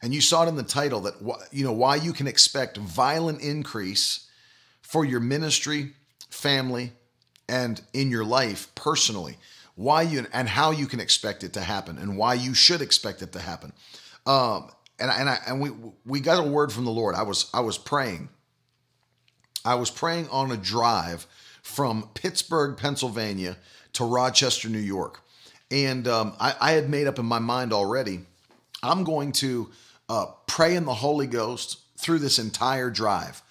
And 0.00 0.14
you 0.14 0.20
saw 0.20 0.44
it 0.44 0.48
in 0.48 0.56
the 0.56 0.62
title 0.62 1.00
that 1.00 1.14
you 1.50 1.64
know 1.64 1.72
why 1.72 1.96
you 1.96 2.12
can 2.12 2.26
expect 2.26 2.76
violent 2.76 3.40
increase 3.40 4.28
for 4.82 5.04
your 5.04 5.20
ministry, 5.20 5.92
family, 6.30 6.92
and 7.48 7.80
in 7.92 8.10
your 8.10 8.24
life 8.24 8.72
personally. 8.74 9.36
Why 9.74 10.02
you 10.02 10.26
and 10.32 10.48
how 10.48 10.70
you 10.70 10.86
can 10.86 11.00
expect 11.00 11.44
it 11.44 11.52
to 11.54 11.60
happen, 11.60 11.98
and 11.98 12.16
why 12.16 12.34
you 12.34 12.54
should 12.54 12.80
expect 12.80 13.22
it 13.22 13.32
to 13.32 13.40
happen. 13.40 13.72
Um, 14.26 14.70
and 14.98 15.10
and 15.10 15.28
I 15.28 15.38
and 15.46 15.60
we 15.60 15.70
we 16.04 16.20
got 16.20 16.44
a 16.44 16.48
word 16.48 16.72
from 16.72 16.84
the 16.84 16.90
Lord. 16.90 17.14
I 17.14 17.22
was 17.22 17.50
I 17.52 17.60
was 17.60 17.78
praying. 17.78 18.28
I 19.64 19.74
was 19.74 19.90
praying 19.90 20.28
on 20.30 20.50
a 20.50 20.56
drive 20.56 21.26
from 21.62 22.08
Pittsburgh, 22.14 22.76
Pennsylvania, 22.76 23.56
to 23.94 24.04
Rochester, 24.04 24.68
New 24.68 24.78
York, 24.78 25.20
and 25.70 26.06
um, 26.08 26.34
I, 26.40 26.54
I 26.60 26.72
had 26.72 26.88
made 26.88 27.06
up 27.06 27.18
in 27.18 27.26
my 27.26 27.38
mind 27.38 27.72
already. 27.72 28.20
I'm 28.82 29.04
going 29.04 29.32
to 29.32 29.70
uh, 30.08 30.26
pray 30.46 30.76
in 30.76 30.84
the 30.84 30.94
Holy 30.94 31.26
Ghost 31.26 31.78
through 31.98 32.18
this 32.18 32.38
entire 32.38 32.90
drive. 32.90 33.42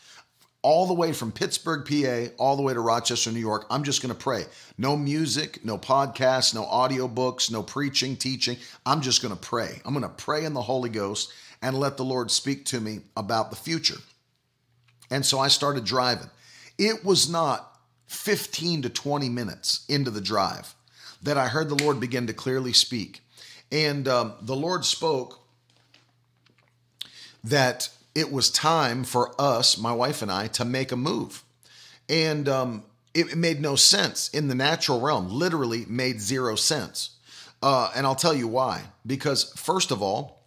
All 0.63 0.87
the 0.87 0.93
way 0.93 1.13
from 1.13 1.31
Pittsburgh, 1.31 1.85
PA, 1.85 2.33
all 2.37 2.55
the 2.55 2.61
way 2.61 2.73
to 2.73 2.79
Rochester, 2.79 3.31
New 3.31 3.39
York. 3.39 3.65
I'm 3.69 3.83
just 3.83 4.01
going 4.01 4.13
to 4.13 4.19
pray. 4.19 4.43
No 4.77 4.97
music, 4.97 5.63
no 5.63 5.77
podcasts, 5.77 6.53
no 6.53 6.63
audiobooks, 6.63 7.51
no 7.51 7.63
preaching, 7.63 8.17
teaching. 8.17 8.57
I'm 8.85 9.01
just 9.01 9.21
going 9.21 9.33
to 9.33 9.39
pray. 9.39 9.79
I'm 9.85 9.93
going 9.93 10.03
to 10.03 10.09
pray 10.09 10.45
in 10.45 10.53
the 10.53 10.61
Holy 10.61 10.89
Ghost 10.89 11.31
and 11.61 11.79
let 11.79 11.95
the 11.95 12.03
Lord 12.03 12.31
speak 12.31 12.65
to 12.65 12.81
me 12.81 12.99
about 13.15 13.49
the 13.49 13.55
future. 13.55 13.97
And 15.09 15.25
so 15.25 15.39
I 15.39 15.47
started 15.47 15.85
driving. 15.85 16.29
It 16.77 17.05
was 17.05 17.29
not 17.29 17.79
15 18.07 18.83
to 18.83 18.89
20 18.89 19.29
minutes 19.29 19.85
into 19.87 20.11
the 20.11 20.21
drive 20.21 20.75
that 21.21 21.37
I 21.37 21.47
heard 21.47 21.69
the 21.69 21.83
Lord 21.83 21.99
begin 21.99 22.27
to 22.27 22.33
clearly 22.33 22.73
speak. 22.73 23.21
And 23.71 24.07
um, 24.07 24.33
the 24.41 24.55
Lord 24.55 24.85
spoke 24.85 25.39
that 27.43 27.89
it 28.15 28.31
was 28.31 28.49
time 28.49 29.03
for 29.03 29.33
us, 29.39 29.77
my 29.77 29.91
wife 29.91 30.21
and 30.21 30.31
I, 30.31 30.47
to 30.47 30.65
make 30.65 30.91
a 30.91 30.97
move. 30.97 31.43
And 32.09 32.49
um, 32.49 32.83
it, 33.13 33.31
it, 33.31 33.37
made 33.37 33.61
no 33.61 33.75
sense 33.75 34.29
in 34.29 34.47
the 34.47 34.55
natural 34.55 35.01
realm, 35.01 35.29
literally 35.29 35.85
made 35.87 36.19
zero 36.21 36.55
sense. 36.55 37.11
Uh, 37.61 37.91
and 37.95 38.05
I'll 38.05 38.15
tell 38.15 38.33
you 38.33 38.47
why. 38.47 38.83
Because, 39.05 39.51
first 39.53 39.91
of 39.91 40.01
all, 40.01 40.43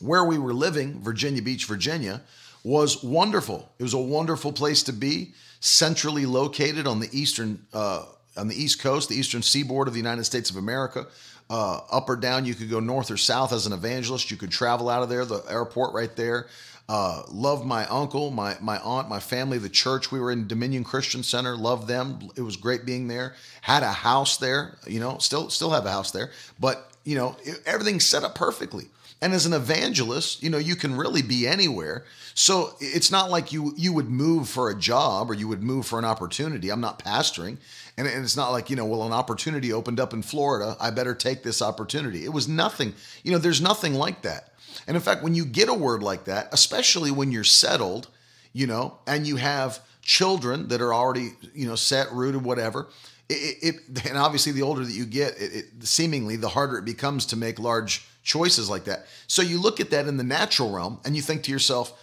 where 0.00 0.24
we 0.24 0.38
were 0.38 0.52
living, 0.52 1.00
Virginia 1.00 1.42
Beach, 1.42 1.64
Virginia, 1.66 2.22
was 2.64 3.02
wonderful. 3.02 3.70
It 3.78 3.82
was 3.82 3.94
a 3.94 3.98
wonderful 3.98 4.52
place 4.52 4.82
to 4.84 4.92
be, 4.92 5.32
centrally 5.60 6.26
located 6.26 6.86
on 6.86 7.00
the 7.00 7.08
eastern 7.12 7.66
uh, 7.72 8.04
on 8.36 8.48
the 8.48 8.54
east 8.54 8.80
coast, 8.80 9.08
the 9.08 9.16
eastern 9.16 9.42
seaboard 9.42 9.88
of 9.88 9.94
the 9.94 10.00
United 10.00 10.24
States 10.24 10.50
of 10.50 10.56
America 10.56 11.06
uh, 11.50 11.80
up 11.90 12.08
or 12.08 12.16
down. 12.16 12.44
You 12.44 12.54
could 12.54 12.70
go 12.70 12.80
north 12.80 13.10
or 13.10 13.16
south 13.16 13.52
as 13.52 13.66
an 13.66 13.72
evangelist. 13.72 14.30
You 14.30 14.36
could 14.36 14.50
travel 14.50 14.88
out 14.88 15.02
of 15.02 15.08
there, 15.08 15.24
the 15.24 15.42
airport 15.48 15.94
right 15.94 16.14
there. 16.16 16.46
Uh, 16.86 17.22
loved 17.30 17.64
my 17.64 17.86
uncle, 17.86 18.30
my 18.30 18.56
my 18.60 18.78
aunt, 18.80 19.08
my 19.08 19.20
family, 19.20 19.56
the 19.56 19.70
church. 19.70 20.12
We 20.12 20.20
were 20.20 20.30
in 20.30 20.46
Dominion 20.46 20.84
Christian 20.84 21.22
Center. 21.22 21.56
Loved 21.56 21.88
them. 21.88 22.30
It 22.36 22.42
was 22.42 22.56
great 22.56 22.84
being 22.84 23.08
there. 23.08 23.34
Had 23.62 23.82
a 23.82 23.92
house 23.92 24.36
there. 24.36 24.76
You 24.86 25.00
know, 25.00 25.16
still 25.18 25.48
still 25.48 25.70
have 25.70 25.86
a 25.86 25.90
house 25.90 26.10
there. 26.10 26.30
But 26.60 26.90
you 27.04 27.16
know, 27.16 27.36
it, 27.42 27.62
everything's 27.64 28.06
set 28.06 28.22
up 28.22 28.34
perfectly. 28.34 28.84
And 29.20 29.32
as 29.32 29.46
an 29.46 29.52
evangelist, 29.52 30.42
you 30.42 30.50
know, 30.50 30.58
you 30.58 30.76
can 30.76 30.96
really 30.96 31.22
be 31.22 31.46
anywhere. 31.46 32.04
So 32.34 32.74
it's 32.80 33.10
not 33.10 33.30
like 33.30 33.52
you 33.52 33.72
you 33.76 33.92
would 33.92 34.10
move 34.10 34.48
for 34.48 34.68
a 34.70 34.74
job 34.74 35.30
or 35.30 35.34
you 35.34 35.48
would 35.48 35.62
move 35.62 35.86
for 35.86 35.98
an 35.98 36.04
opportunity. 36.04 36.70
I'm 36.70 36.80
not 36.80 36.98
pastoring. 36.98 37.58
And 37.96 38.08
it's 38.08 38.36
not 38.36 38.50
like, 38.50 38.70
you 38.70 38.76
know, 38.76 38.84
well, 38.84 39.04
an 39.04 39.12
opportunity 39.12 39.72
opened 39.72 40.00
up 40.00 40.12
in 40.12 40.22
Florida. 40.22 40.76
I 40.80 40.90
better 40.90 41.14
take 41.14 41.42
this 41.42 41.62
opportunity. 41.62 42.24
It 42.24 42.32
was 42.32 42.48
nothing, 42.48 42.92
you 43.22 43.30
know, 43.30 43.38
there's 43.38 43.60
nothing 43.60 43.94
like 43.94 44.22
that. 44.22 44.52
And 44.88 44.96
in 44.96 45.02
fact, 45.02 45.22
when 45.22 45.34
you 45.34 45.44
get 45.44 45.68
a 45.68 45.74
word 45.74 46.02
like 46.02 46.24
that, 46.24 46.48
especially 46.52 47.12
when 47.12 47.30
you're 47.30 47.44
settled, 47.44 48.08
you 48.52 48.66
know, 48.66 48.98
and 49.06 49.26
you 49.26 49.36
have 49.36 49.80
children 50.02 50.68
that 50.68 50.80
are 50.80 50.92
already, 50.92 51.30
you 51.54 51.66
know, 51.66 51.76
set, 51.76 52.12
rooted, 52.12 52.42
whatever, 52.42 52.88
it, 53.28 53.56
it 53.62 54.06
and 54.06 54.18
obviously 54.18 54.52
the 54.52 54.62
older 54.62 54.84
that 54.84 54.92
you 54.92 55.06
get, 55.06 55.40
it, 55.40 55.54
it, 55.54 55.64
seemingly 55.80 56.36
the 56.36 56.48
harder 56.48 56.78
it 56.78 56.84
becomes 56.84 57.26
to 57.26 57.36
make 57.36 57.58
large 57.58 58.06
choices 58.24 58.68
like 58.68 58.84
that. 58.84 59.06
So 59.28 59.42
you 59.42 59.60
look 59.60 59.78
at 59.78 59.90
that 59.90 60.08
in 60.08 60.16
the 60.16 60.24
natural 60.24 60.72
realm 60.72 61.00
and 61.04 61.14
you 61.14 61.22
think 61.22 61.44
to 61.44 61.52
yourself, 61.52 62.00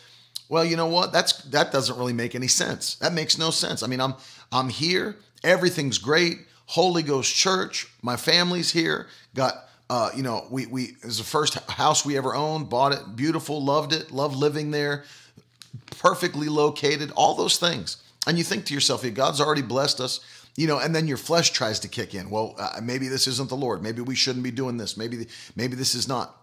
well, 0.48 0.64
you 0.64 0.78
know 0.78 0.88
what? 0.88 1.12
That's 1.12 1.34
that 1.46 1.72
doesn't 1.72 1.98
really 1.98 2.14
make 2.14 2.36
any 2.36 2.48
sense. 2.48 2.96
That 2.96 3.14
makes 3.14 3.38
no 3.38 3.52
sense. 3.52 3.84
I 3.84 3.88
mean, 3.88 4.02
I'm 4.02 4.16
I'm 4.52 4.70
here 4.70 5.18
Everything's 5.44 5.98
great. 5.98 6.40
Holy 6.68 7.04
Ghost 7.04 7.34
Church. 7.36 7.88
My 8.02 8.16
family's 8.16 8.72
here. 8.72 9.08
Got 9.36 9.56
uh, 9.90 10.10
you 10.16 10.24
know, 10.24 10.46
we 10.50 10.68
we 10.68 10.84
it 10.84 11.06
was 11.06 11.18
the 11.18 11.24
first 11.24 11.56
house 11.70 12.06
we 12.06 12.18
ever 12.18 12.34
owned. 12.36 12.70
Bought 12.70 12.94
it, 12.94 13.16
beautiful, 13.16 13.64
loved 13.64 13.92
it, 13.92 14.12
loved 14.12 14.36
living 14.36 14.72
there. 14.72 15.04
Perfectly 16.00 16.48
located, 16.48 17.12
all 17.12 17.36
those 17.36 17.58
things. 17.58 17.98
And 18.28 18.38
you 18.38 18.44
think 18.44 18.66
to 18.66 18.74
yourself, 18.74 19.04
yeah, 19.04 19.10
God's 19.10 19.42
already 19.42 19.62
blessed 19.64 20.00
us, 20.00 20.20
you 20.56 20.68
know. 20.68 20.80
And 20.80 20.94
then 20.94 21.08
your 21.08 21.18
flesh 21.18 21.52
tries 21.52 21.80
to 21.82 21.88
kick 21.88 22.14
in. 22.14 22.30
Well, 22.30 22.56
uh, 22.58 22.80
maybe 22.82 23.08
this 23.08 23.28
isn't 23.28 23.50
the 23.50 23.56
Lord. 23.56 23.82
Maybe 23.82 24.02
we 24.02 24.16
shouldn't 24.16 24.44
be 24.44 24.52
doing 24.52 24.78
this. 24.78 24.98
Maybe 24.98 25.28
maybe 25.56 25.76
this 25.76 25.96
is 25.96 26.08
not. 26.08 26.36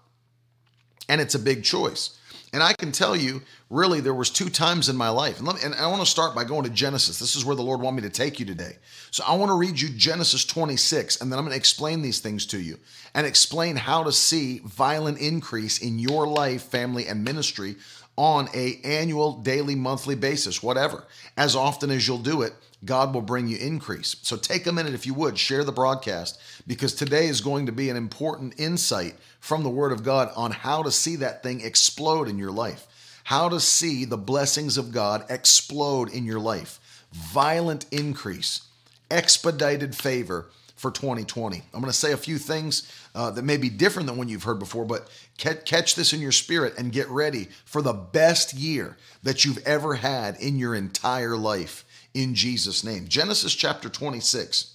And 1.09 1.21
it's 1.21 1.35
a 1.35 1.39
big 1.39 1.65
choice. 1.65 2.19
And 2.53 2.63
I 2.63 2.73
can 2.73 2.93
tell 2.93 3.15
you, 3.15 3.43
really, 3.69 4.01
there 4.01 4.15
was 4.15 4.31
two 4.31 4.49
times 4.49 4.89
in 4.89 4.97
my 4.97 5.11
life. 5.11 5.39
And, 5.39 5.47
me, 5.47 5.55
and 5.63 5.75
I 5.75 5.87
want 5.89 6.01
to 6.01 6.07
start 6.07 6.35
by 6.35 6.45
going 6.45 6.65
to 6.65 6.71
Genesis. 6.71 7.19
This 7.19 7.37
is 7.37 7.45
where 7.45 7.57
the 7.57 7.63
Lord 7.63 7.81
want 7.81 7.97
me 7.97 8.03
to 8.03 8.11
take 8.11 8.41
you 8.41 8.47
today. 8.47 8.77
So 9.11 9.23
I 9.27 9.35
want 9.35 9.51
to 9.51 9.55
read 9.55 9.79
you 9.79 9.91
Genesis 9.91 10.47
26, 10.47 11.21
and 11.21 11.31
then 11.31 11.39
I'm 11.39 11.45
going 11.45 11.53
to 11.53 11.59
explain 11.59 12.01
these 12.01 12.21
things 12.21 12.47
to 12.47 12.59
you 12.59 12.79
and 13.15 13.27
explain 13.27 13.77
how 13.77 14.03
to 14.05 14.13
see 14.13 14.61
violent 14.61 15.19
increase 15.19 15.79
in 15.79 15.99
your 15.99 16.27
life, 16.27 16.63
family, 16.63 17.07
and 17.07 17.23
ministry 17.23 17.77
on 18.17 18.49
a 18.55 18.81
annual, 18.83 19.35
daily, 19.43 19.75
monthly 19.75 20.15
basis, 20.15 20.63
whatever. 20.63 21.05
As 21.37 21.55
often 21.55 21.91
as 21.91 22.09
you'll 22.09 22.19
do 22.19 22.43
it, 22.43 22.55
God 22.85 23.13
will 23.13 23.23
bring 23.23 23.49
you 23.49 23.57
increase. 23.59 24.17
So 24.23 24.37
take 24.37 24.67
a 24.67 24.73
minute, 24.73 24.95
if 24.95 25.07
you 25.07 25.15
would, 25.15 25.39
share 25.39 25.65
the 25.65 25.73
broadcast 25.73 26.41
because 26.67 26.95
today 26.95 27.27
is 27.27 27.41
going 27.41 27.67
to 27.67 27.73
be 27.73 27.91
an 27.91 27.97
important 27.97 28.55
insight 28.59 29.15
from 29.41 29.63
the 29.63 29.71
Word 29.71 29.93
of 29.93 30.05
God 30.05 30.31
on 30.37 30.53
how 30.53 30.83
to 30.83 30.93
see 30.93 31.17
that 31.17 31.43
thing 31.43 31.61
explode 31.61 32.29
in 32.29 32.39
your 32.39 32.53
life, 32.53 32.87
how 33.25 33.49
to 33.49 33.59
see 33.59 34.05
the 34.05 34.17
blessings 34.17 34.79
of 34.79 34.93
God 34.93 35.25
explode 35.29 36.13
in 36.13 36.25
your 36.25 36.41
life. 36.41 36.79
Violent 37.13 37.87
increase, 37.91 38.63
expedited 39.11 39.97
favor 39.97 40.47
for 40.77 40.93
2020. 40.93 41.57
I'm 41.57 41.81
going 41.81 41.91
to 41.91 41.93
say 41.93 42.13
a 42.13 42.17
few 42.17 42.39
things 42.39 42.93
uh, 43.15 43.33
that 43.33 43.43
may 43.43 43.57
be 43.57 43.69
different 43.69 44.07
than 44.07 44.17
what 44.17 44.29
you've 44.29 44.45
heard 44.45 44.61
before, 44.61 44.85
but 44.85 45.09
catch 45.37 45.97
this 45.97 46.13
in 46.13 46.21
your 46.21 46.31
spirit 46.31 46.75
and 46.79 46.93
get 46.93 47.09
ready 47.09 47.49
for 47.65 47.83
the 47.83 47.93
best 47.93 48.55
year 48.55 48.97
that 49.25 49.45
you've 49.45 49.59
ever 49.67 49.95
had 49.95 50.37
in 50.37 50.59
your 50.59 50.77
entire 50.77 51.37
life 51.37 51.85
in 52.15 52.35
Jesus' 52.35 52.85
name. 52.85 53.09
Genesis 53.09 53.55
chapter 53.55 53.89
26. 53.89 54.75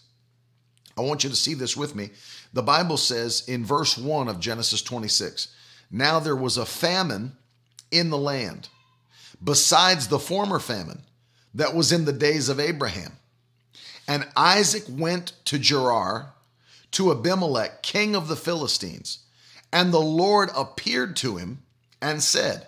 I 0.98 1.02
want 1.02 1.24
you 1.24 1.30
to 1.30 1.36
see 1.36 1.54
this 1.54 1.76
with 1.76 1.96
me. 1.96 2.12
The 2.54 2.64
Bible 2.64 2.98
says 2.98 3.44
in 3.48 3.66
verse 3.66 3.98
1 3.98 4.28
of 4.28 4.40
Genesis 4.40 4.82
26 4.82 5.48
Now 5.92 6.20
there 6.20 6.36
was 6.36 6.58
a 6.58 6.66
famine 6.66 7.34
in 7.92 8.10
the 8.10 8.18
land, 8.18 8.70
besides 9.44 10.08
the 10.08 10.20
former 10.20 10.60
famine 10.60 11.02
that 11.54 11.76
was 11.76 11.92
in 11.92 12.06
the 12.06 12.14
days 12.14 12.50
of 12.50 12.60
Abraham. 12.60 13.14
And 14.08 14.28
Isaac 14.36 14.84
went 14.90 15.34
to 15.46 15.58
Gerar 15.58 16.34
to 16.92 17.12
Abimelech, 17.12 17.82
king 17.82 18.16
of 18.16 18.28
the 18.28 18.36
Philistines. 18.36 19.20
And 19.72 19.92
the 19.92 20.00
Lord 20.00 20.50
appeared 20.56 21.16
to 21.18 21.38
him 21.38 21.64
and 22.02 22.22
said, 22.22 22.68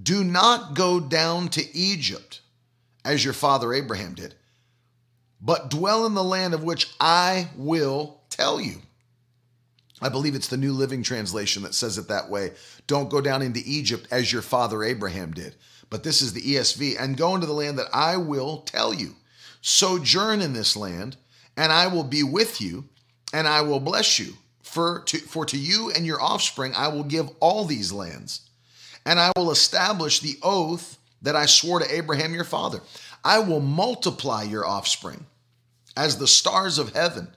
Do 0.00 0.22
not 0.22 0.74
go 0.74 1.00
down 1.00 1.48
to 1.50 1.76
Egypt 1.76 2.40
as 3.04 3.24
your 3.24 3.34
father 3.34 3.72
Abraham 3.72 4.14
did, 4.14 4.34
but 5.40 5.70
dwell 5.70 6.06
in 6.06 6.14
the 6.14 6.24
land 6.24 6.54
of 6.54 6.64
which 6.64 6.94
I 6.98 7.48
will 7.56 8.22
tell 8.30 8.60
you. 8.60 8.76
I 10.00 10.08
believe 10.08 10.34
it's 10.34 10.48
the 10.48 10.56
New 10.56 10.72
Living 10.72 11.02
Translation 11.02 11.62
that 11.62 11.74
says 11.74 11.98
it 11.98 12.08
that 12.08 12.28
way. 12.28 12.52
Don't 12.86 13.10
go 13.10 13.20
down 13.20 13.42
into 13.42 13.62
Egypt 13.64 14.08
as 14.10 14.32
your 14.32 14.42
father 14.42 14.82
Abraham 14.82 15.32
did. 15.32 15.54
But 15.88 16.02
this 16.02 16.20
is 16.20 16.32
the 16.32 16.42
ESV 16.42 17.00
and 17.00 17.16
go 17.16 17.34
into 17.34 17.46
the 17.46 17.52
land 17.52 17.78
that 17.78 17.88
I 17.92 18.16
will 18.16 18.62
tell 18.62 18.92
you. 18.92 19.14
Sojourn 19.60 20.42
in 20.42 20.52
this 20.52 20.76
land, 20.76 21.16
and 21.56 21.72
I 21.72 21.86
will 21.86 22.04
be 22.04 22.22
with 22.22 22.60
you, 22.60 22.88
and 23.32 23.46
I 23.46 23.62
will 23.62 23.80
bless 23.80 24.18
you. 24.18 24.34
For 24.62 25.00
to, 25.06 25.18
for 25.18 25.46
to 25.46 25.56
you 25.56 25.92
and 25.94 26.04
your 26.04 26.20
offspring 26.20 26.72
I 26.74 26.88
will 26.88 27.04
give 27.04 27.30
all 27.38 27.64
these 27.64 27.92
lands 27.92 28.44
and 29.06 29.20
I 29.20 29.32
will 29.36 29.50
establish 29.50 30.20
the 30.20 30.38
oath 30.42 30.98
that 31.24 31.34
I 31.34 31.46
swore 31.46 31.80
to 31.80 31.94
Abraham 31.94 32.34
your 32.34 32.44
father. 32.44 32.80
I 33.24 33.40
will 33.40 33.60
multiply 33.60 34.44
your 34.44 34.66
offspring 34.66 35.26
as 35.96 36.18
the 36.18 36.26
stars 36.26 36.78
of 36.78 36.92
heaven, 36.92 37.28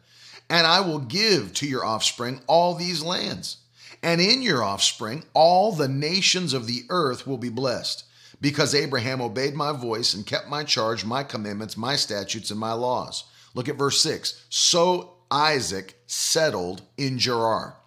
and 0.49 0.67
I 0.67 0.81
will 0.81 0.99
give 0.99 1.53
to 1.55 1.67
your 1.67 1.85
offspring 1.85 2.41
all 2.47 2.75
these 2.75 3.03
lands. 3.03 3.57
And 4.03 4.21
in 4.21 4.41
your 4.41 4.63
offspring, 4.63 5.23
all 5.33 5.71
the 5.71 5.87
nations 5.87 6.53
of 6.53 6.67
the 6.67 6.83
earth 6.89 7.25
will 7.25 7.37
be 7.37 7.49
blessed, 7.49 8.03
because 8.39 8.75
Abraham 8.75 9.21
obeyed 9.21 9.55
my 9.55 9.71
voice 9.71 10.13
and 10.13 10.25
kept 10.25 10.47
my 10.49 10.63
charge, 10.63 11.03
my 11.03 11.23
commandments, 11.23 11.77
my 11.77 11.95
statutes, 11.95 12.51
and 12.51 12.59
my 12.59 12.73
laws. 12.73 13.23
Look 13.55 13.69
at 13.69 13.77
verse 13.77 14.01
6. 14.01 14.45
So 14.49 15.13
Isaac 15.31 15.95
settled 16.05 16.83
in 16.97 17.17
Gerar. 17.17 17.77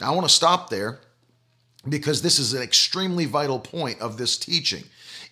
Now, 0.00 0.12
I 0.12 0.14
want 0.14 0.26
to 0.26 0.34
stop 0.34 0.70
there 0.70 1.00
because 1.88 2.22
this 2.22 2.38
is 2.38 2.52
an 2.52 2.62
extremely 2.62 3.26
vital 3.26 3.58
point 3.58 4.00
of 4.00 4.16
this 4.16 4.36
teaching 4.36 4.84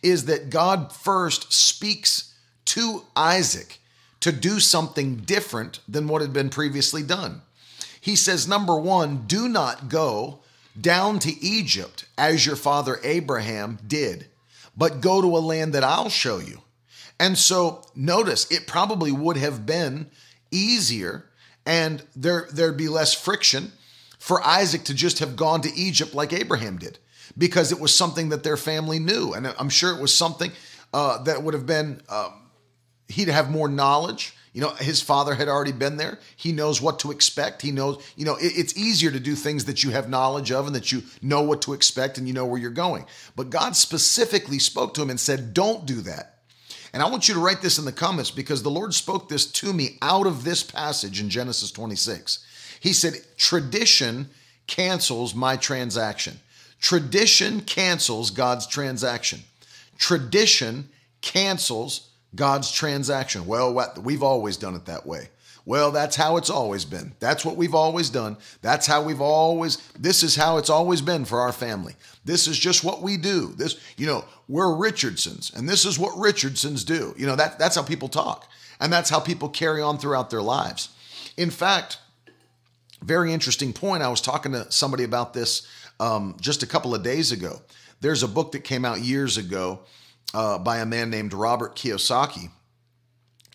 is 0.02 0.26
that 0.26 0.50
God 0.50 0.92
first 0.92 1.52
speaks 1.52 2.34
to 2.66 3.04
Isaac 3.16 3.78
to 4.20 4.32
do 4.32 4.60
something 4.60 5.16
different 5.16 5.80
than 5.88 6.08
what 6.08 6.22
had 6.22 6.32
been 6.32 6.50
previously 6.50 7.02
done. 7.02 7.42
He 8.00 8.16
says, 8.16 8.48
number 8.48 8.78
one, 8.78 9.24
do 9.26 9.48
not 9.48 9.88
go 9.88 10.40
down 10.80 11.18
to 11.20 11.44
Egypt 11.44 12.06
as 12.16 12.46
your 12.46 12.56
father 12.56 12.98
Abraham 13.02 13.78
did, 13.86 14.26
but 14.76 15.00
go 15.00 15.20
to 15.20 15.36
a 15.36 15.38
land 15.38 15.72
that 15.72 15.84
I'll 15.84 16.08
show 16.08 16.38
you. 16.38 16.62
And 17.18 17.36
so 17.36 17.82
notice 17.94 18.50
it 18.50 18.66
probably 18.66 19.10
would 19.10 19.36
have 19.36 19.66
been 19.66 20.10
easier 20.50 21.24
and 21.66 22.02
there 22.16 22.48
there'd 22.50 22.76
be 22.76 22.88
less 22.88 23.12
friction 23.12 23.72
for 24.18 24.42
Isaac 24.42 24.84
to 24.84 24.94
just 24.94 25.18
have 25.18 25.36
gone 25.36 25.60
to 25.62 25.74
Egypt 25.74 26.14
like 26.14 26.32
Abraham 26.32 26.78
did 26.78 26.98
because 27.36 27.72
it 27.72 27.80
was 27.80 27.94
something 27.94 28.30
that 28.30 28.42
their 28.42 28.56
family 28.56 28.98
knew. 28.98 29.32
And 29.34 29.46
I'm 29.46 29.68
sure 29.68 29.94
it 29.94 30.00
was 30.00 30.14
something 30.14 30.52
uh, 30.92 31.22
that 31.24 31.42
would 31.42 31.54
have 31.54 31.66
been, 31.66 32.00
um, 32.08 32.50
he'd 33.08 33.28
have 33.28 33.50
more 33.50 33.68
knowledge. 33.68 34.34
You 34.52 34.62
know, 34.62 34.70
his 34.70 35.02
father 35.02 35.34
had 35.34 35.48
already 35.48 35.72
been 35.72 35.98
there. 35.98 36.18
He 36.36 36.52
knows 36.52 36.80
what 36.80 36.98
to 37.00 37.10
expect. 37.10 37.62
He 37.62 37.70
knows, 37.70 38.02
you 38.16 38.24
know, 38.24 38.36
it, 38.36 38.52
it's 38.56 38.76
easier 38.76 39.10
to 39.10 39.20
do 39.20 39.34
things 39.34 39.66
that 39.66 39.84
you 39.84 39.90
have 39.90 40.08
knowledge 40.08 40.50
of 40.50 40.66
and 40.66 40.74
that 40.74 40.90
you 40.90 41.02
know 41.22 41.42
what 41.42 41.62
to 41.62 41.74
expect 41.74 42.18
and 42.18 42.26
you 42.26 42.34
know 42.34 42.46
where 42.46 42.58
you're 42.58 42.70
going. 42.70 43.04
But 43.36 43.50
God 43.50 43.76
specifically 43.76 44.58
spoke 44.58 44.94
to 44.94 45.02
him 45.02 45.10
and 45.10 45.20
said, 45.20 45.54
don't 45.54 45.86
do 45.86 46.00
that. 46.02 46.38
And 46.92 47.02
I 47.02 47.10
want 47.10 47.28
you 47.28 47.34
to 47.34 47.40
write 47.40 47.60
this 47.60 47.78
in 47.78 47.84
the 47.84 47.92
comments 47.92 48.30
because 48.30 48.62
the 48.62 48.70
Lord 48.70 48.94
spoke 48.94 49.28
this 49.28 49.46
to 49.52 49.72
me 49.72 49.98
out 50.00 50.26
of 50.26 50.44
this 50.44 50.62
passage 50.62 51.20
in 51.20 51.28
Genesis 51.28 51.70
26. 51.70 52.44
He 52.80 52.92
said, 52.92 53.14
Tradition 53.36 54.30
cancels 54.66 55.34
my 55.34 55.56
transaction. 55.56 56.40
Tradition 56.80 57.60
cancels 57.60 58.30
God's 58.30 58.66
transaction. 58.66 59.40
Tradition 59.98 60.88
cancels 61.20 62.08
God's 62.34 62.70
transaction. 62.70 63.46
Well, 63.46 63.92
we've 64.00 64.22
always 64.22 64.56
done 64.56 64.74
it 64.74 64.86
that 64.86 65.06
way. 65.06 65.28
Well, 65.64 65.90
that's 65.90 66.16
how 66.16 66.38
it's 66.38 66.48
always 66.48 66.86
been. 66.86 67.12
That's 67.20 67.44
what 67.44 67.56
we've 67.56 67.74
always 67.74 68.08
done. 68.08 68.38
That's 68.62 68.86
how 68.86 69.02
we've 69.02 69.20
always, 69.20 69.76
this 69.98 70.22
is 70.22 70.34
how 70.34 70.56
it's 70.56 70.70
always 70.70 71.02
been 71.02 71.26
for 71.26 71.40
our 71.40 71.52
family. 71.52 71.94
This 72.24 72.46
is 72.46 72.58
just 72.58 72.84
what 72.84 73.02
we 73.02 73.18
do. 73.18 73.52
This, 73.54 73.78
you 73.98 74.06
know, 74.06 74.24
we're 74.48 74.74
Richardsons 74.74 75.52
and 75.54 75.68
this 75.68 75.84
is 75.84 75.98
what 75.98 76.16
Richardsons 76.16 76.84
do. 76.84 77.14
You 77.18 77.26
know, 77.26 77.36
that, 77.36 77.58
that's 77.58 77.76
how 77.76 77.82
people 77.82 78.08
talk. 78.08 78.48
And 78.80 78.90
that's 78.90 79.10
how 79.10 79.20
people 79.20 79.50
carry 79.50 79.82
on 79.82 79.98
throughout 79.98 80.30
their 80.30 80.40
lives. 80.40 80.88
In 81.36 81.50
fact, 81.50 81.98
very 83.02 83.34
interesting 83.34 83.74
point. 83.74 84.02
I 84.02 84.08
was 84.08 84.22
talking 84.22 84.52
to 84.52 84.72
somebody 84.72 85.04
about 85.04 85.34
this 85.34 85.66
um, 86.00 86.36
just 86.40 86.62
a 86.62 86.66
couple 86.66 86.94
of 86.94 87.02
days 87.02 87.32
ago. 87.32 87.60
There's 88.00 88.22
a 88.22 88.28
book 88.28 88.52
that 88.52 88.64
came 88.64 88.84
out 88.84 89.00
years 89.00 89.36
ago 89.36 89.80
uh, 90.34 90.58
by 90.58 90.78
a 90.78 90.86
man 90.86 91.10
named 91.10 91.32
Robert 91.32 91.74
Kiyosaki 91.74 92.50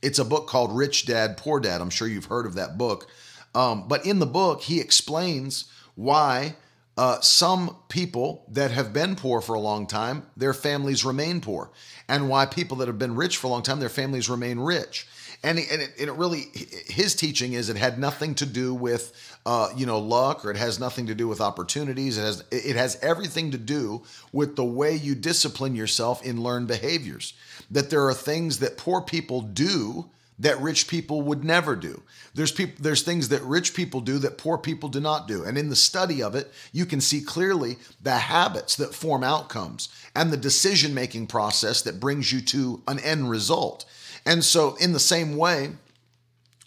it's 0.04 0.20
a 0.20 0.26
book 0.26 0.48
called 0.48 0.76
Rich 0.76 1.06
Dad, 1.06 1.38
Poor 1.38 1.60
Dad. 1.60 1.82
I'm 1.82 1.90
sure 1.90 2.08
you've 2.08 2.26
heard 2.26 2.46
of 2.46 2.56
that 2.56 2.78
book. 2.78 3.08
Um, 3.56 3.88
but 3.88 4.06
in 4.06 4.20
the 4.20 4.26
book, 4.26 4.62
he 4.62 4.82
explains 4.82 5.72
why 5.96 6.56
uh, 6.98 7.22
some 7.22 7.78
people 7.88 8.46
that 8.50 8.72
have 8.72 8.92
been 8.92 9.16
poor 9.16 9.42
for 9.42 9.54
a 9.54 9.60
long 9.60 9.88
time, 9.88 10.28
their 10.36 10.54
families 10.54 11.06
remain 11.06 11.40
poor, 11.40 11.72
and 12.10 12.30
why 12.30 12.46
people 12.46 12.78
that 12.78 12.88
have 12.88 13.00
been 13.00 13.16
rich 13.16 13.38
for 13.38 13.48
a 13.48 13.50
long 13.50 13.64
time, 13.64 13.80
their 13.80 13.90
families 13.90 14.30
remain 14.30 14.60
rich. 14.60 15.08
And, 15.44 15.60
and, 15.60 15.82
it, 15.82 15.92
and 16.00 16.08
it 16.08 16.14
really, 16.14 16.46
his 16.88 17.16
teaching 17.16 17.52
is 17.52 17.70
it 17.70 17.76
had 17.76 18.00
nothing 18.00 18.34
to 18.36 18.46
do 18.46 18.74
with, 18.74 19.12
uh, 19.46 19.70
you 19.76 19.86
know, 19.86 20.00
luck, 20.00 20.46
or 20.46 20.52
it 20.52 20.58
has 20.58 20.80
nothing 20.80 21.08
to 21.08 21.16
do 21.16 21.28
with 21.28 21.42
opportunities. 21.42 22.18
It 22.18 22.22
has, 22.22 22.44
it 22.50 22.78
has 22.78 22.98
everything 23.02 23.52
to 23.52 23.58
do 23.58 24.04
with 24.32 24.56
the 24.56 24.64
way 24.64 24.96
you 24.96 25.16
discipline 25.16 25.76
yourself 25.76 26.24
in 26.24 26.42
learned 26.42 26.70
behaviors 26.70 27.34
that 27.70 27.90
there 27.90 28.08
are 28.08 28.14
things 28.14 28.60
that 28.60 28.78
poor 28.78 29.02
people 29.02 29.42
do 29.42 30.10
that 30.40 30.60
rich 30.60 30.88
people 30.88 31.22
would 31.22 31.44
never 31.44 31.76
do. 31.76 32.02
There's 32.34 32.52
people 32.52 32.76
there's 32.80 33.04
things 33.04 33.30
that 33.30 33.42
rich 33.44 33.76
people 33.76 34.02
do 34.02 34.18
that 34.20 34.38
poor 34.38 34.58
people 34.58 34.90
do 34.90 35.00
not 35.00 35.28
do. 35.28 35.44
And 35.44 35.58
in 35.58 35.70
the 35.70 35.76
study 35.76 36.24
of 36.24 36.36
it, 36.36 36.52
you 36.72 36.86
can 36.86 37.02
see 37.02 37.22
clearly 37.22 37.78
the 38.02 38.18
habits 38.18 38.76
that 38.78 38.96
form 38.96 39.24
outcomes 39.24 39.90
and 40.16 40.32
the 40.32 40.38
decision-making 40.38 41.28
process 41.28 41.82
that 41.84 42.00
brings 42.00 42.32
you 42.32 42.42
to 42.42 42.82
an 42.88 43.00
end 43.00 43.30
result. 43.30 43.86
And 44.26 44.44
so 44.44 44.76
in 44.76 44.94
the 44.94 45.00
same 45.00 45.38
way, 45.38 45.72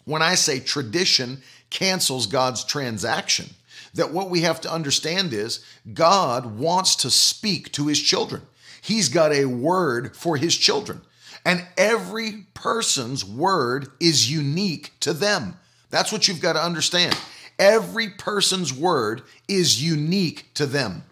when 0.05 0.21
I 0.21 0.35
say 0.35 0.59
tradition 0.59 1.41
cancels 1.69 2.27
God's 2.27 2.63
transaction, 2.63 3.49
that 3.93 4.13
what 4.13 4.29
we 4.29 4.41
have 4.41 4.61
to 4.61 4.71
understand 4.71 5.33
is 5.33 5.63
God 5.93 6.57
wants 6.57 6.95
to 6.97 7.09
speak 7.09 7.71
to 7.73 7.87
his 7.87 8.01
children. 8.01 8.41
He's 8.81 9.09
got 9.09 9.33
a 9.33 9.45
word 9.45 10.15
for 10.15 10.37
his 10.37 10.55
children. 10.55 11.01
And 11.45 11.65
every 11.77 12.45
person's 12.53 13.25
word 13.25 13.87
is 13.99 14.31
unique 14.31 14.91
to 15.01 15.13
them. 15.13 15.57
That's 15.89 16.11
what 16.11 16.27
you've 16.27 16.41
got 16.41 16.53
to 16.53 16.63
understand. 16.63 17.17
Every 17.57 18.09
person's 18.09 18.73
word 18.73 19.23
is 19.47 19.83
unique 19.83 20.53
to 20.55 20.65
them. 20.65 21.03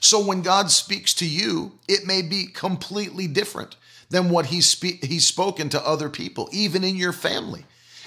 So 0.00 0.24
when 0.24 0.42
God 0.42 0.70
speaks 0.70 1.14
to 1.14 1.26
you, 1.26 1.78
it 1.86 2.06
may 2.06 2.22
be 2.22 2.46
completely 2.46 3.28
different 3.28 3.76
than 4.12 4.28
what 4.28 4.46
he's, 4.46 4.68
spe- 4.68 5.02
he's 5.02 5.26
spoken 5.26 5.68
to 5.70 5.86
other 5.86 6.08
people, 6.08 6.48
even 6.52 6.84
in 6.84 6.96
your 6.96 7.12
family. 7.12 7.64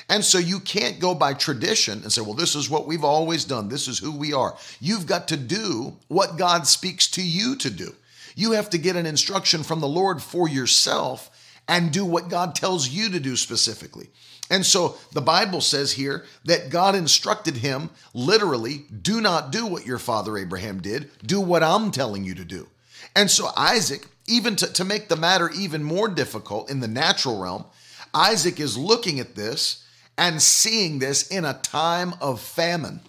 And 0.07 0.23
so 0.23 0.37
you 0.37 0.59
can't 0.59 0.99
go 0.99 1.15
by 1.15 1.33
tradition 1.33 2.03
and 2.03 2.11
say, 2.11 2.21
well, 2.21 2.35
this 2.35 2.55
is 2.55 2.69
what 2.69 2.85
we've 2.85 3.03
always 3.03 3.43
done. 3.43 3.69
This 3.69 3.87
is 3.87 3.97
who 3.97 4.15
we 4.15 4.31
are. 4.31 4.55
You've 4.79 5.07
got 5.07 5.27
to 5.29 5.37
do 5.37 5.97
what 6.07 6.37
God 6.37 6.67
speaks 6.67 7.09
to 7.11 7.23
you 7.23 7.55
to 7.57 7.71
do. 7.71 7.95
You 8.35 8.51
have 8.51 8.69
to 8.69 8.77
get 8.77 8.95
an 8.95 9.07
instruction 9.07 9.63
from 9.63 9.79
the 9.79 9.87
Lord 9.87 10.21
for 10.21 10.47
yourself 10.47 11.31
and 11.67 11.91
do 11.91 12.05
what 12.05 12.29
God 12.29 12.53
tells 12.53 12.87
you 12.87 13.09
to 13.09 13.19
do 13.19 13.35
specifically. 13.35 14.09
And 14.51 14.63
so 14.63 14.97
the 15.11 15.21
Bible 15.21 15.59
says 15.59 15.93
here 15.93 16.23
that 16.43 16.69
God 16.69 16.93
instructed 16.93 17.57
him 17.57 17.89
literally, 18.13 18.85
do 19.01 19.21
not 19.21 19.51
do 19.51 19.65
what 19.65 19.87
your 19.87 19.97
father 19.97 20.37
Abraham 20.37 20.81
did, 20.81 21.09
do 21.25 21.41
what 21.41 21.63
I'm 21.63 21.89
telling 21.89 22.23
you 22.23 22.35
to 22.35 22.45
do. 22.45 22.67
And 23.15 23.31
so 23.31 23.49
Isaac, 23.57 24.07
even 24.27 24.55
to, 24.57 24.71
to 24.73 24.83
make 24.83 25.07
the 25.07 25.15
matter 25.15 25.49
even 25.55 25.83
more 25.83 26.07
difficult 26.07 26.69
in 26.69 26.79
the 26.79 26.87
natural 26.87 27.39
realm, 27.39 27.65
Isaac 28.13 28.59
is 28.59 28.77
looking 28.77 29.19
at 29.19 29.35
this 29.35 29.85
and 30.17 30.41
seeing 30.41 30.99
this 30.99 31.27
in 31.27 31.45
a 31.45 31.53
time 31.53 32.13
of 32.21 32.41
famine. 32.41 33.01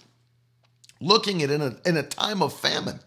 Looking 0.99 1.41
at 1.43 1.49
it 1.49 1.53
in 1.53 1.61
a, 1.61 1.89
in 1.89 1.97
a 1.97 2.03
time 2.03 2.41
of 2.41 2.53
famine 2.53 2.99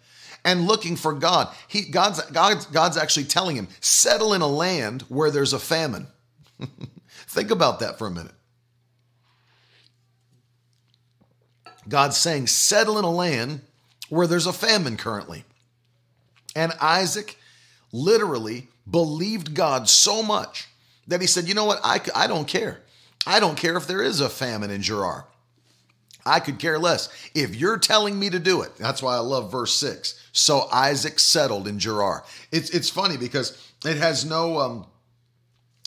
and 0.44 0.66
looking 0.66 0.96
for 0.96 1.12
God. 1.12 1.54
He, 1.68 1.82
God's, 1.82 2.22
God's, 2.30 2.66
God's 2.66 2.96
actually 2.96 3.24
telling 3.24 3.56
him, 3.56 3.68
settle 3.80 4.32
in 4.32 4.40
a 4.40 4.46
land 4.46 5.02
where 5.02 5.30
there's 5.30 5.52
a 5.52 5.58
famine. 5.58 6.06
Think 7.10 7.50
about 7.50 7.80
that 7.80 7.98
for 7.98 8.06
a 8.06 8.10
minute. 8.10 8.32
God's 11.88 12.16
saying, 12.16 12.46
settle 12.46 12.98
in 12.98 13.04
a 13.04 13.10
land 13.10 13.60
where 14.08 14.26
there's 14.26 14.46
a 14.46 14.52
famine 14.52 14.96
currently. 14.96 15.44
And 16.54 16.72
Isaac 16.80 17.36
literally 17.92 18.68
believed 18.90 19.54
God 19.54 19.88
so 19.88 20.22
much 20.22 20.68
that 21.06 21.20
he 21.20 21.26
said, 21.26 21.48
you 21.48 21.54
know 21.54 21.64
what? 21.64 21.80
I, 21.82 22.00
I 22.14 22.26
don't 22.26 22.46
care. 22.46 22.80
I 23.26 23.40
don't 23.40 23.56
care 23.56 23.76
if 23.76 23.86
there 23.86 24.02
is 24.02 24.20
a 24.20 24.28
famine 24.28 24.70
in 24.70 24.82
Gerar. 24.82 25.26
I 26.24 26.40
could 26.40 26.58
care 26.58 26.78
less. 26.78 27.08
If 27.34 27.56
you're 27.56 27.78
telling 27.78 28.18
me 28.18 28.30
to 28.30 28.38
do 28.38 28.62
it, 28.62 28.76
that's 28.76 29.02
why 29.02 29.16
I 29.16 29.20
love 29.20 29.50
verse 29.50 29.72
six. 29.72 30.20
So 30.32 30.68
Isaac 30.72 31.18
settled 31.18 31.66
in 31.66 31.78
Gerar. 31.78 32.24
It's 32.52 32.70
it's 32.70 32.90
funny 32.90 33.16
because 33.16 33.72
it 33.84 33.96
has 33.96 34.24
no 34.24 34.58
um 34.58 34.86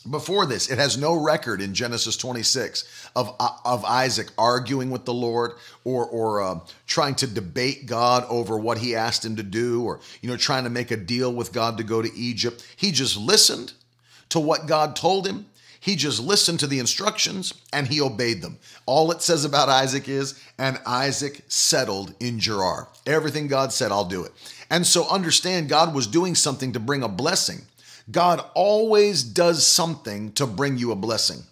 before 0.10 0.45
this, 0.45 0.69
it 0.69 0.77
has 0.77 0.98
no 0.98 1.13
record 1.13 1.62
in 1.62 1.74
Genesis 1.74 2.17
26 2.17 3.10
of, 3.15 3.36
of 3.63 3.86
Isaac 3.86 4.27
arguing 4.38 4.91
with 4.91 5.05
the 5.05 5.13
Lord 5.13 5.53
or, 5.83 6.05
or 6.05 6.41
uh, 6.41 6.60
trying 6.88 7.15
to 7.15 7.27
debate 7.27 7.86
God 7.86 8.25
over 8.29 8.57
what 8.57 8.77
he 8.77 8.95
asked 8.95 9.24
him 9.24 9.36
to 9.38 9.43
do 9.43 9.83
or, 9.83 10.00
you 10.22 10.29
know, 10.29 10.38
trying 10.38 10.65
to 10.65 10.69
make 10.69 10.91
a 10.91 10.98
deal 10.98 11.33
with 11.33 11.53
God 11.53 11.77
to 11.77 11.83
go 11.83 12.01
to 12.01 12.13
Egypt. 12.15 12.65
He 12.75 12.91
just 12.91 13.17
listened 13.17 13.74
to 14.29 14.39
what 14.39 14.67
God 14.67 14.95
told 14.95 15.27
him 15.27 15.45
He 15.83 15.98
just 15.98 16.22
listened 16.22 16.62
to 16.62 16.67
the 16.67 16.79
instructions 16.79 17.53
and 17.74 17.88
he 17.88 18.00
obeyed 18.00 18.41
them. 18.41 18.57
All 18.86 19.12
it 19.12 19.22
says 19.22 19.43
about 19.43 19.67
Isaac 19.67 20.07
is, 20.07 20.41
and 20.57 20.79
Isaac 20.86 21.41
settled 21.50 22.15
in 22.22 22.39
Gerar. 22.39 22.88
Everything 23.05 23.48
God 23.48 23.74
said, 23.74 23.91
I'll 23.91 24.05
do 24.05 24.24
it. 24.24 24.31
And 24.69 24.88
so 24.88 25.05
understand 25.10 25.67
God 25.67 25.93
was 25.93 26.07
doing 26.07 26.36
something 26.36 26.72
to 26.72 26.79
bring 26.79 27.03
a 27.03 27.10
blessing. 27.10 27.63
God 28.12 28.43
always 28.53 29.24
does 29.24 29.65
something 29.65 30.33
to 30.33 30.45
bring 30.45 30.77
you 30.77 30.91
a 30.91 30.95
blessing. 30.95 31.43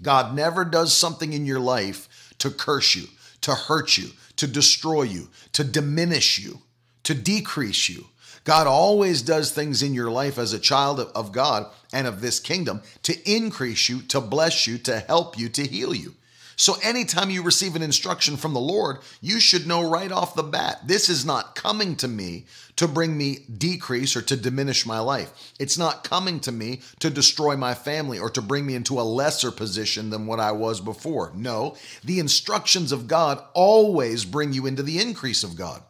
God 0.00 0.34
never 0.34 0.64
does 0.64 0.92
something 0.92 1.32
in 1.32 1.46
your 1.46 1.60
life 1.60 2.34
to 2.38 2.50
curse 2.50 2.96
you, 2.96 3.06
to 3.42 3.54
hurt 3.54 3.96
you, 3.96 4.08
to 4.36 4.46
destroy 4.46 5.02
you, 5.02 5.28
to 5.52 5.62
diminish 5.62 6.38
you, 6.38 6.60
to 7.04 7.14
decrease 7.14 7.88
you. 7.88 8.06
God 8.44 8.66
always 8.66 9.22
does 9.22 9.52
things 9.52 9.82
in 9.82 9.94
your 9.94 10.10
life 10.10 10.38
as 10.38 10.52
a 10.52 10.58
child 10.58 10.98
of 10.98 11.30
God 11.30 11.70
and 11.92 12.06
of 12.06 12.20
this 12.20 12.40
kingdom 12.40 12.82
to 13.04 13.30
increase 13.30 13.88
you, 13.88 14.02
to 14.02 14.20
bless 14.20 14.66
you, 14.66 14.78
to 14.78 14.98
help 14.98 15.38
you, 15.38 15.48
to 15.50 15.64
heal 15.64 15.94
you. 15.94 16.14
So, 16.56 16.76
anytime 16.82 17.30
you 17.30 17.42
receive 17.42 17.76
an 17.76 17.82
instruction 17.82 18.36
from 18.36 18.52
the 18.52 18.60
Lord, 18.60 18.98
you 19.20 19.40
should 19.40 19.66
know 19.66 19.88
right 19.88 20.12
off 20.12 20.34
the 20.34 20.42
bat 20.42 20.80
this 20.86 21.08
is 21.08 21.24
not 21.24 21.54
coming 21.54 21.96
to 21.96 22.08
me 22.08 22.46
to 22.76 22.88
bring 22.88 23.16
me 23.16 23.38
decrease 23.58 24.16
or 24.16 24.22
to 24.22 24.36
diminish 24.36 24.86
my 24.86 24.98
life. 24.98 25.52
It's 25.58 25.78
not 25.78 26.04
coming 26.04 26.40
to 26.40 26.52
me 26.52 26.80
to 27.00 27.10
destroy 27.10 27.56
my 27.56 27.74
family 27.74 28.18
or 28.18 28.30
to 28.30 28.42
bring 28.42 28.66
me 28.66 28.74
into 28.74 29.00
a 29.00 29.02
lesser 29.02 29.50
position 29.50 30.10
than 30.10 30.26
what 30.26 30.40
I 30.40 30.52
was 30.52 30.80
before. 30.80 31.32
No, 31.34 31.76
the 32.04 32.18
instructions 32.18 32.92
of 32.92 33.06
God 33.06 33.42
always 33.54 34.24
bring 34.24 34.52
you 34.52 34.66
into 34.66 34.82
the 34.82 35.00
increase 35.00 35.44
of 35.44 35.56
God. 35.56 35.82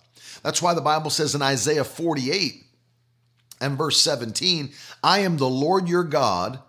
That's 0.42 0.62
why 0.62 0.75
the 0.75 0.81
Bible 0.81 1.11
says 1.11 1.35
in 1.35 1.42
Isaiah 1.42 1.85
48 1.85 2.64
and 3.61 3.78
verse 3.78 4.00
17, 4.00 4.73
I 5.02 5.21
am 5.21 5.37
the 5.37 5.49
Lord 5.49 5.88
your 5.88 6.04
God 6.04 6.61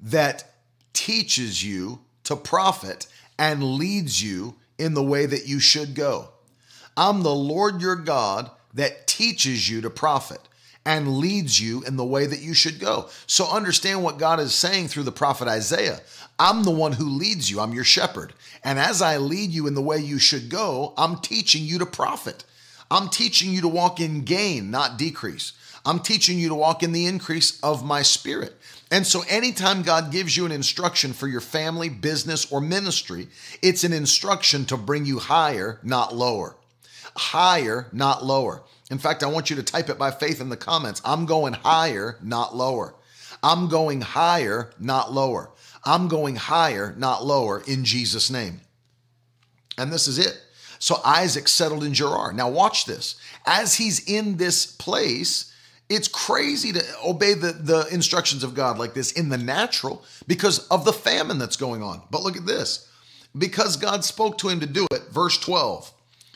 that 0.00 0.44
teaches 0.92 1.64
you 1.64 2.00
to 2.24 2.36
profit 2.36 3.06
and 3.42 3.74
leads 3.74 4.22
you 4.22 4.54
in 4.78 4.94
the 4.94 5.02
way 5.02 5.26
that 5.26 5.48
you 5.48 5.58
should 5.58 5.96
go. 5.96 6.28
I'm 6.96 7.24
the 7.24 7.34
Lord 7.34 7.82
your 7.82 7.96
God 7.96 8.48
that 8.74 9.08
teaches 9.08 9.68
you 9.68 9.80
to 9.80 9.90
profit 9.90 10.38
and 10.86 11.18
leads 11.18 11.60
you 11.60 11.82
in 11.82 11.96
the 11.96 12.04
way 12.04 12.24
that 12.24 12.38
you 12.38 12.54
should 12.54 12.78
go. 12.78 13.08
So 13.26 13.50
understand 13.50 14.04
what 14.04 14.20
God 14.20 14.38
is 14.38 14.54
saying 14.54 14.86
through 14.86 15.02
the 15.02 15.10
prophet 15.10 15.48
Isaiah. 15.48 16.02
I'm 16.38 16.62
the 16.62 16.70
one 16.70 16.92
who 16.92 17.04
leads 17.04 17.50
you, 17.50 17.58
I'm 17.58 17.74
your 17.74 17.82
shepherd. 17.82 18.32
And 18.62 18.78
as 18.78 19.02
I 19.02 19.16
lead 19.16 19.50
you 19.50 19.66
in 19.66 19.74
the 19.74 19.82
way 19.82 19.98
you 19.98 20.20
should 20.20 20.48
go, 20.48 20.94
I'm 20.96 21.16
teaching 21.18 21.64
you 21.64 21.80
to 21.80 21.86
profit. 21.86 22.44
I'm 22.92 23.08
teaching 23.08 23.52
you 23.52 23.62
to 23.62 23.68
walk 23.68 23.98
in 23.98 24.22
gain, 24.22 24.70
not 24.70 24.98
decrease. 24.98 25.52
I'm 25.84 25.98
teaching 25.98 26.38
you 26.38 26.48
to 26.50 26.54
walk 26.54 26.84
in 26.84 26.92
the 26.92 27.06
increase 27.06 27.58
of 27.60 27.84
my 27.84 28.02
spirit. 28.02 28.56
And 28.92 29.06
so, 29.06 29.22
anytime 29.26 29.80
God 29.80 30.12
gives 30.12 30.36
you 30.36 30.44
an 30.44 30.52
instruction 30.52 31.14
for 31.14 31.26
your 31.26 31.40
family, 31.40 31.88
business, 31.88 32.52
or 32.52 32.60
ministry, 32.60 33.28
it's 33.62 33.84
an 33.84 33.92
instruction 33.94 34.66
to 34.66 34.76
bring 34.76 35.06
you 35.06 35.18
higher, 35.18 35.80
not 35.82 36.14
lower. 36.14 36.56
Higher, 37.16 37.88
not 37.90 38.22
lower. 38.22 38.62
In 38.90 38.98
fact, 38.98 39.22
I 39.22 39.28
want 39.28 39.48
you 39.48 39.56
to 39.56 39.62
type 39.62 39.88
it 39.88 39.98
by 39.98 40.10
faith 40.10 40.42
in 40.42 40.50
the 40.50 40.58
comments. 40.58 41.00
I'm 41.06 41.24
going 41.24 41.54
higher, 41.54 42.18
not 42.22 42.54
lower. 42.54 42.94
I'm 43.42 43.68
going 43.68 44.02
higher, 44.02 44.70
not 44.78 45.10
lower. 45.10 45.50
I'm 45.86 46.06
going 46.06 46.36
higher, 46.36 46.94
not 46.98 47.24
lower 47.24 47.62
in 47.66 47.86
Jesus' 47.86 48.30
name. 48.30 48.60
And 49.78 49.90
this 49.90 50.06
is 50.06 50.18
it. 50.18 50.38
So 50.78 51.00
Isaac 51.02 51.48
settled 51.48 51.82
in 51.82 51.94
Gerar. 51.94 52.34
Now, 52.34 52.50
watch 52.50 52.84
this. 52.84 53.14
As 53.46 53.76
he's 53.76 54.06
in 54.06 54.36
this 54.36 54.66
place, 54.66 55.51
it's 55.92 56.08
crazy 56.08 56.72
to 56.72 56.82
obey 57.04 57.34
the, 57.34 57.52
the 57.52 57.86
instructions 57.92 58.44
of 58.44 58.54
God 58.54 58.78
like 58.78 58.94
this 58.94 59.12
in 59.12 59.28
the 59.28 59.38
natural 59.38 60.04
because 60.26 60.66
of 60.68 60.84
the 60.84 60.92
famine 60.92 61.38
that's 61.38 61.56
going 61.56 61.82
on. 61.82 62.02
But 62.10 62.22
look 62.22 62.36
at 62.36 62.46
this. 62.46 62.88
Because 63.36 63.76
God 63.76 64.04
spoke 64.04 64.38
to 64.38 64.48
him 64.48 64.60
to 64.60 64.66
do 64.66 64.86
it, 64.90 65.02
verse 65.10 65.38
12, 65.38 65.92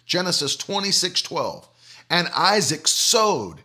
Genesis 0.07 0.57
26 0.57 1.23
12. 1.23 1.69
And 2.09 2.29
Isaac 2.37 2.87
sowed 2.89 3.57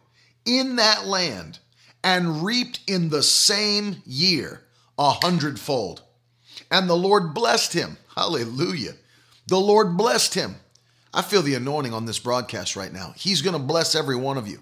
in 0.46 0.78
that 0.78 1.06
land 1.06 1.60
and 2.04 2.44
reaped 2.44 2.82
in 2.88 3.10
the 3.10 3.24
same 3.24 4.02
year 4.06 4.64
a 4.98 5.12
hundredfold. 5.12 6.02
And 6.70 6.90
the 6.90 6.96
Lord 6.96 7.34
blessed 7.34 7.74
him. 7.74 7.98
Hallelujah. 8.16 8.94
The 9.48 9.60
Lord 9.60 9.98
blessed 9.98 10.34
him. 10.34 10.56
I 11.14 11.22
feel 11.22 11.42
the 11.42 11.56
anointing 11.56 11.94
on 11.94 12.06
this 12.06 12.20
broadcast 12.20 12.76
right 12.76 12.92
now. 12.92 13.14
He's 13.18 13.42
going 13.42 13.56
to 13.56 13.62
bless 13.62 13.96
every 13.96 14.16
one 14.16 14.38
of 14.38 14.48
you. 14.48 14.60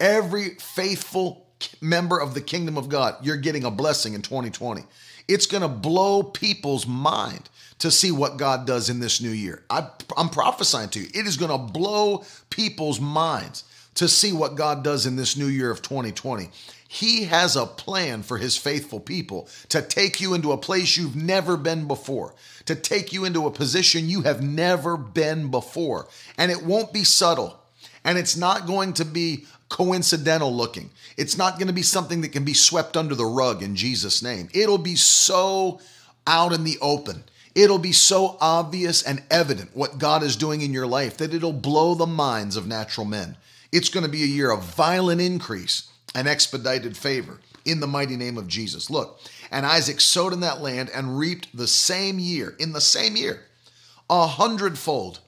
Every 0.00 0.50
faithful 0.56 1.46
member 1.80 2.18
of 2.20 2.34
the 2.34 2.40
kingdom 2.40 2.76
of 2.76 2.88
God, 2.88 3.16
you're 3.22 3.36
getting 3.36 3.64
a 3.64 3.70
blessing 3.70 4.14
in 4.14 4.22
2020. 4.22 4.82
It's 5.28 5.46
going 5.46 5.62
to 5.62 5.68
blow 5.68 6.22
people's 6.22 6.86
mind 6.86 7.48
to 7.78 7.90
see 7.90 8.10
what 8.10 8.36
God 8.36 8.66
does 8.66 8.90
in 8.90 9.00
this 9.00 9.20
new 9.20 9.30
year. 9.30 9.62
I, 9.70 9.88
am 10.16 10.28
prophesying 10.28 10.90
to 10.90 11.00
you. 11.00 11.06
It 11.14 11.26
is 11.26 11.36
going 11.36 11.50
to 11.50 11.72
blow 11.72 12.24
people's 12.50 13.00
minds 13.00 13.64
to 13.94 14.08
see 14.08 14.32
what 14.32 14.56
God 14.56 14.82
does 14.82 15.06
in 15.06 15.16
this 15.16 15.36
new 15.36 15.46
year 15.46 15.70
of 15.70 15.82
2020. 15.82 16.50
He 16.88 17.24
has 17.24 17.56
a 17.56 17.66
plan 17.66 18.22
for 18.22 18.38
his 18.38 18.56
faithful 18.56 19.00
people 19.00 19.48
to 19.70 19.82
take 19.82 20.20
you 20.20 20.34
into 20.34 20.52
a 20.52 20.58
place 20.58 20.96
you've 20.96 21.16
never 21.16 21.56
been 21.56 21.88
before, 21.88 22.34
to 22.66 22.74
take 22.74 23.12
you 23.12 23.24
into 23.24 23.46
a 23.46 23.50
position 23.50 24.08
you 24.08 24.22
have 24.22 24.42
never 24.42 24.96
been 24.96 25.50
before. 25.50 26.08
And 26.38 26.52
it 26.52 26.62
won't 26.62 26.92
be 26.92 27.04
subtle. 27.04 27.60
And 28.04 28.18
it's 28.18 28.36
not 28.36 28.66
going 28.66 28.92
to 28.94 29.04
be 29.04 29.46
coincidental 29.68 30.54
looking. 30.54 30.90
It's 31.16 31.36
not 31.36 31.58
going 31.58 31.68
to 31.68 31.72
be 31.72 31.82
something 31.82 32.20
that 32.20 32.32
can 32.32 32.44
be 32.44 32.54
swept 32.54 32.96
under 32.96 33.14
the 33.14 33.24
rug 33.24 33.62
in 33.62 33.76
Jesus' 33.76 34.22
name. 34.22 34.48
It'll 34.52 34.78
be 34.78 34.96
so 34.96 35.80
out 36.26 36.52
in 36.52 36.64
the 36.64 36.78
open. 36.80 37.24
It'll 37.54 37.78
be 37.78 37.92
so 37.92 38.36
obvious 38.40 39.02
and 39.02 39.22
evident 39.30 39.70
what 39.74 39.98
God 39.98 40.22
is 40.22 40.36
doing 40.36 40.60
in 40.60 40.72
your 40.72 40.86
life 40.86 41.16
that 41.18 41.34
it'll 41.34 41.52
blow 41.52 41.94
the 41.94 42.06
minds 42.06 42.56
of 42.56 42.66
natural 42.66 43.06
men. 43.06 43.36
It's 43.70 43.88
going 43.88 44.04
to 44.04 44.10
be 44.10 44.22
a 44.22 44.26
year 44.26 44.50
of 44.50 44.62
violent 44.62 45.20
increase 45.20 45.88
and 46.14 46.28
expedited 46.28 46.96
favor 46.96 47.40
in 47.64 47.80
the 47.80 47.86
mighty 47.86 48.16
name 48.16 48.38
of 48.38 48.48
Jesus. 48.48 48.90
Look, 48.90 49.20
and 49.50 49.64
Isaac 49.64 50.00
sowed 50.00 50.32
in 50.32 50.40
that 50.40 50.60
land 50.60 50.90
and 50.90 51.18
reaped 51.18 51.56
the 51.56 51.66
same 51.66 52.18
year, 52.18 52.54
in 52.58 52.72
the 52.72 52.80
same 52.80 53.16
year, 53.16 53.42
a 54.10 54.26
hundredfold. 54.26 55.20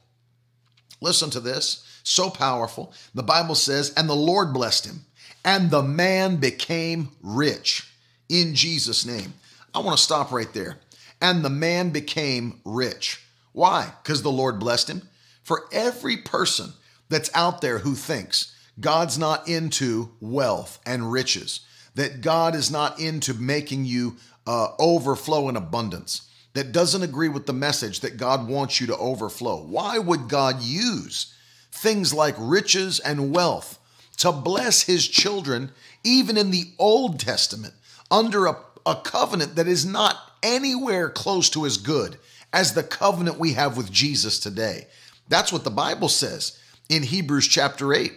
Listen 1.01 1.31
to 1.31 1.41
this 1.41 1.86
so 2.07 2.31
powerful. 2.31 2.93
The 3.15 3.23
Bible 3.23 3.55
says, 3.55 3.93
and 3.97 4.09
the 4.09 4.15
Lord 4.15 4.53
blessed 4.53 4.87
him, 4.87 5.05
and 5.45 5.71
the 5.71 5.83
man 5.83 6.37
became 6.37 7.11
rich 7.23 7.89
in 8.29 8.55
Jesus' 8.55 9.05
name. 9.05 9.35
I 9.75 9.81
want 9.81 9.97
to 9.97 10.03
stop 10.03 10.33
right 10.33 10.53
there. 10.53 10.79
And 11.21 11.45
the 11.45 11.51
man 11.51 11.91
became 11.91 12.61
rich. 12.65 13.23
Why? 13.53 13.93
Because 14.03 14.23
the 14.23 14.31
Lord 14.31 14.59
blessed 14.59 14.91
him. 14.91 15.09
For 15.43 15.65
every 15.73 16.19
person 16.19 16.73
that's 17.09 17.31
out 17.35 17.61
there 17.61 17.79
who 17.79 17.95
thinks 17.95 18.55
God's 18.79 19.19
not 19.19 19.49
into 19.49 20.11
wealth 20.21 20.79
and 20.85 21.11
riches, 21.11 21.61
that 21.95 22.21
God 22.21 22.55
is 22.55 22.71
not 22.71 23.01
into 23.01 23.33
making 23.33 23.87
you 23.87 24.17
uh, 24.47 24.69
overflow 24.79 25.49
in 25.49 25.57
abundance, 25.57 26.29
that 26.53 26.73
doesn't 26.73 27.03
agree 27.03 27.29
with 27.29 27.47
the 27.47 27.53
message 27.53 28.01
that 28.01 28.17
God 28.17 28.49
wants 28.49 28.81
you 28.81 28.87
to 28.89 28.97
overflow, 28.97 29.63
why 29.63 29.99
would 29.99 30.29
God 30.29 30.63
use 30.63 31.35
things 31.77 32.13
like 32.13 32.35
riches 32.39 32.99
and 33.01 33.35
wealth 33.35 33.79
to 34.19 34.33
bless 34.33 34.83
his 34.83 35.07
children, 35.07 35.71
even 36.03 36.37
in 36.37 36.51
the 36.51 36.71
Old 36.79 37.21
Testament, 37.21 37.75
under 38.11 38.47
a, 38.47 38.57
a 38.85 38.97
covenant 38.97 39.57
that 39.57 39.69
is 39.69 39.85
not 39.85 40.17
anywhere 40.43 41.11
close 41.11 41.51
to 41.51 41.67
as 41.67 41.77
good 41.77 42.17
as 42.53 42.73
the 42.73 42.83
covenant 42.83 43.39
we 43.39 43.53
have 43.53 43.77
with 43.77 43.93
Jesus 43.93 44.39
today. 44.39 44.87
That's 45.29 45.53
what 45.53 45.65
the 45.65 45.71
Bible 45.71 46.09
says 46.09 46.59
in 46.89 47.03
Hebrews 47.03 47.49
chapter 47.49 47.93
8. 47.93 48.13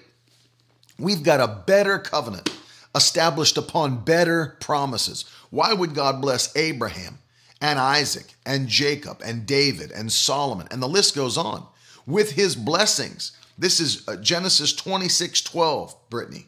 We've 0.97 1.23
got 1.23 1.39
a 1.39 1.63
better 1.65 1.97
covenant 1.99 2.49
established 2.95 3.57
upon 3.57 4.03
better 4.03 4.57
promises. 4.59 5.25
Why 5.49 5.73
would 5.73 5.93
God 5.93 6.21
bless 6.21 6.55
Abraham 6.55 7.19
and 7.61 7.79
Isaac 7.79 8.33
and 8.45 8.67
Jacob 8.67 9.21
and 9.23 9.45
David 9.45 9.91
and 9.91 10.11
Solomon? 10.11 10.67
And 10.71 10.81
the 10.81 10.87
list 10.87 11.15
goes 11.15 11.37
on 11.37 11.65
with 12.05 12.31
his 12.31 12.55
blessings 12.55 13.31
this 13.59 13.79
is 13.79 14.07
uh, 14.07 14.15
Genesis 14.15 14.73
26 14.73 15.41
12, 15.41 15.95
Brittany. 16.09 16.45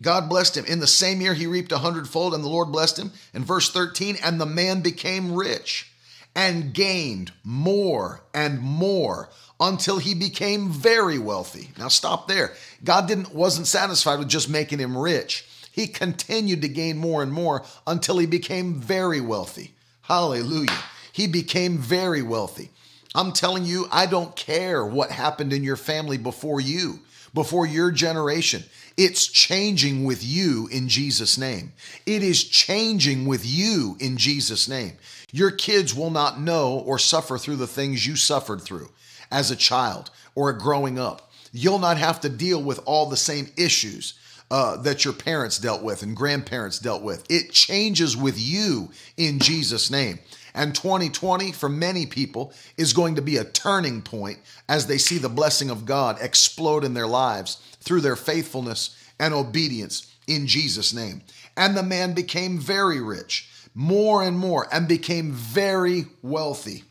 God 0.00 0.28
blessed 0.28 0.56
him. 0.56 0.64
In 0.66 0.78
the 0.78 0.86
same 0.86 1.20
year, 1.20 1.34
he 1.34 1.46
reaped 1.46 1.72
a 1.72 1.78
hundredfold, 1.78 2.34
and 2.34 2.44
the 2.44 2.48
Lord 2.48 2.70
blessed 2.70 2.98
him. 2.98 3.10
In 3.34 3.44
verse 3.44 3.72
13, 3.72 4.16
and 4.22 4.40
the 4.40 4.46
man 4.46 4.80
became 4.80 5.34
rich 5.34 5.90
and 6.36 6.72
gained 6.72 7.32
more 7.42 8.20
and 8.32 8.60
more 8.60 9.28
until 9.58 9.98
he 9.98 10.14
became 10.14 10.68
very 10.70 11.18
wealthy. 11.18 11.70
Now 11.78 11.88
stop 11.88 12.28
there. 12.28 12.52
God 12.84 13.08
didn't 13.08 13.34
wasn't 13.34 13.66
satisfied 13.66 14.20
with 14.20 14.28
just 14.28 14.48
making 14.48 14.78
him 14.78 14.96
rich. 14.96 15.46
He 15.72 15.88
continued 15.88 16.62
to 16.62 16.68
gain 16.68 16.98
more 16.98 17.22
and 17.22 17.32
more 17.32 17.64
until 17.86 18.18
he 18.18 18.26
became 18.26 18.74
very 18.74 19.20
wealthy. 19.20 19.74
Hallelujah. 20.02 20.78
He 21.12 21.26
became 21.26 21.78
very 21.78 22.22
wealthy. 22.22 22.70
I'm 23.14 23.32
telling 23.32 23.64
you, 23.64 23.86
I 23.90 24.06
don't 24.06 24.34
care 24.36 24.84
what 24.84 25.10
happened 25.10 25.52
in 25.52 25.64
your 25.64 25.76
family 25.76 26.18
before 26.18 26.60
you. 26.60 27.00
before 27.34 27.66
your 27.66 27.90
generation. 27.90 28.64
It's 28.96 29.26
changing 29.26 30.04
with 30.04 30.24
you 30.24 30.68
in 30.72 30.88
Jesus' 30.88 31.38
name. 31.38 31.72
It 32.06 32.22
is 32.22 32.42
changing 32.42 33.26
with 33.26 33.46
you 33.46 33.96
in 34.00 34.16
Jesus' 34.16 34.66
name. 34.66 34.94
Your 35.30 35.50
kids 35.50 35.94
will 35.94 36.10
not 36.10 36.40
know 36.40 36.78
or 36.86 36.98
suffer 36.98 37.38
through 37.38 37.56
the 37.56 37.66
things 37.66 38.06
you 38.06 38.16
suffered 38.16 38.62
through 38.62 38.88
as 39.30 39.50
a 39.50 39.56
child 39.56 40.10
or 40.34 40.52
growing 40.54 40.98
up. 40.98 41.30
You'll 41.52 41.78
not 41.78 41.98
have 41.98 42.20
to 42.22 42.28
deal 42.28 42.62
with 42.62 42.80
all 42.86 43.06
the 43.06 43.16
same 43.16 43.48
issues 43.56 44.14
uh, 44.50 44.78
that 44.78 45.04
your 45.04 45.14
parents 45.14 45.58
dealt 45.58 45.82
with 45.82 46.02
and 46.02 46.16
grandparents 46.16 46.78
dealt 46.78 47.02
with. 47.02 47.24
It 47.30 47.52
changes 47.52 48.16
with 48.16 48.38
you 48.38 48.90
in 49.18 49.38
Jesus' 49.38 49.90
name. 49.90 50.18
And 50.54 50.74
2020, 50.74 51.52
for 51.52 51.68
many 51.68 52.06
people, 52.06 52.52
is 52.76 52.92
going 52.92 53.14
to 53.16 53.22
be 53.22 53.36
a 53.36 53.44
turning 53.44 54.02
point 54.02 54.38
as 54.68 54.86
they 54.86 54.98
see 54.98 55.18
the 55.18 55.28
blessing 55.28 55.70
of 55.70 55.86
God 55.86 56.18
explode 56.20 56.84
in 56.84 56.94
their 56.94 57.06
lives 57.06 57.56
through 57.80 58.00
their 58.00 58.16
faithfulness 58.16 58.96
and 59.18 59.34
obedience 59.34 60.14
in 60.26 60.46
Jesus' 60.46 60.92
name. 60.92 61.22
And 61.56 61.76
the 61.76 61.82
man 61.82 62.14
became 62.14 62.58
very 62.58 63.00
rich, 63.00 63.48
more 63.74 64.22
and 64.22 64.38
more, 64.38 64.66
and 64.72 64.86
became 64.86 65.32
very 65.32 66.06
wealthy. 66.22 66.84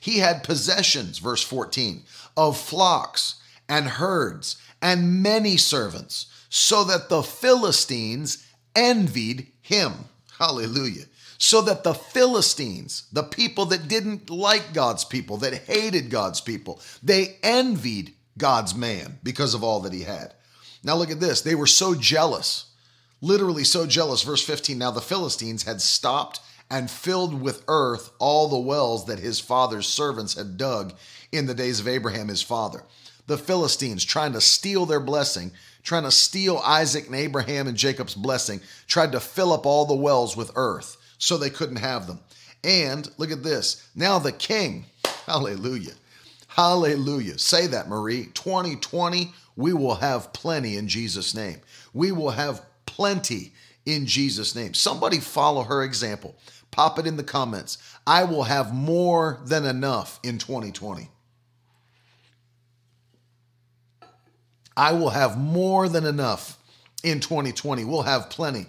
He 0.00 0.18
had 0.18 0.44
possessions, 0.44 1.18
verse 1.18 1.42
14, 1.42 2.04
of 2.36 2.56
flocks 2.56 3.36
and 3.68 3.86
herds 3.86 4.56
and 4.80 5.22
many 5.22 5.56
servants, 5.56 6.26
so 6.48 6.84
that 6.84 7.08
the 7.08 7.22
Philistines 7.22 8.46
envied 8.74 9.48
him. 9.60 9.92
Hallelujah. 10.38 11.04
So 11.38 11.60
that 11.62 11.84
the 11.84 11.94
Philistines, 11.94 13.06
the 13.12 13.22
people 13.22 13.66
that 13.66 13.88
didn't 13.88 14.30
like 14.30 14.72
God's 14.72 15.04
people, 15.04 15.36
that 15.38 15.54
hated 15.54 16.10
God's 16.10 16.40
people, 16.40 16.80
they 17.02 17.36
envied 17.42 18.14
God's 18.38 18.74
man 18.74 19.18
because 19.22 19.54
of 19.54 19.62
all 19.62 19.80
that 19.80 19.92
he 19.92 20.02
had. 20.02 20.34
Now 20.82 20.94
look 20.96 21.10
at 21.10 21.20
this. 21.20 21.42
They 21.42 21.54
were 21.54 21.66
so 21.66 21.94
jealous, 21.94 22.66
literally 23.20 23.64
so 23.64 23.86
jealous. 23.86 24.22
Verse 24.22 24.44
15 24.44 24.78
Now 24.78 24.90
the 24.90 25.00
Philistines 25.00 25.64
had 25.64 25.80
stopped 25.80 26.40
and 26.70 26.90
filled 26.90 27.40
with 27.40 27.64
earth 27.68 28.10
all 28.18 28.48
the 28.48 28.58
wells 28.58 29.06
that 29.06 29.18
his 29.18 29.38
father's 29.38 29.86
servants 29.86 30.34
had 30.34 30.56
dug 30.56 30.94
in 31.32 31.46
the 31.46 31.54
days 31.54 31.80
of 31.80 31.88
Abraham 31.88 32.28
his 32.28 32.42
father 32.42 32.82
the 33.26 33.38
Philistines 33.38 34.04
trying 34.04 34.32
to 34.32 34.40
steal 34.40 34.86
their 34.86 35.00
blessing, 35.00 35.52
trying 35.82 36.04
to 36.04 36.10
steal 36.10 36.58
Isaac 36.58 37.06
and 37.06 37.14
Abraham 37.14 37.66
and 37.66 37.76
Jacob's 37.76 38.14
blessing, 38.14 38.60
tried 38.86 39.12
to 39.12 39.20
fill 39.20 39.52
up 39.52 39.66
all 39.66 39.84
the 39.84 39.94
wells 39.94 40.36
with 40.36 40.50
earth 40.54 40.96
so 41.18 41.36
they 41.36 41.50
couldn't 41.50 41.76
have 41.76 42.06
them. 42.06 42.20
And 42.64 43.08
look 43.18 43.30
at 43.30 43.42
this. 43.42 43.88
Now 43.94 44.18
the 44.18 44.32
king, 44.32 44.86
hallelujah, 45.26 45.94
hallelujah. 46.48 47.38
Say 47.38 47.66
that, 47.68 47.88
Marie. 47.88 48.26
2020, 48.34 49.32
we 49.56 49.72
will 49.72 49.94
have 49.96 50.32
plenty 50.32 50.76
in 50.76 50.88
Jesus' 50.88 51.34
name. 51.34 51.60
We 51.92 52.12
will 52.12 52.30
have 52.30 52.62
plenty 52.86 53.52
in 53.84 54.06
Jesus' 54.06 54.54
name. 54.54 54.74
Somebody 54.74 55.20
follow 55.20 55.62
her 55.62 55.82
example. 55.82 56.36
Pop 56.70 56.98
it 56.98 57.06
in 57.06 57.16
the 57.16 57.22
comments. 57.22 57.78
I 58.06 58.24
will 58.24 58.42
have 58.42 58.74
more 58.74 59.40
than 59.44 59.64
enough 59.64 60.20
in 60.22 60.38
2020. 60.38 61.08
I 64.76 64.92
will 64.92 65.10
have 65.10 65.38
more 65.38 65.88
than 65.88 66.04
enough 66.04 66.58
in 67.02 67.20
2020. 67.20 67.84
We'll 67.84 68.02
have 68.02 68.28
plenty. 68.28 68.66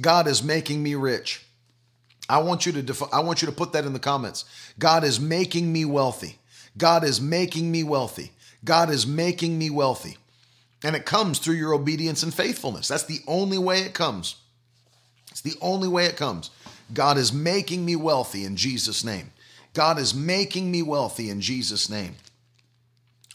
God 0.00 0.26
is 0.26 0.42
making 0.42 0.82
me 0.82 0.94
rich. 0.96 1.44
I 2.28 2.38
want 2.38 2.66
you 2.66 2.72
to 2.72 2.82
def- 2.82 3.12
I 3.12 3.20
want 3.20 3.40
you 3.42 3.46
to 3.46 3.52
put 3.52 3.72
that 3.72 3.84
in 3.84 3.92
the 3.92 3.98
comments. 3.98 4.44
God 4.78 5.04
is 5.04 5.18
making 5.18 5.72
me 5.72 5.84
wealthy. 5.84 6.38
God 6.76 7.04
is 7.04 7.20
making 7.20 7.70
me 7.70 7.82
wealthy. 7.82 8.32
God 8.64 8.90
is 8.90 9.06
making 9.06 9.58
me 9.58 9.70
wealthy. 9.70 10.16
And 10.84 10.94
it 10.94 11.06
comes 11.06 11.38
through 11.38 11.56
your 11.56 11.74
obedience 11.74 12.22
and 12.22 12.32
faithfulness. 12.32 12.88
That's 12.88 13.04
the 13.04 13.20
only 13.26 13.58
way 13.58 13.80
it 13.80 13.94
comes. 13.94 14.36
It's 15.30 15.40
the 15.40 15.56
only 15.60 15.88
way 15.88 16.06
it 16.06 16.16
comes. 16.16 16.50
God 16.92 17.18
is 17.18 17.32
making 17.32 17.84
me 17.84 17.96
wealthy 17.96 18.44
in 18.44 18.56
Jesus' 18.56 19.04
name. 19.04 19.32
God 19.74 19.98
is 19.98 20.14
making 20.14 20.70
me 20.70 20.82
wealthy 20.82 21.30
in 21.30 21.40
Jesus' 21.40 21.88
name. 21.88 22.16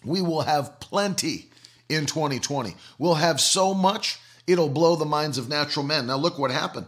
We 0.04 0.22
will 0.22 0.42
have 0.42 0.80
plenty 0.80 1.50
in 1.90 2.06
2020. 2.06 2.76
We'll 2.98 3.16
have 3.16 3.40
so 3.40 3.74
much, 3.74 4.20
it'll 4.48 4.70
blow 4.70 4.96
the 4.96 5.06
minds 5.06 5.38
of 5.38 5.50
natural 5.50 5.86
men. 5.86 6.08
Now, 6.08 6.18
look 6.18 6.38
what 6.38 6.52
happened. 6.52 6.88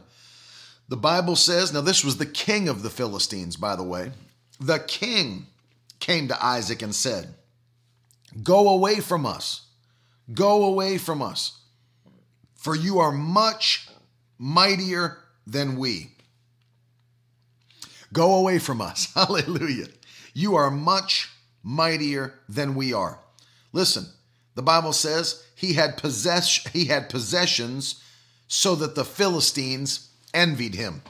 The 0.87 0.97
Bible 0.97 1.35
says, 1.35 1.73
now, 1.73 1.81
this 1.81 2.03
was 2.03 2.17
the 2.17 2.25
king 2.25 2.69
of 2.69 2.83
the 2.83 2.89
Philistines, 2.89 3.55
by 3.55 3.75
the 3.75 3.83
way. 3.83 4.11
The 4.59 4.79
king 4.79 5.47
came 5.99 6.27
to 6.27 6.45
Isaac 6.45 6.81
and 6.81 6.93
said, 6.93 7.33
Go 8.43 8.69
away 8.69 8.99
from 8.99 9.25
us. 9.25 9.65
Go 10.33 10.65
away 10.65 10.97
from 10.97 11.21
us, 11.21 11.59
for 12.55 12.75
you 12.75 12.99
are 12.99 13.11
much 13.11 13.87
mightier 14.39 15.19
than 15.45 15.77
we. 15.77 16.11
Go 18.11 18.35
away 18.35 18.57
from 18.57 18.81
us. 18.81 19.11
Hallelujah. 19.13 19.87
You 20.33 20.55
are 20.55 20.71
much 20.71 21.29
mightier 21.61 22.33
than 22.49 22.75
we 22.75 22.91
are. 22.91 23.19
Listen, 23.71 24.05
the 24.55 24.63
Bible 24.63 24.93
says 24.93 25.43
he 25.55 25.73
had 25.73 25.97
possess 25.97 26.65
he 26.73 26.85
had 26.85 27.09
possessions 27.09 28.01
so 28.47 28.73
that 28.75 28.95
the 28.95 29.05
Philistines 29.05 30.09
envied 30.35 30.75
him. 30.75 31.01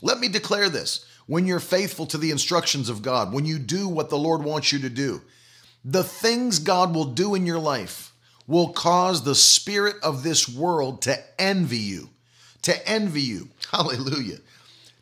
Let 0.00 0.18
me 0.18 0.28
declare 0.28 0.70
this. 0.70 1.04
When 1.26 1.46
you're 1.46 1.60
faithful 1.60 2.06
to 2.06 2.18
the 2.18 2.30
instructions 2.30 2.88
of 2.88 3.02
God, 3.02 3.32
when 3.32 3.46
you 3.46 3.58
do 3.58 3.88
what 3.88 4.10
the 4.10 4.18
Lord 4.18 4.42
wants 4.42 4.72
you 4.72 4.78
to 4.80 4.90
do, 4.90 5.22
the 5.84 6.04
things 6.04 6.58
God 6.58 6.94
will 6.94 7.06
do 7.06 7.34
in 7.34 7.46
your 7.46 7.58
life 7.58 8.12
will 8.46 8.72
cause 8.72 9.24
the 9.24 9.34
spirit 9.34 9.96
of 10.02 10.22
this 10.22 10.48
world 10.48 11.02
to 11.02 11.18
envy 11.40 11.78
you. 11.78 12.10
To 12.62 12.88
envy 12.88 13.22
you. 13.22 13.48
Hallelujah. 13.70 14.38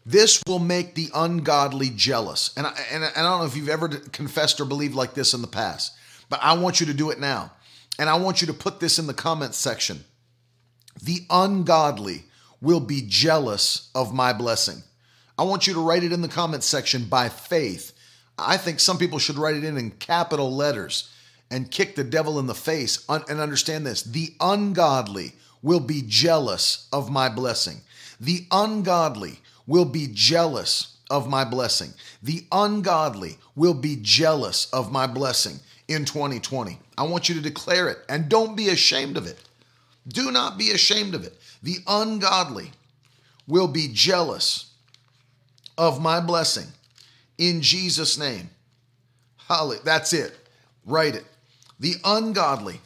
This 0.04 0.42
will 0.46 0.58
make 0.58 0.94
the 0.94 1.10
ungodly 1.14 1.90
jealous. 1.90 2.52
And 2.56 2.66
I, 2.66 2.74
and 2.90 3.04
I 3.04 3.22
don't 3.22 3.40
know 3.40 3.46
if 3.46 3.56
you've 3.56 3.68
ever 3.68 3.88
confessed 3.88 4.60
or 4.60 4.64
believed 4.64 4.94
like 4.94 5.14
this 5.14 5.34
in 5.34 5.42
the 5.42 5.48
past, 5.48 5.92
but 6.28 6.40
I 6.42 6.54
want 6.54 6.80
you 6.80 6.86
to 6.86 6.94
do 6.94 7.10
it 7.10 7.20
now. 7.20 7.52
And 7.98 8.08
I 8.08 8.16
want 8.16 8.40
you 8.40 8.46
to 8.48 8.54
put 8.54 8.80
this 8.80 8.98
in 8.98 9.06
the 9.06 9.14
comments 9.14 9.58
section. 9.58 10.04
The 11.02 11.20
ungodly 11.30 12.24
will 12.62 12.80
be 12.80 13.02
jealous 13.06 13.90
of 13.94 14.14
my 14.14 14.32
blessing. 14.32 14.82
I 15.38 15.42
want 15.42 15.66
you 15.66 15.74
to 15.74 15.80
write 15.80 16.04
it 16.04 16.12
in 16.12 16.22
the 16.22 16.28
comments 16.28 16.66
section 16.66 17.04
by 17.04 17.28
faith. 17.28 17.92
I 18.38 18.56
think 18.56 18.80
some 18.80 18.96
people 18.96 19.18
should 19.18 19.36
write 19.36 19.56
it 19.56 19.64
in 19.64 19.76
in 19.76 19.90
capital 19.90 20.54
letters 20.54 21.10
and 21.50 21.70
kick 21.70 21.96
the 21.96 22.04
devil 22.04 22.38
in 22.38 22.46
the 22.46 22.54
face 22.54 23.04
and 23.08 23.40
understand 23.40 23.84
this. 23.84 24.02
The 24.02 24.32
ungodly 24.40 25.34
will 25.62 25.80
be 25.80 26.02
jealous 26.06 26.88
of 26.92 27.10
my 27.10 27.28
blessing. 27.28 27.82
The 28.20 28.46
ungodly 28.50 29.40
will 29.66 29.84
be 29.84 30.08
jealous 30.12 30.96
of 31.10 31.28
my 31.28 31.44
blessing. 31.44 31.92
The 32.22 32.46
ungodly 32.52 33.38
will 33.54 33.74
be 33.74 33.98
jealous 34.00 34.70
of 34.72 34.90
my 34.92 35.06
blessing 35.06 35.56
in 35.88 36.04
2020. 36.04 36.78
I 36.96 37.02
want 37.02 37.28
you 37.28 37.34
to 37.34 37.40
declare 37.40 37.88
it 37.88 37.98
and 38.08 38.28
don't 38.28 38.56
be 38.56 38.68
ashamed 38.68 39.16
of 39.16 39.26
it. 39.26 39.38
Do 40.08 40.30
not 40.30 40.58
be 40.58 40.70
ashamed 40.70 41.14
of 41.14 41.24
it. 41.24 41.36
The 41.62 41.78
ungodly 41.86 42.72
will 43.46 43.68
be 43.68 43.88
jealous 43.92 44.72
of 45.78 46.02
my 46.02 46.20
blessing 46.20 46.66
in 47.38 47.62
Jesus' 47.62 48.18
name. 48.18 48.50
Holly, 49.36 49.78
that's 49.84 50.12
it. 50.12 50.36
Write 50.84 51.14
it. 51.14 51.24
The 51.80 51.94
ungodly. 52.04 52.80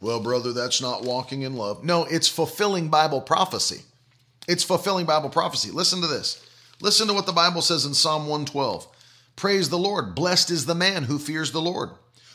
Well, 0.00 0.20
brother, 0.20 0.52
that's 0.52 0.82
not 0.82 1.04
walking 1.04 1.42
in 1.42 1.54
love. 1.54 1.84
No, 1.84 2.04
it's 2.04 2.28
fulfilling 2.28 2.88
Bible 2.88 3.20
prophecy. 3.20 3.82
It's 4.48 4.64
fulfilling 4.64 5.06
Bible 5.06 5.30
prophecy. 5.30 5.70
Listen 5.70 6.00
to 6.00 6.06
this. 6.06 6.44
Listen 6.80 7.06
to 7.06 7.14
what 7.14 7.26
the 7.26 7.32
Bible 7.32 7.62
says 7.62 7.84
in 7.84 7.94
Psalm 7.94 8.22
112. 8.22 8.86
Praise 9.36 9.68
the 9.68 9.78
Lord. 9.78 10.14
Blessed 10.14 10.50
is 10.50 10.66
the 10.66 10.74
man 10.74 11.04
who 11.04 11.18
fears 11.18 11.52
the 11.52 11.60
Lord, 11.60 11.90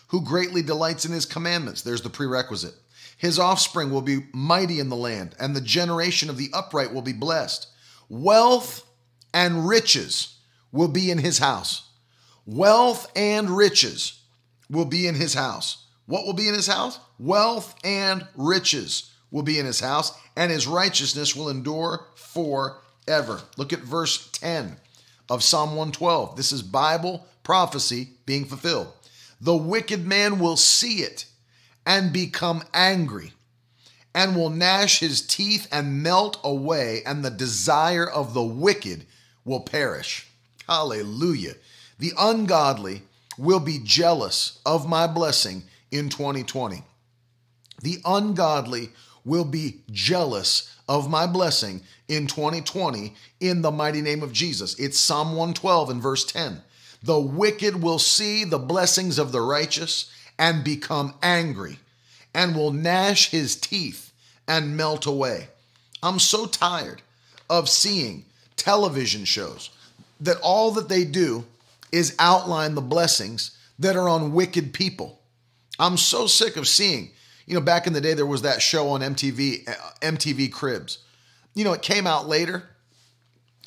who 0.08 0.22
greatly 0.22 0.62
delights 0.62 1.06
in 1.06 1.12
his 1.12 1.26
commandments. 1.26 1.82
There's 1.82 2.02
the 2.02 2.10
prerequisite. 2.10 2.74
His 3.18 3.40
offspring 3.40 3.92
will 3.92 4.02
be 4.02 4.28
mighty 4.32 4.80
in 4.80 4.90
the 4.90 4.96
land, 4.96 5.36
and 5.40 5.56
the 5.56 5.62
generation 5.62 6.30
of 6.30 6.38
the 6.38 6.52
upright 6.54 6.94
will 6.94 7.02
be 7.02 7.14
blessed. 7.14 7.68
Wealth 8.10 8.86
and 9.34 9.68
riches 9.68 10.38
will 10.72 10.88
be 10.88 11.10
in 11.10 11.18
his 11.18 11.40
house. 11.40 11.90
Wealth 12.46 13.12
and 13.16 13.50
riches 13.50 14.22
will 14.70 14.86
be 14.86 15.08
in 15.08 15.16
his 15.16 15.34
house. 15.34 15.86
What 16.06 16.26
will 16.26 16.34
be 16.34 16.48
in 16.48 16.54
his 16.54 16.68
house? 16.68 17.00
Wealth 17.20 17.76
and 17.84 18.26
riches 18.36 19.12
will 19.32 19.44
be 19.44 19.60
in 19.60 19.66
his 19.66 19.80
house, 19.80 20.18
and 20.36 20.52
his 20.52 20.68
righteousness 20.68 21.36
will 21.36 21.50
endure 21.50 22.06
forever. 22.16 23.42
Look 23.58 23.74
at 23.74 23.80
verse 23.80 24.30
10 24.32 24.78
of 25.30 25.44
Psalm 25.44 25.72
112. 25.72 26.38
This 26.38 26.52
is 26.52 26.62
Bible 26.62 27.26
prophecy 27.44 28.10
being 28.26 28.46
fulfilled. 28.46 28.94
The 29.42 29.56
wicked 29.56 30.06
man 30.06 30.40
will 30.40 30.58
see 30.58 31.00
it 31.00 31.26
and 31.88 32.12
become 32.12 32.64
angry 32.74 33.32
and 34.14 34.36
will 34.36 34.50
gnash 34.50 35.00
his 35.00 35.22
teeth 35.22 35.68
and 35.72 36.04
melt 36.04 36.40
away, 36.44 37.02
and 37.06 37.24
the 37.24 37.30
desire 37.30 38.10
of 38.10 38.34
the 38.34 38.44
wicked 38.44 39.06
will 39.46 39.62
perish. 39.62 40.28
Hallelujah. 40.68 41.54
The 42.00 42.12
ungodly 42.18 43.04
will 43.38 43.60
be 43.60 43.80
jealous 43.84 44.60
of 44.66 44.90
my 44.90 45.08
blessing 45.08 45.64
in 45.92 46.10
2020. 46.10 46.84
The 47.84 47.98
ungodly 48.04 48.90
will 49.24 49.46
be 49.46 49.82
jealous 49.92 50.76
of 50.90 51.10
my 51.10 51.28
blessing 51.28 51.84
in 52.08 52.28
2020 52.28 53.14
in 53.40 53.62
the 53.62 53.72
mighty 53.72 54.02
name 54.02 54.24
of 54.24 54.34
Jesus. 54.34 54.78
It's 54.80 55.00
Psalm 55.00 55.30
112 55.30 55.92
and 55.92 56.02
verse 56.02 56.26
10. 56.26 56.62
The 57.04 57.20
wicked 57.20 57.82
will 57.82 58.00
see 58.00 58.44
the 58.44 58.58
blessings 58.58 59.20
of 59.20 59.32
the 59.32 59.42
righteous 59.42 60.12
and 60.40 60.64
become 60.64 61.14
angry 61.22 61.80
and 62.34 62.56
will 62.56 62.72
gnash 62.72 63.30
his 63.30 63.56
teeth 63.56 64.12
and 64.48 64.78
melt 64.78 65.06
away. 65.06 65.48
I'm 66.04 66.20
so 66.20 66.46
tired 66.46 67.02
of 67.50 67.70
seeing 67.70 68.26
television 68.56 69.26
shows 69.26 69.70
that 70.20 70.38
all 70.42 70.72
that 70.72 70.90
they 70.90 71.04
do 71.04 71.46
is 71.92 72.16
outline 72.20 72.76
the 72.76 72.82
blessings 72.82 73.58
that 73.80 73.96
are 73.96 74.10
on 74.10 74.34
wicked 74.34 74.74
people. 74.74 75.20
I'm 75.80 75.98
so 75.98 76.28
sick 76.28 76.58
of 76.58 76.68
seeing, 76.68 77.12
you 77.46 77.54
know, 77.54 77.62
back 77.62 77.88
in 77.88 77.94
the 77.94 78.02
day 78.02 78.14
there 78.14 78.26
was 78.26 78.42
that 78.42 78.62
show 78.62 78.90
on 78.90 79.02
MTV, 79.02 79.70
uh, 79.70 79.74
MTV 80.02 80.52
Cribs. 80.52 81.00
You 81.54 81.64
know, 81.64 81.74
it 81.74 81.82
came 81.82 82.08
out 82.08 82.28
later. 82.28 82.64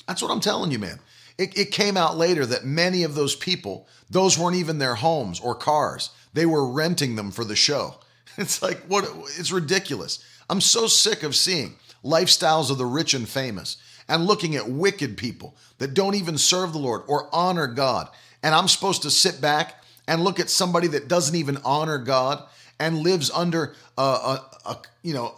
That's 0.07 0.21
what 0.21 0.31
I'm 0.31 0.39
telling 0.39 0.71
you, 0.71 0.79
man. 0.79 0.99
It, 1.37 1.57
it 1.57 1.71
came 1.71 1.97
out 1.97 2.17
later 2.17 2.45
that 2.45 2.65
many 2.65 3.03
of 3.03 3.15
those 3.15 3.35
people, 3.35 3.87
those 4.09 4.37
weren't 4.37 4.57
even 4.57 4.77
their 4.77 4.95
homes 4.95 5.39
or 5.39 5.55
cars. 5.55 6.09
They 6.33 6.45
were 6.45 6.67
renting 6.67 7.15
them 7.15 7.31
for 7.31 7.43
the 7.43 7.55
show. 7.55 7.95
It's 8.37 8.61
like, 8.61 8.79
what? 8.87 9.03
It's 9.37 9.51
ridiculous. 9.51 10.23
I'm 10.49 10.61
so 10.61 10.87
sick 10.87 11.21
of 11.23 11.35
seeing 11.35 11.75
lifestyles 12.01 12.71
of 12.71 12.77
the 12.77 12.85
rich 12.85 13.13
and 13.13 13.27
famous 13.27 13.75
and 14.07 14.25
looking 14.25 14.55
at 14.55 14.69
wicked 14.69 15.17
people 15.17 15.57
that 15.79 15.93
don't 15.93 16.15
even 16.15 16.37
serve 16.37 16.71
the 16.71 16.79
Lord 16.79 17.01
or 17.07 17.27
honor 17.33 17.67
God. 17.67 18.07
And 18.41 18.55
I'm 18.55 18.69
supposed 18.69 19.01
to 19.01 19.11
sit 19.11 19.41
back 19.41 19.83
and 20.07 20.23
look 20.23 20.39
at 20.39 20.49
somebody 20.49 20.87
that 20.87 21.09
doesn't 21.09 21.35
even 21.35 21.57
honor 21.65 21.97
God 21.97 22.41
and 22.79 22.99
lives 22.99 23.29
under 23.31 23.75
a, 23.97 24.01
a, 24.01 24.49
a 24.65 24.77
you 25.03 25.13
know 25.13 25.35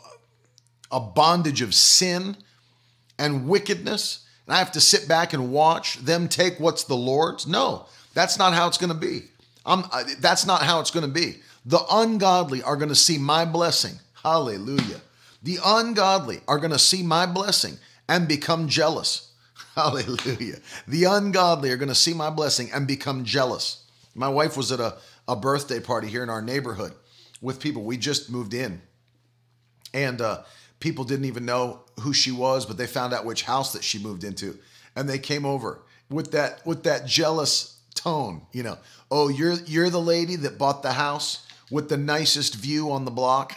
a 0.91 0.99
bondage 0.99 1.63
of 1.63 1.73
sin 1.73 2.37
and 3.17 3.47
wickedness 3.47 4.23
and 4.45 4.55
I 4.55 4.59
have 4.59 4.71
to 4.73 4.81
sit 4.81 5.07
back 5.07 5.33
and 5.33 5.51
watch 5.51 5.97
them 5.97 6.27
take 6.27 6.59
what's 6.59 6.83
the 6.83 6.95
Lord's? 6.95 7.47
No, 7.47 7.85
that's 8.13 8.37
not 8.37 8.53
how 8.53 8.67
it's 8.67 8.77
going 8.77 8.91
to 8.91 8.97
be. 8.97 9.23
I'm, 9.65 9.83
that's 10.19 10.45
not 10.45 10.63
how 10.63 10.79
it's 10.79 10.91
going 10.91 11.05
to 11.05 11.11
be. 11.11 11.37
The 11.65 11.83
ungodly 11.89 12.61
are 12.61 12.75
going 12.75 12.89
to 12.89 12.95
see 12.95 13.17
my 13.17 13.45
blessing. 13.45 13.99
Hallelujah. 14.21 15.01
The 15.41 15.59
ungodly 15.63 16.41
are 16.47 16.57
going 16.57 16.71
to 16.71 16.79
see 16.79 17.03
my 17.03 17.25
blessing 17.25 17.77
and 18.07 18.27
become 18.27 18.67
jealous. 18.67 19.31
Hallelujah. 19.75 20.57
The 20.87 21.05
ungodly 21.05 21.71
are 21.71 21.77
going 21.77 21.89
to 21.89 21.95
see 21.95 22.13
my 22.13 22.29
blessing 22.29 22.69
and 22.73 22.87
become 22.87 23.23
jealous. 23.23 23.83
My 24.15 24.29
wife 24.29 24.55
was 24.55 24.71
at 24.71 24.79
a, 24.79 24.97
a 25.27 25.35
birthday 25.35 25.79
party 25.79 26.07
here 26.07 26.23
in 26.23 26.29
our 26.29 26.41
neighborhood 26.41 26.93
with 27.41 27.59
people. 27.59 27.83
We 27.83 27.97
just 27.97 28.29
moved 28.29 28.53
in. 28.53 28.81
And 29.93 30.21
uh, 30.21 30.43
people 30.79 31.03
didn't 31.03 31.25
even 31.25 31.45
know 31.45 31.81
who 32.01 32.13
she 32.13 32.31
was, 32.31 32.65
but 32.65 32.77
they 32.77 32.87
found 32.87 33.13
out 33.13 33.25
which 33.25 33.43
house 33.43 33.73
that 33.73 33.83
she 33.83 33.99
moved 33.99 34.23
into. 34.23 34.57
And 34.95 35.09
they 35.09 35.19
came 35.19 35.45
over 35.45 35.81
with 36.09 36.31
that 36.31 36.65
with 36.65 36.83
that 36.83 37.05
jealous 37.05 37.72
tone, 37.93 38.41
you 38.51 38.63
know. 38.63 38.77
Oh, 39.09 39.29
you're 39.29 39.53
you're 39.65 39.89
the 39.89 40.01
lady 40.01 40.35
that 40.37 40.57
bought 40.57 40.83
the 40.83 40.93
house 40.93 41.45
with 41.71 41.89
the 41.89 41.97
nicest 41.97 42.55
view 42.55 42.91
on 42.91 43.05
the 43.05 43.11
block. 43.11 43.55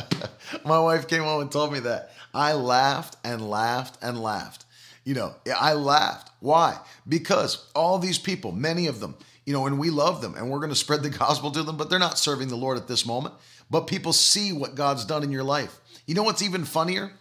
My 0.64 0.78
wife 0.78 1.08
came 1.08 1.22
home 1.22 1.42
and 1.42 1.52
told 1.52 1.72
me 1.72 1.80
that. 1.80 2.10
I 2.32 2.54
laughed 2.54 3.16
and 3.24 3.48
laughed 3.48 3.98
and 4.02 4.22
laughed. 4.22 4.64
You 5.04 5.14
know, 5.14 5.34
I 5.58 5.74
laughed. 5.74 6.30
Why? 6.40 6.78
Because 7.08 7.68
all 7.74 7.98
these 7.98 8.18
people, 8.18 8.52
many 8.52 8.86
of 8.86 9.00
them, 9.00 9.16
you 9.44 9.52
know, 9.52 9.66
and 9.66 9.78
we 9.78 9.90
love 9.90 10.22
them 10.22 10.34
and 10.34 10.50
we're 10.50 10.60
going 10.60 10.70
to 10.70 10.76
spread 10.76 11.02
the 11.02 11.10
gospel 11.18 11.50
to 11.50 11.62
them, 11.62 11.76
but 11.76 11.90
they're 11.90 11.98
not 11.98 12.18
serving 12.18 12.48
the 12.48 12.56
Lord 12.56 12.78
at 12.78 12.88
this 12.88 13.04
moment. 13.04 13.34
But 13.70 13.86
people 13.86 14.12
see 14.12 14.52
what 14.52 14.74
God's 14.74 15.04
done 15.04 15.22
in 15.22 15.32
your 15.32 15.44
life. 15.44 15.78
You 16.06 16.14
know 16.14 16.22
what's 16.22 16.42
even 16.42 16.64
funnier? 16.64 17.12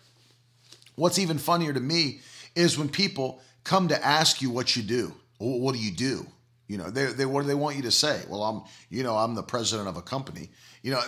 What's 0.95 1.19
even 1.19 1.37
funnier 1.37 1.73
to 1.73 1.79
me 1.79 2.21
is 2.55 2.77
when 2.77 2.89
people 2.89 3.41
come 3.63 3.87
to 3.87 4.05
ask 4.05 4.41
you 4.41 4.49
what 4.49 4.75
you 4.75 4.83
do. 4.83 5.13
What 5.37 5.73
do 5.73 5.79
you 5.79 5.91
do? 5.91 6.27
You 6.71 6.77
know, 6.77 6.89
they, 6.89 7.07
they 7.07 7.25
what 7.25 7.41
do 7.41 7.47
they 7.47 7.53
want 7.53 7.75
you 7.75 7.81
to 7.81 7.91
say? 7.91 8.21
Well, 8.29 8.43
I'm 8.43 8.61
you 8.89 9.03
know 9.03 9.17
I'm 9.17 9.35
the 9.35 9.43
president 9.43 9.89
of 9.89 9.97
a 9.97 10.01
company. 10.01 10.51
You 10.83 10.91
know, 10.91 11.01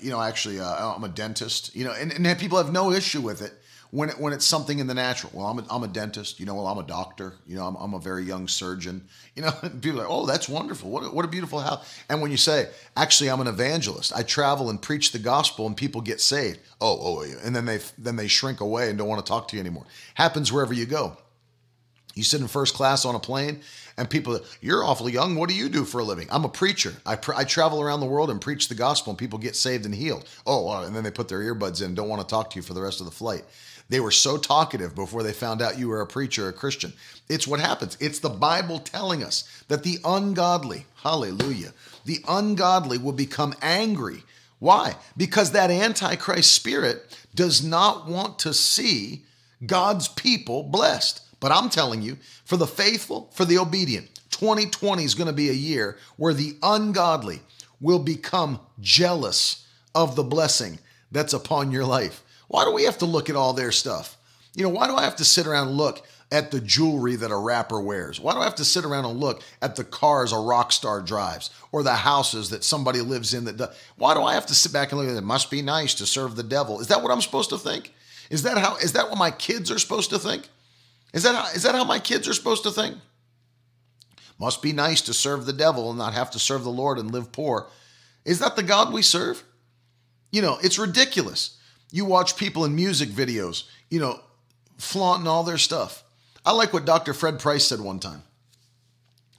you 0.00 0.08
know 0.08 0.18
actually 0.18 0.60
uh, 0.60 0.94
I'm 0.94 1.04
a 1.04 1.10
dentist. 1.10 1.76
You 1.76 1.84
know, 1.84 1.92
and, 1.92 2.10
and 2.10 2.38
people 2.38 2.56
have 2.56 2.72
no 2.72 2.90
issue 2.90 3.20
with 3.20 3.42
it 3.42 3.52
when 3.90 4.08
it, 4.08 4.18
when 4.18 4.32
it's 4.32 4.46
something 4.46 4.78
in 4.78 4.86
the 4.86 4.94
natural. 4.94 5.30
Well, 5.34 5.46
I'm 5.46 5.58
a, 5.58 5.66
I'm 5.68 5.82
a 5.82 5.88
dentist. 5.88 6.40
You 6.40 6.46
know, 6.46 6.54
well, 6.54 6.66
I'm 6.66 6.78
a 6.78 6.84
doctor. 6.84 7.34
You 7.46 7.56
know, 7.56 7.66
I'm, 7.66 7.76
I'm 7.76 7.92
a 7.92 7.98
very 7.98 8.24
young 8.24 8.48
surgeon. 8.48 9.06
You 9.36 9.42
know, 9.42 9.50
people 9.82 10.00
are 10.00 10.04
like, 10.04 10.06
oh, 10.08 10.24
that's 10.24 10.48
wonderful. 10.48 10.88
What 10.88 11.04
a, 11.04 11.08
what 11.10 11.26
a 11.26 11.28
beautiful 11.28 11.60
house. 11.60 12.02
And 12.08 12.22
when 12.22 12.30
you 12.30 12.38
say, 12.38 12.70
actually, 12.96 13.28
I'm 13.28 13.42
an 13.42 13.46
evangelist. 13.46 14.14
I 14.16 14.22
travel 14.22 14.70
and 14.70 14.80
preach 14.80 15.12
the 15.12 15.18
gospel, 15.18 15.66
and 15.66 15.76
people 15.76 16.00
get 16.00 16.22
saved. 16.22 16.60
Oh, 16.80 16.98
oh, 16.98 17.26
and 17.44 17.54
then 17.54 17.66
they 17.66 17.80
then 17.98 18.16
they 18.16 18.26
shrink 18.26 18.62
away 18.62 18.88
and 18.88 18.96
don't 18.96 19.08
want 19.08 19.22
to 19.22 19.28
talk 19.28 19.48
to 19.48 19.56
you 19.56 19.60
anymore. 19.60 19.84
Happens 20.14 20.50
wherever 20.50 20.72
you 20.72 20.86
go. 20.86 21.18
You 22.18 22.24
sit 22.24 22.40
in 22.40 22.48
first 22.48 22.74
class 22.74 23.04
on 23.04 23.14
a 23.14 23.20
plane, 23.20 23.60
and 23.98 24.08
people, 24.08 24.40
you're 24.60 24.84
awfully 24.84 25.12
young. 25.12 25.34
What 25.34 25.48
do 25.48 25.54
you 25.54 25.68
do 25.68 25.84
for 25.84 25.98
a 25.98 26.04
living? 26.04 26.28
I'm 26.30 26.44
a 26.44 26.48
preacher. 26.48 26.94
I, 27.04 27.16
pr- 27.16 27.34
I 27.34 27.44
travel 27.44 27.82
around 27.82 28.00
the 28.00 28.06
world 28.06 28.30
and 28.30 28.40
preach 28.40 28.68
the 28.68 28.74
gospel, 28.74 29.10
and 29.10 29.18
people 29.18 29.38
get 29.38 29.56
saved 29.56 29.84
and 29.84 29.94
healed. 29.94 30.28
Oh, 30.46 30.68
uh, 30.68 30.84
and 30.84 30.94
then 30.94 31.04
they 31.04 31.10
put 31.10 31.28
their 31.28 31.40
earbuds 31.40 31.80
in 31.80 31.88
and 31.88 31.96
don't 31.96 32.08
want 32.08 32.22
to 32.22 32.26
talk 32.26 32.50
to 32.50 32.56
you 32.56 32.62
for 32.62 32.74
the 32.74 32.80
rest 32.80 33.00
of 33.00 33.06
the 33.06 33.12
flight. 33.12 33.44
They 33.88 34.00
were 34.00 34.10
so 34.10 34.36
talkative 34.36 34.94
before 34.94 35.22
they 35.22 35.32
found 35.32 35.62
out 35.62 35.78
you 35.78 35.88
were 35.88 36.00
a 36.00 36.06
preacher, 36.06 36.48
a 36.48 36.52
Christian. 36.52 36.92
It's 37.28 37.48
what 37.48 37.60
happens. 37.60 37.96
It's 38.00 38.20
the 38.20 38.28
Bible 38.28 38.78
telling 38.78 39.24
us 39.24 39.64
that 39.68 39.82
the 39.82 39.98
ungodly, 40.04 40.86
hallelujah, 41.02 41.72
the 42.04 42.20
ungodly 42.28 42.98
will 42.98 43.12
become 43.12 43.54
angry. 43.62 44.22
Why? 44.58 44.96
Because 45.16 45.52
that 45.52 45.70
Antichrist 45.70 46.52
spirit 46.52 47.16
does 47.34 47.64
not 47.64 48.06
want 48.06 48.38
to 48.40 48.52
see 48.52 49.22
God's 49.64 50.08
people 50.08 50.62
blessed. 50.62 51.22
But 51.40 51.52
I'm 51.52 51.70
telling 51.70 52.02
you, 52.02 52.18
for 52.44 52.56
the 52.56 52.66
faithful, 52.66 53.30
for 53.32 53.44
the 53.44 53.58
obedient, 53.58 54.08
2020 54.30 55.04
is 55.04 55.14
going 55.14 55.28
to 55.28 55.32
be 55.32 55.50
a 55.50 55.54
year 55.54 55.96
where 56.16 56.34
the 56.34 56.56
ungodly 56.62 57.40
will 57.80 57.98
become 57.98 58.60
jealous 58.80 59.66
of 59.94 60.16
the 60.16 60.22
blessing 60.22 60.78
that's 61.10 61.32
upon 61.32 61.70
your 61.70 61.84
life. 61.84 62.22
Why 62.48 62.64
do 62.64 62.72
we 62.72 62.84
have 62.84 62.98
to 62.98 63.06
look 63.06 63.30
at 63.30 63.36
all 63.36 63.52
their 63.52 63.72
stuff? 63.72 64.16
You 64.54 64.64
know, 64.64 64.70
why 64.70 64.86
do 64.86 64.94
I 64.94 65.04
have 65.04 65.16
to 65.16 65.24
sit 65.24 65.46
around 65.46 65.68
and 65.68 65.76
look 65.76 66.04
at 66.30 66.50
the 66.50 66.60
jewelry 66.60 67.16
that 67.16 67.30
a 67.30 67.36
rapper 67.36 67.80
wears? 67.80 68.20
Why 68.20 68.32
do 68.34 68.40
I 68.40 68.44
have 68.44 68.56
to 68.56 68.64
sit 68.64 68.84
around 68.84 69.04
and 69.04 69.20
look 69.20 69.42
at 69.62 69.76
the 69.76 69.84
cars 69.84 70.32
a 70.32 70.38
rock 70.38 70.72
star 70.72 71.00
drives 71.00 71.50
or 71.72 71.82
the 71.82 71.94
houses 71.94 72.50
that 72.50 72.64
somebody 72.64 73.00
lives 73.00 73.34
in 73.34 73.44
that 73.44 73.56
does? 73.56 73.76
Why 73.96 74.14
do 74.14 74.22
I 74.22 74.34
have 74.34 74.46
to 74.46 74.54
sit 74.54 74.72
back 74.72 74.90
and 74.90 75.00
look 75.00 75.08
at 75.08 75.16
it? 75.16 75.22
Must 75.22 75.50
be 75.50 75.62
nice 75.62 75.94
to 75.94 76.06
serve 76.06 76.36
the 76.36 76.42
devil. 76.42 76.80
Is 76.80 76.88
that 76.88 77.02
what 77.02 77.12
I'm 77.12 77.22
supposed 77.22 77.50
to 77.50 77.58
think? 77.58 77.94
Is 78.30 78.42
that 78.42 78.58
how 78.58 78.76
is 78.76 78.92
that 78.92 79.08
what 79.08 79.18
my 79.18 79.30
kids 79.30 79.70
are 79.70 79.78
supposed 79.78 80.10
to 80.10 80.18
think? 80.18 80.48
Is 81.12 81.22
that 81.22 81.34
how, 81.34 81.50
is 81.52 81.62
that 81.62 81.74
how 81.74 81.84
my 81.84 81.98
kids 81.98 82.28
are 82.28 82.34
supposed 82.34 82.62
to 82.64 82.70
think? 82.70 82.96
Must 84.38 84.62
be 84.62 84.72
nice 84.72 85.00
to 85.02 85.14
serve 85.14 85.46
the 85.46 85.52
devil 85.52 85.90
and 85.90 85.98
not 85.98 86.14
have 86.14 86.30
to 86.32 86.38
serve 86.38 86.62
the 86.62 86.70
Lord 86.70 86.98
and 86.98 87.10
live 87.10 87.32
poor. 87.32 87.66
Is 88.24 88.38
that 88.38 88.56
the 88.56 88.62
God 88.62 88.92
we 88.92 89.02
serve? 89.02 89.42
You 90.30 90.42
know, 90.42 90.58
it's 90.62 90.78
ridiculous. 90.78 91.58
You 91.90 92.04
watch 92.04 92.36
people 92.36 92.64
in 92.64 92.76
music 92.76 93.08
videos, 93.08 93.64
you 93.88 93.98
know, 93.98 94.20
flaunting 94.76 95.26
all 95.26 95.42
their 95.42 95.58
stuff. 95.58 96.04
I 96.44 96.52
like 96.52 96.72
what 96.72 96.84
Dr. 96.84 97.14
Fred 97.14 97.40
Price 97.40 97.66
said 97.66 97.80
one 97.80 97.98
time. 97.98 98.22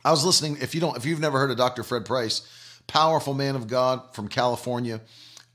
I 0.03 0.11
was 0.11 0.25
listening. 0.25 0.57
If 0.61 0.73
you 0.73 0.81
don't, 0.81 0.97
if 0.97 1.05
you've 1.05 1.19
never 1.19 1.39
heard 1.39 1.51
of 1.51 1.57
Dr. 1.57 1.83
Fred 1.83 2.05
Price, 2.05 2.41
powerful 2.87 3.33
man 3.33 3.55
of 3.55 3.67
God 3.67 4.01
from 4.13 4.27
California, 4.27 5.01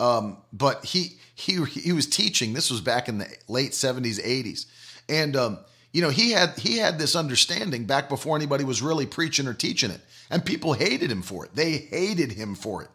um, 0.00 0.38
but 0.52 0.84
he 0.84 1.16
he 1.34 1.64
he 1.64 1.92
was 1.92 2.06
teaching. 2.06 2.52
This 2.52 2.70
was 2.70 2.80
back 2.80 3.08
in 3.08 3.18
the 3.18 3.28
late 3.48 3.74
seventies, 3.74 4.20
eighties, 4.20 4.66
and 5.08 5.36
um, 5.36 5.58
you 5.94 6.02
know 6.02 6.10
he 6.10 6.32
had 6.32 6.58
he 6.58 6.76
had 6.76 6.98
this 6.98 7.16
understanding 7.16 7.86
back 7.86 8.10
before 8.10 8.36
anybody 8.36 8.64
was 8.64 8.82
really 8.82 9.06
preaching 9.06 9.46
or 9.46 9.54
teaching 9.54 9.90
it, 9.90 10.00
and 10.28 10.44
people 10.44 10.74
hated 10.74 11.10
him 11.10 11.22
for 11.22 11.46
it. 11.46 11.54
They 11.54 11.78
hated 11.78 12.32
him 12.32 12.54
for 12.54 12.82
it, 12.82 12.90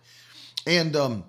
and 0.67 0.95
um, 0.95 1.23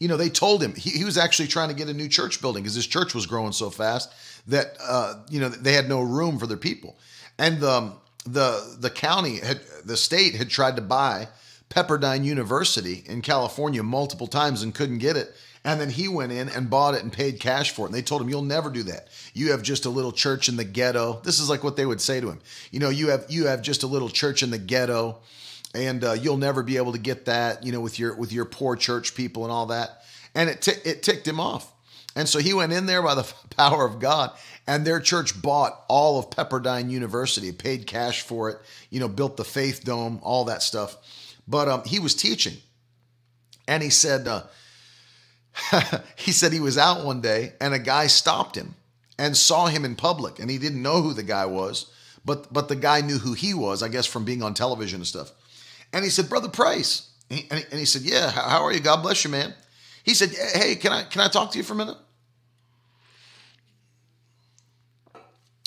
you 0.00 0.08
know, 0.08 0.16
they 0.16 0.28
told 0.28 0.62
him 0.62 0.74
he, 0.74 0.90
he 0.90 1.04
was 1.04 1.16
actually 1.16 1.48
trying 1.48 1.68
to 1.68 1.74
get 1.74 1.88
a 1.88 1.94
new 1.94 2.08
church 2.08 2.40
building 2.40 2.62
because 2.62 2.74
his 2.74 2.86
church 2.86 3.14
was 3.14 3.26
growing 3.26 3.52
so 3.52 3.70
fast 3.70 4.12
that 4.48 4.76
uh, 4.82 5.22
you 5.30 5.40
know 5.40 5.48
they 5.48 5.72
had 5.72 5.88
no 5.88 6.00
room 6.00 6.38
for 6.38 6.46
their 6.46 6.56
people, 6.56 6.98
and 7.38 7.60
the 7.60 7.70
um, 7.70 7.94
the 8.26 8.76
the 8.80 8.90
county 8.90 9.38
had 9.38 9.60
the 9.84 9.96
state 9.96 10.34
had 10.34 10.50
tried 10.50 10.76
to 10.76 10.82
buy 10.82 11.28
Pepperdine 11.70 12.24
University 12.24 13.04
in 13.06 13.20
California 13.20 13.82
multiple 13.82 14.26
times 14.26 14.62
and 14.62 14.74
couldn't 14.74 14.98
get 14.98 15.16
it. 15.16 15.34
And 15.64 15.80
then 15.80 15.88
he 15.88 16.08
went 16.08 16.30
in 16.30 16.50
and 16.50 16.68
bought 16.68 16.94
it 16.94 17.02
and 17.02 17.12
paid 17.12 17.40
cash 17.40 17.70
for 17.70 17.86
it. 17.86 17.88
And 17.88 17.94
they 17.94 18.02
told 18.02 18.20
him, 18.20 18.28
You'll 18.28 18.42
never 18.42 18.68
do 18.68 18.82
that. 18.84 19.08
You 19.32 19.52
have 19.52 19.62
just 19.62 19.86
a 19.86 19.90
little 19.90 20.12
church 20.12 20.48
in 20.48 20.56
the 20.56 20.64
ghetto. 20.64 21.20
This 21.24 21.40
is 21.40 21.48
like 21.48 21.64
what 21.64 21.76
they 21.76 21.86
would 21.86 22.02
say 22.02 22.20
to 22.20 22.28
him. 22.28 22.40
You 22.70 22.80
know, 22.80 22.90
you 22.90 23.08
have 23.08 23.24
you 23.28 23.46
have 23.46 23.62
just 23.62 23.82
a 23.82 23.86
little 23.86 24.10
church 24.10 24.42
in 24.42 24.50
the 24.50 24.58
ghetto 24.58 25.20
and 25.74 26.04
uh, 26.04 26.12
you'll 26.12 26.36
never 26.36 26.62
be 26.62 26.76
able 26.76 26.92
to 26.92 26.98
get 26.98 27.24
that, 27.24 27.64
you 27.64 27.72
know, 27.72 27.80
with 27.80 27.98
your 27.98 28.14
with 28.14 28.32
your 28.32 28.44
poor 28.44 28.76
church 28.76 29.14
people 29.14 29.42
and 29.42 29.52
all 29.52 29.66
that. 29.66 30.02
And 30.34 30.48
it 30.48 30.62
t- 30.62 30.72
it 30.84 31.02
ticked 31.02 31.26
him 31.26 31.40
off, 31.40 31.72
and 32.16 32.28
so 32.28 32.38
he 32.38 32.54
went 32.54 32.72
in 32.72 32.86
there 32.86 33.02
by 33.02 33.14
the 33.14 33.32
power 33.56 33.84
of 33.84 33.98
God, 33.98 34.30
and 34.66 34.84
their 34.84 35.00
church 35.00 35.40
bought 35.40 35.84
all 35.88 36.18
of 36.18 36.30
Pepperdine 36.30 36.90
University, 36.90 37.52
paid 37.52 37.86
cash 37.86 38.22
for 38.22 38.50
it, 38.50 38.58
you 38.90 39.00
know, 39.00 39.08
built 39.08 39.36
the 39.36 39.44
Faith 39.44 39.84
Dome, 39.84 40.20
all 40.22 40.44
that 40.44 40.62
stuff. 40.62 40.96
But 41.46 41.68
um, 41.68 41.82
he 41.84 41.98
was 41.98 42.14
teaching, 42.14 42.54
And 43.68 43.82
he 43.82 43.90
said, 43.90 44.26
uh, 44.26 44.44
he 46.16 46.32
said 46.32 46.52
he 46.52 46.60
was 46.60 46.78
out 46.78 47.04
one 47.04 47.20
day 47.20 47.52
and 47.60 47.74
a 47.74 47.78
guy 47.78 48.06
stopped 48.06 48.56
him 48.56 48.74
and 49.18 49.36
saw 49.36 49.66
him 49.66 49.84
in 49.84 49.94
public 49.94 50.38
and 50.38 50.50
he 50.50 50.58
didn't 50.58 50.82
know 50.82 51.00
who 51.00 51.12
the 51.12 51.22
guy 51.22 51.46
was, 51.46 51.90
but 52.24 52.52
but 52.52 52.68
the 52.68 52.76
guy 52.76 53.00
knew 53.00 53.18
who 53.18 53.34
he 53.34 53.54
was, 53.54 53.82
I 53.82 53.88
guess 53.88 54.06
from 54.06 54.24
being 54.24 54.42
on 54.42 54.54
television 54.54 55.00
and 55.00 55.06
stuff. 55.06 55.32
And 55.92 56.04
he 56.04 56.10
said, 56.10 56.28
"Brother 56.28 56.48
Price," 56.48 57.10
and 57.30 57.40
he, 57.40 57.46
and 57.50 57.78
he 57.78 57.84
said, 57.84 58.02
"Yeah, 58.02 58.30
how 58.30 58.64
are 58.64 58.72
you? 58.72 58.80
God 58.80 59.02
bless 59.02 59.22
you, 59.24 59.30
man." 59.30 59.54
He 60.02 60.14
said, 60.14 60.30
"Hey, 60.54 60.74
can 60.74 60.92
I 60.92 61.04
can 61.04 61.20
I 61.20 61.28
talk 61.28 61.52
to 61.52 61.58
you 61.58 61.64
for 61.64 61.74
a 61.74 61.76
minute?" 61.76 61.98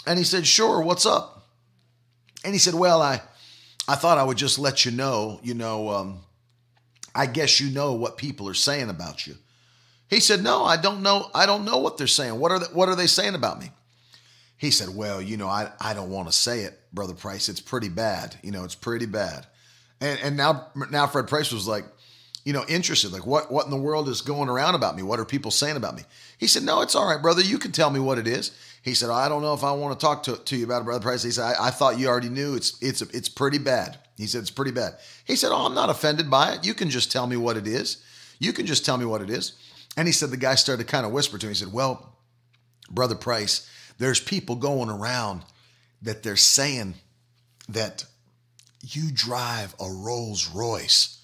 And 0.06 0.17
he 0.17 0.26
said, 0.26 0.45
"Sure. 0.45 0.82
What's 0.82 1.06
up?" 1.06 1.47
And 2.43 2.54
he 2.54 2.60
said, 2.60 2.73
"Well, 2.73 3.02
I 3.02 3.21
I 3.88 3.95
thought 3.95 4.17
I 4.17 4.23
would 4.23 4.38
just 4.38 4.60
let 4.60 4.84
you 4.84 4.91
know, 4.91 5.39
you 5.43 5.54
know, 5.54 5.89
um, 5.89 6.19
I 7.15 7.26
guess 7.26 7.62
you 7.62 7.69
know 7.69 7.93
what 7.93 8.17
people 8.17 8.50
are 8.50 8.54
saying 8.54 8.89
about 8.89 9.26
you." 9.26 9.38
He 10.10 10.20
said, 10.20 10.43
"No, 10.43 10.63
I 10.63 10.78
don't 10.78 11.02
know. 11.02 11.30
I 11.34 11.46
don't 11.46 11.65
know 11.65 11.78
what 11.78 11.98
they're 11.98 12.08
saying. 12.08 12.39
What 12.39 12.52
are 12.52 12.60
they, 12.60 12.65
what 12.67 12.89
are 12.89 12.96
they 12.96 13.08
saying 13.08 13.36
about 13.36 13.60
me?" 13.60 13.72
He 14.58 14.72
said, 14.72 14.89
"Well, 14.96 15.22
you 15.22 15.38
know, 15.38 15.48
I 15.48 15.72
I 15.80 15.93
don't 15.93 16.10
want 16.10 16.28
to 16.28 16.34
say 16.34 16.62
it, 16.62 16.80
brother 16.93 17.13
Price. 17.13 17.50
It's 17.50 17.62
pretty 17.62 17.89
bad. 17.89 18.36
You 18.41 18.52
know, 18.52 18.63
it's 18.63 18.76
pretty 18.76 19.06
bad." 19.06 19.46
And 20.00 20.20
and 20.22 20.38
now 20.38 20.67
now 20.89 21.08
Fred 21.08 21.28
Price 21.28 21.52
was 21.52 21.67
like, 21.67 21.86
you 22.48 22.54
know, 22.54 22.63
interested. 22.70 23.12
Like, 23.12 23.26
what 23.26 23.52
what 23.52 23.65
in 23.65 23.72
the 23.72 23.78
world 23.78 24.08
is 24.08 24.22
going 24.22 24.48
around 24.48 24.76
about 24.76 24.96
me? 24.96 25.04
What 25.04 25.20
are 25.20 25.26
people 25.26 25.52
saying 25.52 25.76
about 25.76 25.96
me? 25.96 26.04
He 26.38 26.48
said, 26.48 26.63
"No, 26.63 26.82
it's 26.82 26.96
all 26.96 27.06
right, 27.06 27.22
brother. 27.22 27.41
You 27.41 27.58
can 27.58 27.74
tell 27.74 27.89
me 27.89 28.00
what 28.00 28.17
it 28.17 28.26
is." 28.26 28.52
He 28.84 28.93
said, 28.93 29.10
"I 29.10 29.28
don't 29.28 29.41
know 29.41 29.54
if 29.54 29.65
I 29.65 29.74
want 29.74 30.00
to 30.00 30.06
talk 30.06 30.24
to, 30.24 30.38
to 30.38 30.56
you 30.56 30.63
about 30.63 30.82
it, 30.82 30.86
brother 30.86 31.04
Price." 31.04 31.24
He 31.24 31.32
said, 31.32 31.43
I, 31.43 31.67
"I 31.67 31.72
thought 31.72 32.00
you 32.00 32.08
already 32.08 32.30
knew. 32.30 32.56
It's 32.56 32.82
it's 32.82 33.02
it's 33.02 33.28
pretty 33.28 33.58
bad." 33.58 33.98
He 34.15 34.28
said, 34.28 34.41
"It's 34.41 34.50
pretty 34.50 34.72
bad." 34.72 34.96
He 35.26 35.36
said, 35.36 35.52
"Oh, 35.52 35.65
I'm 35.65 35.76
not 35.76 35.89
offended 35.89 36.32
by 36.32 36.54
it. 36.54 36.65
You 36.65 36.74
can 36.74 36.89
just 36.89 37.12
tell 37.12 37.28
me 37.28 37.36
what 37.36 37.58
it 37.58 37.67
is. 37.67 37.98
You 38.39 38.54
can 38.54 38.65
just 38.65 38.86
tell 38.86 38.98
me 38.98 39.04
what 39.04 39.22
it 39.22 39.30
is." 39.30 39.54
And 39.98 40.08
he 40.08 40.12
said 40.12 40.30
the 40.30 40.38
guy 40.38 40.56
started 40.56 40.86
to 40.86 40.90
kind 40.90 41.06
of 41.06 41.12
whisper 41.12 41.40
to 41.40 41.46
him. 41.48 41.52
He 41.52 41.56
said, 41.56 41.74
Well, 41.74 42.16
Brother 42.90 43.16
Price, 43.16 43.70
there's 43.98 44.20
people 44.20 44.56
going 44.56 44.90
around 44.90 45.44
that 46.04 46.22
they're 46.22 46.36
saying 46.36 46.94
that 47.68 48.06
you 48.82 49.12
drive 49.12 49.76
a 49.80 49.90
Rolls 49.90 50.48
Royce. 50.54 51.20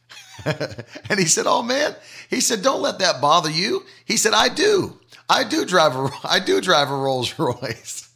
and 0.44 1.18
he 1.18 1.26
said, 1.26 1.46
Oh 1.46 1.62
man, 1.62 1.94
he 2.28 2.40
said, 2.40 2.62
Don't 2.62 2.82
let 2.82 2.98
that 2.98 3.20
bother 3.20 3.50
you. 3.50 3.84
He 4.04 4.16
said, 4.16 4.34
I 4.34 4.48
do. 4.48 4.98
I 5.28 5.44
do 5.44 5.64
drive 5.64 5.94
a 5.94 6.10
I 6.24 6.40
do 6.40 6.60
drive 6.60 6.90
a 6.90 6.96
Rolls 6.96 7.38
Royce. 7.38 8.10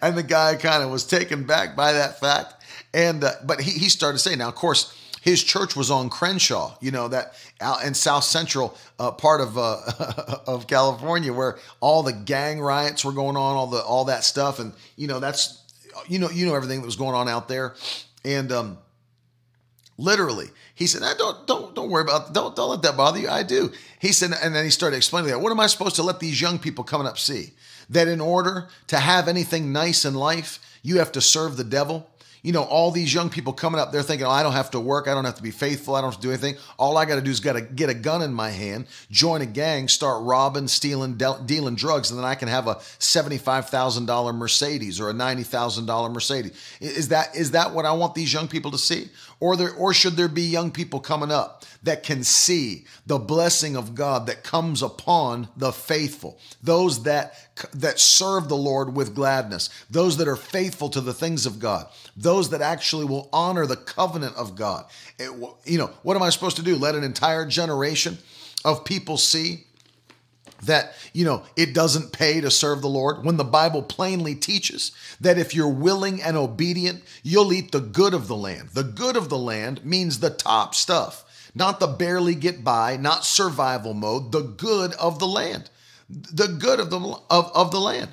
and 0.00 0.16
the 0.16 0.22
guy 0.22 0.56
kind 0.56 0.82
of 0.82 0.90
was 0.90 1.04
taken 1.04 1.44
back 1.44 1.76
by 1.76 1.92
that 1.92 2.20
fact. 2.20 2.54
And 2.94 3.22
uh, 3.22 3.32
but 3.44 3.60
he, 3.60 3.72
he 3.72 3.88
started 3.90 4.18
saying, 4.18 4.38
now 4.38 4.48
of 4.48 4.54
course, 4.54 4.95
his 5.26 5.42
church 5.42 5.74
was 5.74 5.90
on 5.90 6.08
Crenshaw, 6.08 6.76
you 6.80 6.92
know, 6.92 7.08
that 7.08 7.34
out 7.60 7.84
in 7.84 7.94
South 7.94 8.22
Central 8.22 8.78
uh, 9.00 9.10
part 9.10 9.40
of 9.40 9.58
uh, 9.58 9.80
of 10.46 10.68
California 10.68 11.32
where 11.32 11.58
all 11.80 12.04
the 12.04 12.12
gang 12.12 12.60
riots 12.60 13.04
were 13.04 13.10
going 13.10 13.36
on, 13.36 13.56
all 13.56 13.66
the 13.66 13.82
all 13.82 14.04
that 14.04 14.22
stuff, 14.22 14.60
and 14.60 14.72
you 14.94 15.08
know 15.08 15.18
that's 15.18 15.64
you 16.06 16.20
know 16.20 16.30
you 16.30 16.46
know 16.46 16.54
everything 16.54 16.80
that 16.80 16.86
was 16.86 16.94
going 16.94 17.16
on 17.16 17.28
out 17.28 17.48
there, 17.48 17.74
and 18.24 18.52
um, 18.52 18.78
literally 19.98 20.46
he 20.76 20.86
said, 20.86 21.02
"Don't 21.18 21.44
don't 21.48 21.74
don't 21.74 21.90
worry 21.90 22.02
about 22.02 22.32
don't 22.32 22.54
don't 22.54 22.70
let 22.70 22.82
that 22.82 22.96
bother 22.96 23.18
you." 23.18 23.28
I 23.28 23.42
do. 23.42 23.72
He 23.98 24.12
said, 24.12 24.30
and 24.40 24.54
then 24.54 24.64
he 24.64 24.70
started 24.70 24.96
explaining 24.96 25.32
that. 25.32 25.40
What 25.40 25.50
am 25.50 25.58
I 25.58 25.66
supposed 25.66 25.96
to 25.96 26.04
let 26.04 26.20
these 26.20 26.40
young 26.40 26.60
people 26.60 26.84
coming 26.84 27.08
up 27.08 27.18
see? 27.18 27.50
That 27.90 28.06
in 28.06 28.20
order 28.20 28.68
to 28.86 28.98
have 28.98 29.26
anything 29.26 29.72
nice 29.72 30.04
in 30.04 30.14
life, 30.14 30.60
you 30.84 30.98
have 30.98 31.10
to 31.12 31.20
serve 31.20 31.56
the 31.56 31.64
devil 31.64 32.08
you 32.46 32.52
know, 32.52 32.62
all 32.62 32.92
these 32.92 33.12
young 33.12 33.28
people 33.28 33.52
coming 33.52 33.80
up, 33.80 33.90
they're 33.90 34.04
thinking, 34.04 34.24
oh, 34.24 34.30
I 34.30 34.44
don't 34.44 34.52
have 34.52 34.70
to 34.70 34.78
work. 34.78 35.08
I 35.08 35.14
don't 35.14 35.24
have 35.24 35.34
to 35.34 35.42
be 35.42 35.50
faithful. 35.50 35.96
I 35.96 36.00
don't 36.00 36.12
have 36.12 36.20
to 36.20 36.26
do 36.28 36.30
anything. 36.30 36.54
All 36.78 36.96
I 36.96 37.04
got 37.04 37.16
to 37.16 37.20
do 37.20 37.28
is 37.32 37.40
got 37.40 37.54
to 37.54 37.60
get 37.60 37.90
a 37.90 37.94
gun 37.94 38.22
in 38.22 38.32
my 38.32 38.50
hand, 38.50 38.86
join 39.10 39.42
a 39.42 39.46
gang, 39.46 39.88
start 39.88 40.22
robbing, 40.22 40.68
stealing, 40.68 41.16
de- 41.16 41.42
dealing 41.44 41.74
drugs, 41.74 42.12
and 42.12 42.20
then 42.20 42.24
I 42.24 42.36
can 42.36 42.46
have 42.46 42.68
a 42.68 42.76
$75,000 42.76 44.36
Mercedes 44.36 45.00
or 45.00 45.10
a 45.10 45.12
$90,000 45.12 46.12
Mercedes. 46.12 46.52
Is 46.80 47.08
that 47.08 47.34
is 47.34 47.50
that 47.50 47.74
what 47.74 47.84
I 47.84 47.90
want 47.90 48.14
these 48.14 48.32
young 48.32 48.46
people 48.46 48.70
to 48.70 48.78
see? 48.78 49.08
Or 49.38 49.56
there 49.56 49.72
or 49.74 49.92
should 49.92 50.16
there 50.16 50.28
be 50.28 50.42
young 50.42 50.70
people 50.70 50.98
coming 50.98 51.30
up 51.30 51.64
that 51.82 52.02
can 52.02 52.24
see 52.24 52.84
the 53.06 53.18
blessing 53.18 53.76
of 53.76 53.94
God 53.94 54.26
that 54.26 54.42
comes 54.42 54.82
upon 54.82 55.48
the 55.56 55.72
faithful, 55.72 56.38
those 56.62 57.02
that 57.02 57.34
that 57.74 58.00
serve 58.00 58.48
the 58.48 58.56
Lord 58.56 58.94
with 58.94 59.14
gladness, 59.14 59.68
those 59.90 60.16
that 60.16 60.28
are 60.28 60.36
faithful 60.36 60.88
to 60.90 61.00
the 61.00 61.14
things 61.14 61.44
of 61.44 61.58
God, 61.58 61.86
those 62.16 62.50
that 62.50 62.62
actually 62.62 63.04
will 63.04 63.28
honor 63.32 63.66
the 63.66 63.76
covenant 63.76 64.34
of 64.36 64.56
God. 64.56 64.86
It, 65.18 65.30
you 65.64 65.78
know, 65.78 65.90
what 66.02 66.16
am 66.16 66.22
I 66.22 66.30
supposed 66.30 66.56
to 66.56 66.62
do? 66.62 66.76
Let 66.76 66.94
an 66.94 67.04
entire 67.04 67.46
generation 67.46 68.18
of 68.64 68.84
people 68.84 69.16
see 69.18 69.65
that 70.62 70.94
you 71.12 71.24
know 71.24 71.44
it 71.56 71.74
doesn't 71.74 72.12
pay 72.12 72.40
to 72.40 72.50
serve 72.50 72.82
the 72.82 72.88
lord. 72.88 73.24
When 73.24 73.36
the 73.36 73.44
bible 73.44 73.82
plainly 73.82 74.34
teaches 74.34 74.92
that 75.20 75.38
if 75.38 75.54
you're 75.54 75.68
willing 75.68 76.22
and 76.22 76.36
obedient 76.36 77.02
you'll 77.22 77.52
eat 77.52 77.72
the 77.72 77.80
good 77.80 78.14
of 78.14 78.28
the 78.28 78.36
land. 78.36 78.70
The 78.70 78.84
good 78.84 79.16
of 79.16 79.28
the 79.28 79.38
land 79.38 79.84
means 79.84 80.20
the 80.20 80.30
top 80.30 80.74
stuff 80.74 81.24
not 81.56 81.80
the 81.80 81.86
barely 81.86 82.34
get 82.34 82.62
by, 82.62 82.98
not 82.98 83.24
survival 83.24 83.94
mode, 83.94 84.30
the 84.30 84.42
good 84.42 84.92
of 84.92 85.18
the 85.18 85.26
land, 85.26 85.70
the 86.08 86.48
good 86.48 86.78
of 86.78 86.90
the 86.90 87.00
of, 87.30 87.50
of 87.54 87.70
the 87.70 87.80
land. 87.80 88.10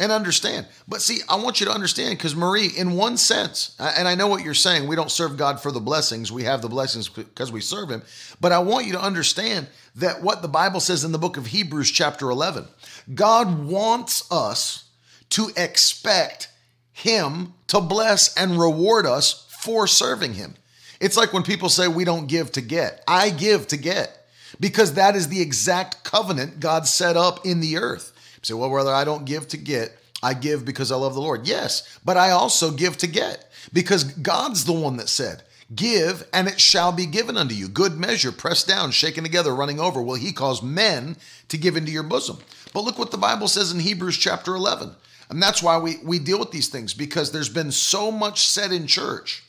And 0.00 0.10
understand. 0.10 0.66
But 0.88 1.02
see, 1.02 1.20
I 1.28 1.36
want 1.36 1.60
you 1.60 1.66
to 1.66 1.72
understand 1.72 2.16
because 2.16 2.34
Marie, 2.34 2.68
in 2.68 2.92
one 2.92 3.18
sense, 3.18 3.76
and 3.78 4.08
I 4.08 4.14
know 4.14 4.28
what 4.28 4.42
you're 4.42 4.54
saying, 4.54 4.88
we 4.88 4.96
don't 4.96 5.10
serve 5.10 5.36
God 5.36 5.60
for 5.60 5.70
the 5.70 5.78
blessings. 5.78 6.32
We 6.32 6.44
have 6.44 6.62
the 6.62 6.70
blessings 6.70 7.10
because 7.10 7.52
we 7.52 7.60
serve 7.60 7.90
Him. 7.90 8.02
But 8.40 8.50
I 8.50 8.60
want 8.60 8.86
you 8.86 8.92
to 8.92 9.02
understand 9.02 9.66
that 9.96 10.22
what 10.22 10.40
the 10.40 10.48
Bible 10.48 10.80
says 10.80 11.04
in 11.04 11.12
the 11.12 11.18
book 11.18 11.36
of 11.36 11.48
Hebrews, 11.48 11.90
chapter 11.90 12.30
11, 12.30 12.66
God 13.14 13.66
wants 13.66 14.26
us 14.32 14.84
to 15.30 15.50
expect 15.54 16.48
Him 16.94 17.52
to 17.66 17.82
bless 17.82 18.34
and 18.36 18.58
reward 18.58 19.04
us 19.04 19.46
for 19.60 19.86
serving 19.86 20.32
Him. 20.32 20.54
It's 20.98 21.18
like 21.18 21.34
when 21.34 21.42
people 21.42 21.68
say 21.68 21.88
we 21.88 22.04
don't 22.04 22.26
give 22.26 22.52
to 22.52 22.62
get. 22.62 23.04
I 23.06 23.28
give 23.28 23.66
to 23.68 23.76
get 23.76 24.26
because 24.58 24.94
that 24.94 25.14
is 25.14 25.28
the 25.28 25.42
exact 25.42 26.04
covenant 26.04 26.58
God 26.58 26.86
set 26.86 27.18
up 27.18 27.44
in 27.44 27.60
the 27.60 27.76
earth. 27.76 28.09
You 28.42 28.46
say, 28.46 28.54
well, 28.54 28.70
brother, 28.70 28.92
I 28.92 29.04
don't 29.04 29.24
give 29.24 29.48
to 29.48 29.56
get. 29.56 29.96
I 30.22 30.34
give 30.34 30.64
because 30.64 30.92
I 30.92 30.96
love 30.96 31.14
the 31.14 31.20
Lord. 31.20 31.46
Yes, 31.46 31.98
but 32.04 32.16
I 32.16 32.30
also 32.30 32.70
give 32.70 32.96
to 32.98 33.06
get 33.06 33.50
because 33.72 34.04
God's 34.04 34.64
the 34.64 34.72
one 34.72 34.96
that 34.98 35.08
said, 35.08 35.42
Give 35.74 36.26
and 36.32 36.48
it 36.48 36.60
shall 36.60 36.90
be 36.90 37.06
given 37.06 37.36
unto 37.36 37.54
you. 37.54 37.68
Good 37.68 37.96
measure, 37.96 38.32
pressed 38.32 38.66
down, 38.66 38.90
shaken 38.90 39.22
together, 39.22 39.54
running 39.54 39.78
over. 39.78 40.02
Will 40.02 40.16
he 40.16 40.32
cause 40.32 40.62
men 40.62 41.16
to 41.48 41.56
give 41.56 41.76
into 41.76 41.92
your 41.92 42.02
bosom? 42.02 42.38
But 42.74 42.82
look 42.82 42.98
what 42.98 43.12
the 43.12 43.18
Bible 43.18 43.46
says 43.46 43.70
in 43.70 43.78
Hebrews 43.78 44.16
chapter 44.18 44.54
11. 44.54 44.90
And 45.28 45.40
that's 45.40 45.62
why 45.62 45.78
we, 45.78 45.98
we 46.02 46.18
deal 46.18 46.40
with 46.40 46.50
these 46.50 46.68
things 46.68 46.92
because 46.92 47.30
there's 47.30 47.48
been 47.48 47.70
so 47.70 48.10
much 48.10 48.48
said 48.48 48.72
in 48.72 48.88
church 48.88 49.44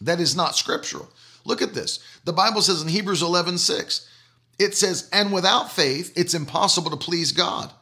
that 0.00 0.18
is 0.18 0.34
not 0.34 0.56
scriptural. 0.56 1.10
Look 1.44 1.60
at 1.60 1.74
this. 1.74 1.98
The 2.24 2.32
Bible 2.32 2.62
says 2.62 2.80
in 2.80 2.88
Hebrews 2.88 3.22
11 3.22 3.58
6, 3.58 4.08
it 4.62 4.76
says, 4.76 5.08
And 5.12 5.32
without 5.32 5.72
faith, 5.72 6.12
it's 6.16 6.34
impossible 6.34 6.90
to 6.90 6.96
please 6.96 7.32
God. 7.32 7.72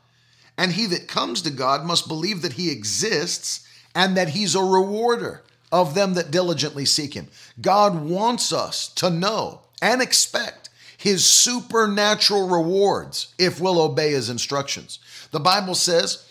And 0.56 0.72
he 0.72 0.86
that 0.86 1.08
comes 1.08 1.42
to 1.42 1.50
God 1.50 1.84
must 1.84 2.08
believe 2.08 2.42
that 2.42 2.54
he 2.54 2.70
exists 2.70 3.66
and 3.94 4.16
that 4.16 4.30
he's 4.30 4.54
a 4.54 4.62
rewarder 4.62 5.42
of 5.72 5.94
them 5.94 6.14
that 6.14 6.30
diligently 6.30 6.84
seek 6.84 7.14
him. 7.14 7.28
God 7.60 8.02
wants 8.02 8.52
us 8.52 8.88
to 8.94 9.10
know 9.10 9.62
and 9.80 10.02
expect 10.02 10.68
his 10.96 11.26
supernatural 11.26 12.48
rewards 12.48 13.34
if 13.38 13.60
we'll 13.60 13.80
obey 13.80 14.12
his 14.12 14.28
instructions. 14.28 14.98
The 15.30 15.40
Bible 15.40 15.74
says, 15.74 16.26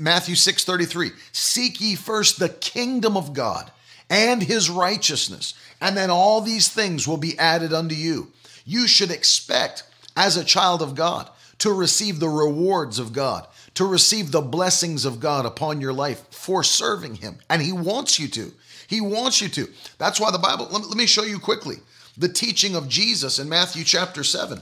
Matthew 0.00 0.34
6 0.34 0.64
33, 0.64 1.10
seek 1.32 1.80
ye 1.80 1.94
first 1.94 2.38
the 2.38 2.48
kingdom 2.48 3.16
of 3.16 3.34
God 3.34 3.70
and 4.08 4.42
his 4.42 4.70
righteousness, 4.70 5.54
and 5.80 5.96
then 5.96 6.10
all 6.10 6.40
these 6.40 6.68
things 6.68 7.08
will 7.08 7.16
be 7.16 7.38
added 7.38 7.72
unto 7.72 7.94
you. 7.94 8.32
You 8.64 8.86
should 8.86 9.10
expect, 9.10 9.82
as 10.16 10.36
a 10.36 10.44
child 10.44 10.82
of 10.82 10.94
God, 10.94 11.30
to 11.58 11.72
receive 11.72 12.20
the 12.20 12.28
rewards 12.28 12.98
of 12.98 13.12
God, 13.12 13.46
to 13.74 13.84
receive 13.84 14.30
the 14.30 14.40
blessings 14.40 15.04
of 15.04 15.20
God 15.20 15.46
upon 15.46 15.80
your 15.80 15.92
life 15.92 16.24
for 16.30 16.62
serving 16.62 17.16
him. 17.16 17.38
And 17.48 17.62
he 17.62 17.72
wants 17.72 18.18
you 18.18 18.28
to. 18.28 18.52
He 18.86 19.00
wants 19.00 19.40
you 19.40 19.48
to. 19.50 19.68
That's 19.98 20.20
why 20.20 20.30
the 20.30 20.38
Bible, 20.38 20.68
let 20.70 20.96
me, 20.96 21.06
show 21.06 21.24
you 21.24 21.38
quickly 21.38 21.76
the 22.16 22.28
teaching 22.28 22.76
of 22.76 22.88
Jesus 22.88 23.38
in 23.38 23.48
Matthew 23.48 23.84
chapter 23.84 24.22
7 24.22 24.60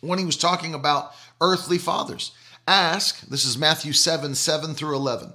when 0.00 0.18
he 0.18 0.24
was 0.24 0.36
talking 0.36 0.74
about 0.74 1.12
earthly 1.40 1.78
fathers. 1.78 2.32
Ask, 2.66 3.20
this 3.28 3.44
is 3.44 3.58
Matthew 3.58 3.92
7 3.92 4.34
7 4.34 4.74
through 4.74 4.96
11. 4.96 5.32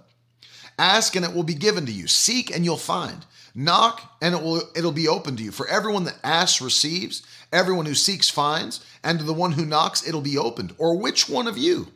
Ask 0.80 1.16
and 1.16 1.26
it 1.26 1.34
will 1.34 1.44
be 1.44 1.54
given 1.54 1.86
to 1.86 1.92
you. 1.92 2.08
Seek 2.08 2.54
and 2.54 2.64
you'll 2.64 2.78
find. 2.78 3.26
Knock 3.60 4.18
and 4.22 4.36
it 4.36 4.44
will 4.44 4.62
it'll 4.76 4.92
be 4.92 5.08
open 5.08 5.36
to 5.36 5.44
you. 5.44 5.52
For 5.52 5.68
everyone 5.68 6.04
that 6.04 6.20
asks 6.24 6.62
receives, 6.62 7.24
everyone 7.52 7.88
who 7.88 7.96
seeks 7.96 8.30
finds, 8.30 8.86
and 9.04 9.18
to 9.18 9.26
the 9.26 9.34
one 9.34 9.54
who 9.54 9.66
knocks 9.66 10.08
it'll 10.08 10.22
be 10.22 10.38
opened. 10.38 10.76
Or 10.78 10.96
which 10.96 11.28
one 11.28 11.48
of 11.48 11.58
you, 11.58 11.88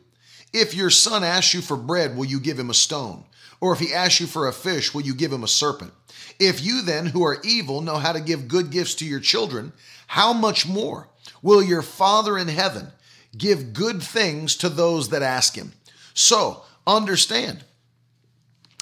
if 0.52 0.74
your 0.74 0.90
son 0.90 1.22
asks 1.22 1.54
you 1.54 1.60
for 1.60 1.76
bread, 1.76 2.16
will 2.16 2.24
you 2.24 2.40
give 2.40 2.58
him 2.58 2.68
a 2.68 2.74
stone? 2.74 3.22
Or 3.60 3.72
if 3.72 3.78
he 3.78 3.94
asks 3.94 4.18
you 4.18 4.26
for 4.26 4.48
a 4.48 4.52
fish, 4.52 4.92
will 4.92 5.02
you 5.02 5.14
give 5.14 5.32
him 5.32 5.44
a 5.44 5.48
serpent? 5.48 5.92
If 6.40 6.64
you 6.64 6.82
then, 6.82 7.06
who 7.06 7.24
are 7.24 7.38
evil, 7.44 7.80
know 7.80 7.98
how 7.98 8.12
to 8.12 8.20
give 8.20 8.48
good 8.48 8.72
gifts 8.72 8.96
to 8.96 9.06
your 9.06 9.20
children, 9.20 9.72
how 10.08 10.32
much 10.32 10.66
more 10.66 11.10
will 11.42 11.62
your 11.62 11.82
Father 11.82 12.36
in 12.36 12.48
heaven 12.48 12.88
give 13.38 13.72
good 13.72 14.02
things 14.02 14.56
to 14.56 14.68
those 14.68 15.10
that 15.10 15.22
ask 15.22 15.54
him? 15.54 15.74
So 16.12 16.64
understand. 16.88 17.62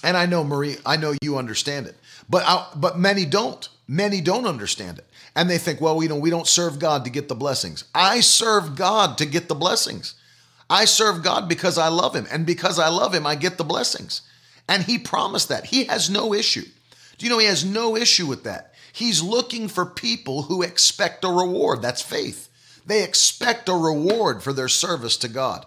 And 0.02 0.16
I 0.16 0.24
know, 0.24 0.42
Marie, 0.44 0.78
I 0.86 0.96
know 0.96 1.14
you 1.20 1.36
understand 1.36 1.86
it, 1.86 1.96
but 2.30 2.44
I, 2.46 2.66
but 2.76 2.98
many 2.98 3.26
don't. 3.26 3.68
Many 3.88 4.20
don't 4.20 4.46
understand 4.46 4.98
it, 4.98 5.06
and 5.34 5.50
they 5.50 5.58
think, 5.58 5.80
well, 5.80 6.00
you 6.00 6.08
know, 6.08 6.16
we 6.16 6.30
don't 6.30 6.46
serve 6.46 6.78
God 6.78 7.04
to 7.04 7.10
get 7.10 7.26
the 7.26 7.34
blessings. 7.34 7.84
I 7.92 8.20
serve 8.20 8.76
God 8.76 9.18
to 9.18 9.26
get 9.26 9.48
the 9.48 9.56
blessings. 9.56 10.14
I 10.70 10.84
serve 10.84 11.24
God 11.24 11.48
because 11.48 11.76
I 11.76 11.88
love 11.88 12.14
Him, 12.14 12.28
and 12.30 12.46
because 12.46 12.78
I 12.78 12.88
love 12.88 13.12
Him, 13.12 13.26
I 13.26 13.34
get 13.34 13.58
the 13.58 13.64
blessings. 13.64 14.22
And 14.68 14.84
He 14.84 14.96
promised 14.96 15.48
that. 15.48 15.66
He 15.66 15.84
has 15.86 16.08
no 16.08 16.32
issue. 16.32 16.64
Do 17.18 17.26
you 17.26 17.30
know 17.30 17.38
He 17.38 17.46
has 17.46 17.64
no 17.64 17.96
issue 17.96 18.26
with 18.26 18.44
that? 18.44 18.74
He's 18.92 19.22
looking 19.22 19.66
for 19.66 19.84
people 19.84 20.42
who 20.42 20.62
expect 20.62 21.24
a 21.24 21.28
reward. 21.28 21.82
That's 21.82 22.02
faith. 22.02 22.48
They 22.86 23.02
expect 23.02 23.68
a 23.68 23.74
reward 23.74 24.42
for 24.42 24.52
their 24.52 24.68
service 24.68 25.16
to 25.18 25.28
God. 25.28 25.66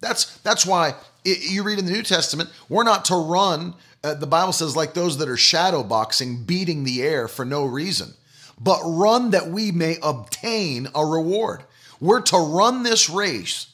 That's 0.00 0.38
that's 0.38 0.66
why 0.66 0.94
it, 1.24 1.50
you 1.50 1.62
read 1.62 1.78
in 1.78 1.84
the 1.84 1.92
New 1.92 2.02
Testament, 2.02 2.50
we're 2.68 2.84
not 2.84 3.04
to 3.06 3.16
run. 3.16 3.74
Uh, 4.02 4.14
the 4.14 4.26
Bible 4.26 4.52
says 4.52 4.76
like 4.76 4.94
those 4.94 5.18
that 5.18 5.28
are 5.28 5.36
shadow 5.36 5.82
boxing, 5.82 6.44
beating 6.44 6.84
the 6.84 7.02
air 7.02 7.28
for 7.28 7.44
no 7.44 7.64
reason, 7.64 8.14
but 8.58 8.80
run 8.84 9.30
that 9.30 9.48
we 9.48 9.72
may 9.72 9.98
obtain 10.02 10.88
a 10.94 11.04
reward. 11.04 11.64
We're 12.00 12.22
to 12.22 12.38
run 12.38 12.82
this 12.82 13.10
race 13.10 13.66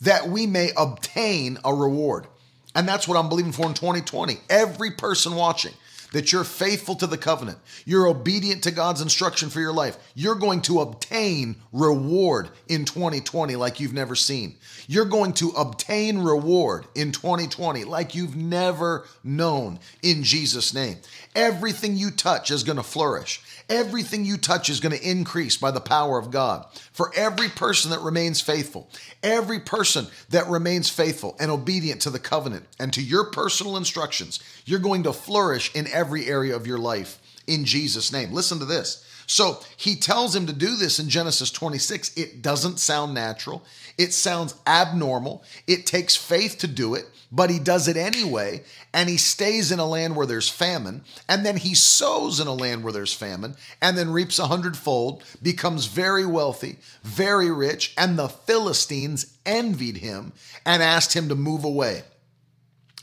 that 0.00 0.28
we 0.28 0.46
may 0.46 0.70
obtain 0.76 1.58
a 1.64 1.72
reward. 1.72 2.26
And 2.74 2.88
that's 2.88 3.08
what 3.08 3.16
I'm 3.16 3.28
believing 3.28 3.52
for 3.52 3.66
in 3.66 3.74
2020. 3.74 4.38
Every 4.48 4.92
person 4.92 5.34
watching, 5.34 5.72
that 6.12 6.32
you're 6.32 6.44
faithful 6.44 6.94
to 6.96 7.06
the 7.06 7.18
covenant, 7.18 7.58
you're 7.84 8.06
obedient 8.06 8.62
to 8.62 8.70
God's 8.70 9.00
instruction 9.00 9.50
for 9.50 9.60
your 9.60 9.72
life, 9.72 9.96
you're 10.14 10.34
going 10.34 10.62
to 10.62 10.80
obtain 10.80 11.56
reward 11.72 12.50
in 12.68 12.84
2020 12.84 13.56
like 13.56 13.80
you've 13.80 13.92
never 13.92 14.14
seen. 14.14 14.56
You're 14.86 15.04
going 15.04 15.32
to 15.34 15.50
obtain 15.50 16.18
reward 16.18 16.86
in 16.94 17.12
2020 17.12 17.84
like 17.84 18.14
you've 18.14 18.36
never 18.36 19.06
known 19.22 19.78
in 20.02 20.22
Jesus' 20.22 20.72
name. 20.72 20.96
Everything 21.34 21.96
you 21.96 22.10
touch 22.10 22.50
is 22.50 22.62
going 22.62 22.76
to 22.76 22.82
flourish. 22.82 23.42
Everything 23.68 24.24
you 24.24 24.38
touch 24.38 24.70
is 24.70 24.80
going 24.80 24.96
to 24.96 25.10
increase 25.10 25.58
by 25.58 25.70
the 25.70 25.80
power 25.80 26.18
of 26.18 26.30
God. 26.30 26.66
For 26.92 27.12
every 27.14 27.50
person 27.50 27.90
that 27.90 28.00
remains 28.00 28.40
faithful, 28.40 28.88
every 29.22 29.60
person 29.60 30.06
that 30.30 30.46
remains 30.46 30.88
faithful 30.88 31.36
and 31.38 31.50
obedient 31.50 32.00
to 32.02 32.10
the 32.10 32.18
covenant 32.18 32.64
and 32.80 32.92
to 32.94 33.02
your 33.02 33.24
personal 33.24 33.76
instructions, 33.76 34.40
you're 34.64 34.78
going 34.78 35.02
to 35.02 35.12
flourish 35.12 35.74
in 35.74 35.86
every 35.98 36.26
area 36.26 36.54
of 36.54 36.66
your 36.66 36.78
life 36.78 37.18
in 37.48 37.64
Jesus' 37.64 38.12
name. 38.12 38.32
Listen 38.32 38.60
to 38.60 38.64
this. 38.64 39.04
So 39.26 39.60
he 39.76 39.96
tells 39.96 40.34
him 40.34 40.46
to 40.46 40.54
do 40.54 40.76
this 40.76 40.98
in 40.98 41.10
Genesis 41.10 41.50
26. 41.50 42.16
It 42.16 42.40
doesn't 42.40 42.78
sound 42.78 43.12
natural. 43.12 43.62
It 43.98 44.14
sounds 44.14 44.54
abnormal. 44.66 45.42
It 45.66 45.84
takes 45.84 46.16
faith 46.16 46.56
to 46.58 46.66
do 46.66 46.94
it, 46.94 47.04
but 47.30 47.50
he 47.50 47.58
does 47.58 47.88
it 47.88 47.96
anyway. 47.98 48.62
And 48.94 49.08
he 49.08 49.18
stays 49.18 49.70
in 49.70 49.80
a 49.80 49.86
land 49.86 50.16
where 50.16 50.24
there's 50.26 50.48
famine. 50.48 51.02
And 51.28 51.44
then 51.44 51.58
he 51.58 51.74
sows 51.74 52.40
in 52.40 52.46
a 52.46 52.54
land 52.54 52.84
where 52.84 52.92
there's 52.92 53.12
famine 53.12 53.56
and 53.82 53.98
then 53.98 54.12
reaps 54.12 54.38
a 54.38 54.46
hundredfold, 54.46 55.22
becomes 55.42 55.86
very 55.86 56.24
wealthy, 56.24 56.78
very 57.02 57.50
rich. 57.50 57.92
And 57.98 58.18
the 58.18 58.28
Philistines 58.28 59.36
envied 59.44 59.98
him 59.98 60.32
and 60.64 60.82
asked 60.82 61.14
him 61.14 61.28
to 61.28 61.34
move 61.34 61.64
away. 61.64 62.04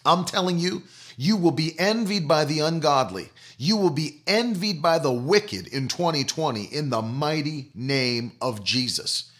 I'm 0.05 0.25
telling 0.25 0.57
you, 0.57 0.83
you 1.17 1.37
will 1.37 1.51
be 1.51 1.77
envied 1.79 2.27
by 2.27 2.45
the 2.45 2.59
ungodly. 2.59 3.29
You 3.57 3.77
will 3.77 3.89
be 3.89 4.21
envied 4.27 4.81
by 4.81 4.99
the 4.99 5.11
wicked 5.11 5.67
in 5.67 5.87
2020 5.87 6.63
in 6.63 6.89
the 6.89 7.01
mighty 7.01 7.69
name 7.73 8.33
of 8.41 8.63
Jesus. 8.63 9.31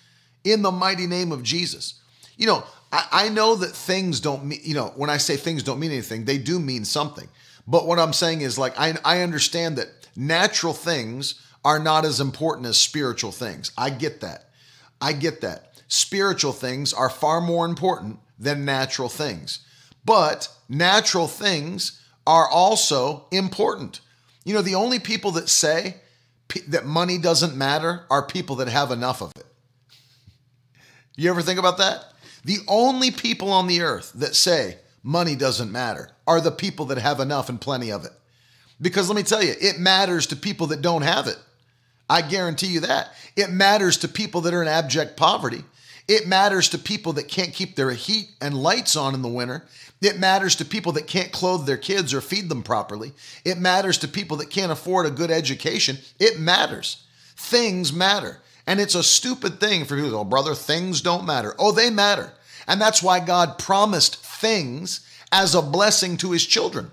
In 0.43 0.61
the 0.61 0.71
mighty 0.71 1.07
name 1.07 1.31
of 1.31 1.43
Jesus. 1.43 1.95
You 2.37 2.47
know, 2.47 2.63
I, 2.91 3.07
I 3.11 3.29
know 3.29 3.55
that 3.55 3.75
things 3.75 4.19
don't 4.19 4.45
mean, 4.45 4.59
you 4.63 4.73
know, 4.73 4.93
when 4.95 5.09
I 5.09 5.17
say 5.17 5.35
things 5.35 5.63
don't 5.63 5.79
mean 5.79 5.91
anything, 5.91 6.25
they 6.25 6.37
do 6.37 6.59
mean 6.59 6.85
something. 6.85 7.27
But 7.67 7.87
what 7.87 7.99
I'm 7.99 8.13
saying 8.13 8.41
is, 8.41 8.57
like, 8.57 8.79
I, 8.79 8.93
I 9.03 9.21
understand 9.21 9.77
that 9.77 9.89
natural 10.15 10.73
things 10.73 11.41
are 11.63 11.79
not 11.79 12.05
as 12.05 12.19
important 12.19 12.67
as 12.67 12.77
spiritual 12.77 13.31
things. 13.31 13.71
I 13.77 13.89
get 13.89 14.21
that. 14.21 14.49
I 15.01 15.13
get 15.13 15.41
that. 15.41 15.81
Spiritual 15.87 16.51
things 16.51 16.93
are 16.93 17.09
far 17.09 17.41
more 17.41 17.65
important 17.65 18.19
than 18.37 18.65
natural 18.65 19.09
things. 19.09 19.59
But 20.05 20.49
natural 20.69 21.27
things 21.27 22.01
are 22.27 22.47
also 22.47 23.25
important. 23.31 24.01
You 24.43 24.53
know, 24.53 24.61
the 24.61 24.75
only 24.75 24.99
people 24.99 25.31
that 25.31 25.49
say 25.49 25.95
that 26.67 26.85
money 26.85 27.17
doesn't 27.17 27.55
matter 27.55 28.05
are 28.09 28.25
people 28.25 28.57
that 28.57 28.67
have 28.67 28.91
enough 28.91 29.21
of 29.21 29.31
it. 29.35 29.45
You 31.15 31.29
ever 31.29 31.41
think 31.41 31.59
about 31.59 31.77
that? 31.79 32.05
The 32.43 32.59
only 32.67 33.09
people 33.09 33.51
on 33.51 33.67
the 33.67 33.81
earth 33.81 34.11
that 34.15 34.35
say 34.35 34.77
money 35.01 35.35
doesn't 35.35 35.71
matter 35.71 36.11
are 36.27 36.41
the 36.41 36.51
people 36.51 36.85
that 36.85 36.97
have 36.97 37.19
enough 37.19 37.49
and 37.49 37.59
plenty 37.59 37.91
of 37.91 38.05
it. 38.05 38.11
Because 38.79 39.07
let 39.07 39.15
me 39.15 39.23
tell 39.23 39.43
you, 39.43 39.53
it 39.59 39.79
matters 39.79 40.27
to 40.27 40.35
people 40.35 40.67
that 40.67 40.81
don't 40.81 41.01
have 41.01 41.27
it. 41.27 41.37
I 42.09 42.21
guarantee 42.21 42.67
you 42.67 42.81
that. 42.81 43.13
It 43.35 43.49
matters 43.49 43.97
to 43.99 44.07
people 44.07 44.41
that 44.41 44.53
are 44.53 44.61
in 44.61 44.67
abject 44.67 45.17
poverty. 45.17 45.63
It 46.07 46.27
matters 46.27 46.69
to 46.69 46.77
people 46.77 47.13
that 47.13 47.27
can't 47.27 47.53
keep 47.53 47.75
their 47.75 47.91
heat 47.91 48.29
and 48.41 48.53
lights 48.61 48.95
on 48.95 49.15
in 49.15 49.21
the 49.23 49.27
winter. 49.27 49.65
It 50.05 50.19
matters 50.19 50.55
to 50.57 50.65
people 50.65 50.91
that 50.91 51.07
can't 51.07 51.31
clothe 51.31 51.65
their 51.65 51.77
kids 51.77 52.13
or 52.13 52.21
feed 52.21 52.47
them 52.47 52.61
properly. 52.61 53.13
It 53.43 53.57
matters 53.57 53.97
to 53.99 54.07
people 54.07 54.37
that 54.37 54.51
can't 54.51 54.71
afford 54.71 55.07
a 55.07 55.09
good 55.09 55.31
education. 55.31 55.97
It 56.19 56.39
matters. 56.39 57.07
Things 57.35 57.91
matter. 57.91 58.39
And 58.67 58.79
it's 58.79 58.93
a 58.93 59.01
stupid 59.01 59.59
thing 59.59 59.83
for 59.83 59.95
people 59.95 60.11
to 60.11 60.17
oh, 60.17 60.23
brother, 60.23 60.53
things 60.53 61.01
don't 61.01 61.25
matter. 61.25 61.55
Oh, 61.57 61.71
they 61.71 61.89
matter. 61.89 62.31
And 62.67 62.79
that's 62.79 63.01
why 63.01 63.19
God 63.19 63.57
promised 63.57 64.23
things 64.23 65.07
as 65.31 65.55
a 65.55 65.61
blessing 65.63 66.17
to 66.17 66.33
his 66.33 66.45
children. 66.45 66.91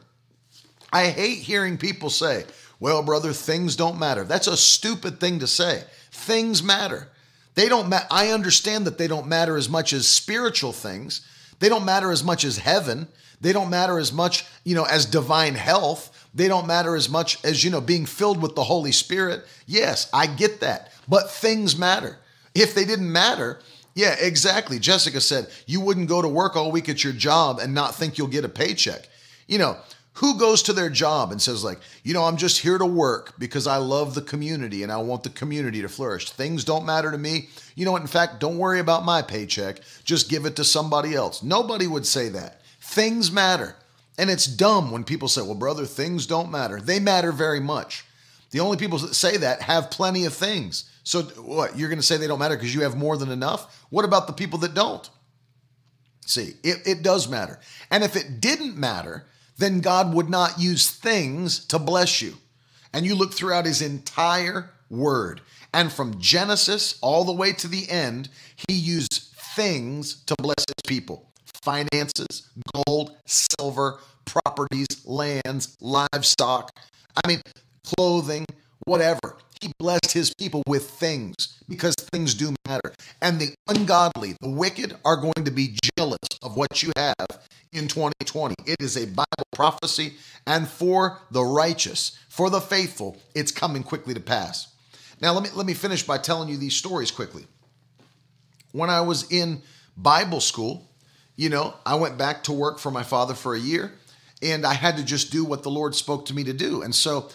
I 0.90 1.09
hate 1.09 1.40
hearing 1.40 1.77
people 1.77 2.09
say, 2.09 2.46
well, 2.81 3.03
brother, 3.03 3.35
things 3.35 3.77
don't 3.77 3.98
matter. 3.98 4.25
That's 4.25 4.46
a 4.46 4.57
stupid 4.57 5.20
thing 5.20 5.40
to 5.40 5.46
say. 5.46 5.85
Things 6.12 6.62
matter. 6.62 7.09
They 7.57 7.68
don't 7.68 7.92
I 8.11 8.29
understand 8.29 8.87
that 8.87 8.96
they 8.96 9.07
don't 9.07 9.27
matter 9.27 9.59
as 9.59 9.68
much 9.68 9.92
as 9.92 10.09
spiritual 10.09 10.72
things. 10.72 11.27
They 11.62 11.68
don't 11.68 11.85
matter 11.85 12.11
as 12.11 12.25
much 12.25 12.42
as 12.44 12.59
heaven. 12.59 13.07
They 13.40 13.53
don't 13.53 13.70
matter 13.70 13.96
as 13.96 14.12
much, 14.12 14.44
you 14.64 14.75
know, 14.75 14.83
as 14.83 15.07
divine 15.07 15.55
health. 15.55 16.29
They 16.35 16.48
don't 16.48 16.66
matter 16.66 16.96
as 16.96 17.09
much 17.09 17.38
as, 17.44 17.62
you 17.62 17.70
know, 17.70 17.81
being 17.81 18.05
filled 18.05 18.42
with 18.42 18.57
the 18.57 18.64
Holy 18.64 18.90
Spirit. 18.90 19.44
Yes, 19.64 20.11
I 20.12 20.27
get 20.27 20.59
that. 20.59 20.90
But 21.07 21.31
things 21.31 21.79
matter. 21.79 22.18
If 22.53 22.75
they 22.75 22.85
didn't 22.85 23.12
matter, 23.12 23.61
yeah, 23.94 24.16
exactly. 24.18 24.81
Jessica 24.81 25.20
said, 25.20 25.46
you 25.66 25.81
wouldn't 25.81 26.09
go 26.09 26.20
to 26.20 26.27
work 26.27 26.57
all 26.57 26.72
week 26.72 26.88
at 26.88 27.05
your 27.05 27.12
job 27.12 27.61
and 27.61 27.72
not 27.72 27.94
think 27.94 28.18
you'll 28.18 28.27
get 28.27 28.44
a 28.44 28.48
paycheck. 28.48 29.09
You 29.46 29.59
know, 29.59 29.77
who 30.14 30.38
goes 30.38 30.62
to 30.64 30.72
their 30.72 30.90
job 30.90 31.33
and 31.33 31.40
says, 31.40 31.64
like, 31.64 31.79
you 32.03 32.12
know, 32.12 32.25
I'm 32.25 32.37
just 32.37 32.61
here 32.61 32.77
to 32.77 32.85
work 32.85 33.35
because 33.38 33.66
I 33.66 33.77
love 33.77 34.14
the 34.14 34.22
community 34.22 34.83
and 34.83 34.92
I 34.92 34.98
want 34.98 35.22
the 35.22 35.31
community 35.31 35.81
to 35.81 35.88
flourish. 35.88 36.31
Things 36.31 36.64
don't 36.64 36.85
matter 36.85 37.11
to 37.11 37.16
me. 37.16 37.48
You 37.77 37.87
know 37.87 37.92
what? 37.92 38.03
In 38.03 38.09
fact, 38.09 38.38
don't 38.38 38.59
worry 38.59 38.79
about 38.79 39.05
my 39.05 39.22
paycheck. 39.22 39.81
Just 40.05 40.29
give 40.29 40.44
it 40.44 40.57
to 40.57 40.64
somebody 40.64 41.14
else. 41.14 41.42
Nobody 41.42 41.87
would 41.87 42.07
say 42.07 42.29
that. 42.31 42.61
Things 42.81 43.33
matter. 43.33 43.75
And 44.18 44.29
it's 44.29 44.44
dumb 44.44 44.90
when 44.90 45.05
people 45.05 45.29
say, 45.29 45.40
well, 45.40 45.55
brother, 45.55 45.87
things 45.87 46.27
don't 46.27 46.51
matter. 46.51 46.79
They 46.79 47.01
matter 47.01 47.33
very 47.33 47.61
much. 47.61 48.05
The 48.51 48.61
only 48.61 48.77
people 48.77 48.98
that 48.98 49.14
say 49.14 49.38
that 49.38 49.62
have 49.62 49.90
plenty 49.90 50.27
of 50.27 50.35
things. 50.35 50.90
So, 51.05 51.22
what? 51.22 51.79
You're 51.79 51.88
going 51.88 51.98
to 51.98 52.07
say 52.07 52.18
they 52.18 52.27
don't 52.27 52.38
matter 52.38 52.55
because 52.55 52.75
you 52.75 52.83
have 52.83 52.96
more 52.96 53.16
than 53.16 53.31
enough? 53.31 53.87
What 53.88 54.05
about 54.05 54.27
the 54.27 54.35
people 54.35 54.59
that 54.61 54.75
don't? 54.75 55.09
See, 56.27 56.53
it, 56.62 56.87
it 56.87 57.03
does 57.03 57.29
matter. 57.29 57.59
And 57.90 58.05
if 58.05 58.14
it 58.14 58.40
didn't 58.40 58.77
matter, 58.77 59.25
then 59.59 59.81
God 59.81 60.15
would 60.15 60.29
not 60.29 60.59
use 60.59 60.91
things 60.91 61.65
to 61.67 61.79
bless 61.79 62.23
you. 62.23 62.35
And 62.93 63.07
you 63.07 63.15
look 63.15 63.33
throughout 63.33 63.67
his 63.67 63.81
entire 63.81 64.71
word, 64.91 65.41
and 65.73 65.91
from 65.91 66.21
Genesis 66.21 66.99
all 67.01 67.25
the 67.25 67.33
way 67.33 67.53
to 67.53 67.69
the 67.69 67.88
end, 67.88 68.29
he 68.69 68.75
used 68.75 69.35
things 69.55 70.23
to 70.25 70.35
bless 70.38 70.65
his 70.67 70.83
people 70.87 71.29
finances, 71.63 72.48
gold, 72.87 73.17
silver, 73.25 74.00
properties, 74.25 74.87
lands, 75.05 75.77
livestock. 75.81 76.77
I 77.25 77.29
mean, 77.29 77.40
clothing, 77.85 78.44
whatever. 78.85 79.37
He 79.63 79.73
blessed 79.79 80.13
his 80.13 80.35
people 80.35 80.65
with 80.67 80.90
things 80.90 81.63
because 81.69 81.94
things 81.94 82.35
do 82.35 82.52
matter. 82.67 82.92
And 83.21 83.40
the 83.40 83.54
ungodly, 83.69 84.35
the 84.40 84.50
wicked, 84.50 84.96
are 85.04 85.17
going 85.17 85.44
to 85.44 85.52
be 85.52 85.79
jealous 85.96 86.19
of 86.42 86.56
what 86.56 86.83
you 86.83 86.90
have 86.96 87.46
in 87.73 87.87
2020. 87.87 88.56
It 88.67 88.77
is 88.81 88.96
a 88.96 89.06
Bible 89.06 89.46
prophecy, 89.52 90.15
and 90.48 90.67
for 90.67 91.21
the 91.31 91.44
righteous, 91.44 92.19
for 92.29 92.50
the 92.50 92.60
faithful, 92.60 93.17
it's 93.37 93.52
coming 93.52 93.85
quickly 93.85 94.15
to 94.15 94.21
pass. 94.21 94.75
Now, 95.21 95.33
let 95.33 95.44
me, 95.44 95.50
let 95.54 95.65
me 95.65 95.75
finish 95.75 96.02
by 96.02 96.19
telling 96.19 96.48
you 96.48 96.56
these 96.56 96.75
stories 96.75 97.13
quickly. 97.13 97.46
When 98.73 98.90
I 98.90 99.02
was 99.02 99.31
in 99.31 99.63
Bible 99.96 100.40
school, 100.40 100.88
you 101.37 101.50
know, 101.50 101.75
I 101.87 101.94
went 101.94 102.19
back 102.19 102.42
to 102.44 102.52
work 102.52 102.81
for 102.81 102.90
my 102.90 103.04
father 103.04 103.35
for 103.35 103.54
a 103.54 103.60
year, 103.60 103.92
and 104.42 104.67
I 104.67 104.75
had 104.75 104.96
to 104.96 105.04
just 105.04 105.31
do 105.31 105.44
what 105.44 105.63
the 105.63 105.71
Lord 105.71 105.94
spoke 105.94 106.27
to 106.27 106.35
me 106.35 106.42
to 106.44 106.52
do. 106.52 106.83
And 106.83 106.92
so 106.92 107.31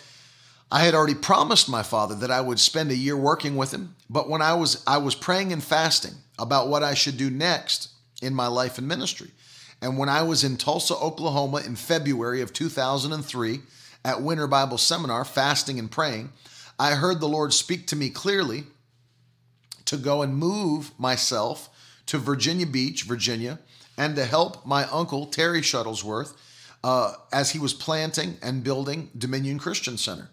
I 0.71 0.81
had 0.81 0.93
already 0.93 1.15
promised 1.15 1.69
my 1.69 1.83
father 1.83 2.15
that 2.15 2.31
I 2.31 2.41
would 2.41 2.59
spend 2.59 2.91
a 2.91 2.95
year 2.95 3.15
working 3.15 3.55
with 3.55 3.73
him, 3.73 3.95
but 4.09 4.29
when 4.29 4.41
I 4.41 4.53
was 4.53 4.83
I 4.85 4.97
was 4.97 5.15
praying 5.15 5.53
and 5.53 5.63
fasting 5.63 6.15
about 6.37 6.67
what 6.67 6.83
I 6.83 6.93
should 6.93 7.17
do 7.17 7.29
next 7.29 7.89
in 8.21 8.33
my 8.33 8.47
life 8.47 8.77
and 8.77 8.87
ministry. 8.87 9.31
And 9.81 9.97
when 9.97 10.09
I 10.09 10.23
was 10.23 10.43
in 10.43 10.57
Tulsa, 10.57 10.95
Oklahoma 10.95 11.61
in 11.65 11.75
February 11.75 12.41
of 12.41 12.51
2003 12.51 13.59
at 14.03 14.21
Winter 14.21 14.47
Bible 14.47 14.77
Seminar, 14.77 15.23
fasting 15.23 15.79
and 15.79 15.89
praying, 15.89 16.31
I 16.79 16.95
heard 16.95 17.19
the 17.19 17.27
Lord 17.27 17.53
speak 17.53 17.87
to 17.87 17.95
me 17.95 18.09
clearly 18.09 18.65
to 19.85 19.97
go 19.97 20.21
and 20.21 20.35
move 20.35 20.91
myself 20.99 21.69
to 22.07 22.17
Virginia 22.17 22.65
Beach, 22.65 23.03
Virginia, 23.03 23.59
and 23.97 24.15
to 24.15 24.25
help 24.25 24.65
my 24.65 24.85
uncle, 24.85 25.27
Terry 25.27 25.61
Shuttlesworth, 25.61 26.33
uh, 26.83 27.13
as 27.31 27.51
he 27.51 27.59
was 27.59 27.73
planting 27.73 28.37
and 28.41 28.63
building 28.63 29.09
Dominion 29.17 29.59
Christian 29.59 29.97
Center. 29.97 30.29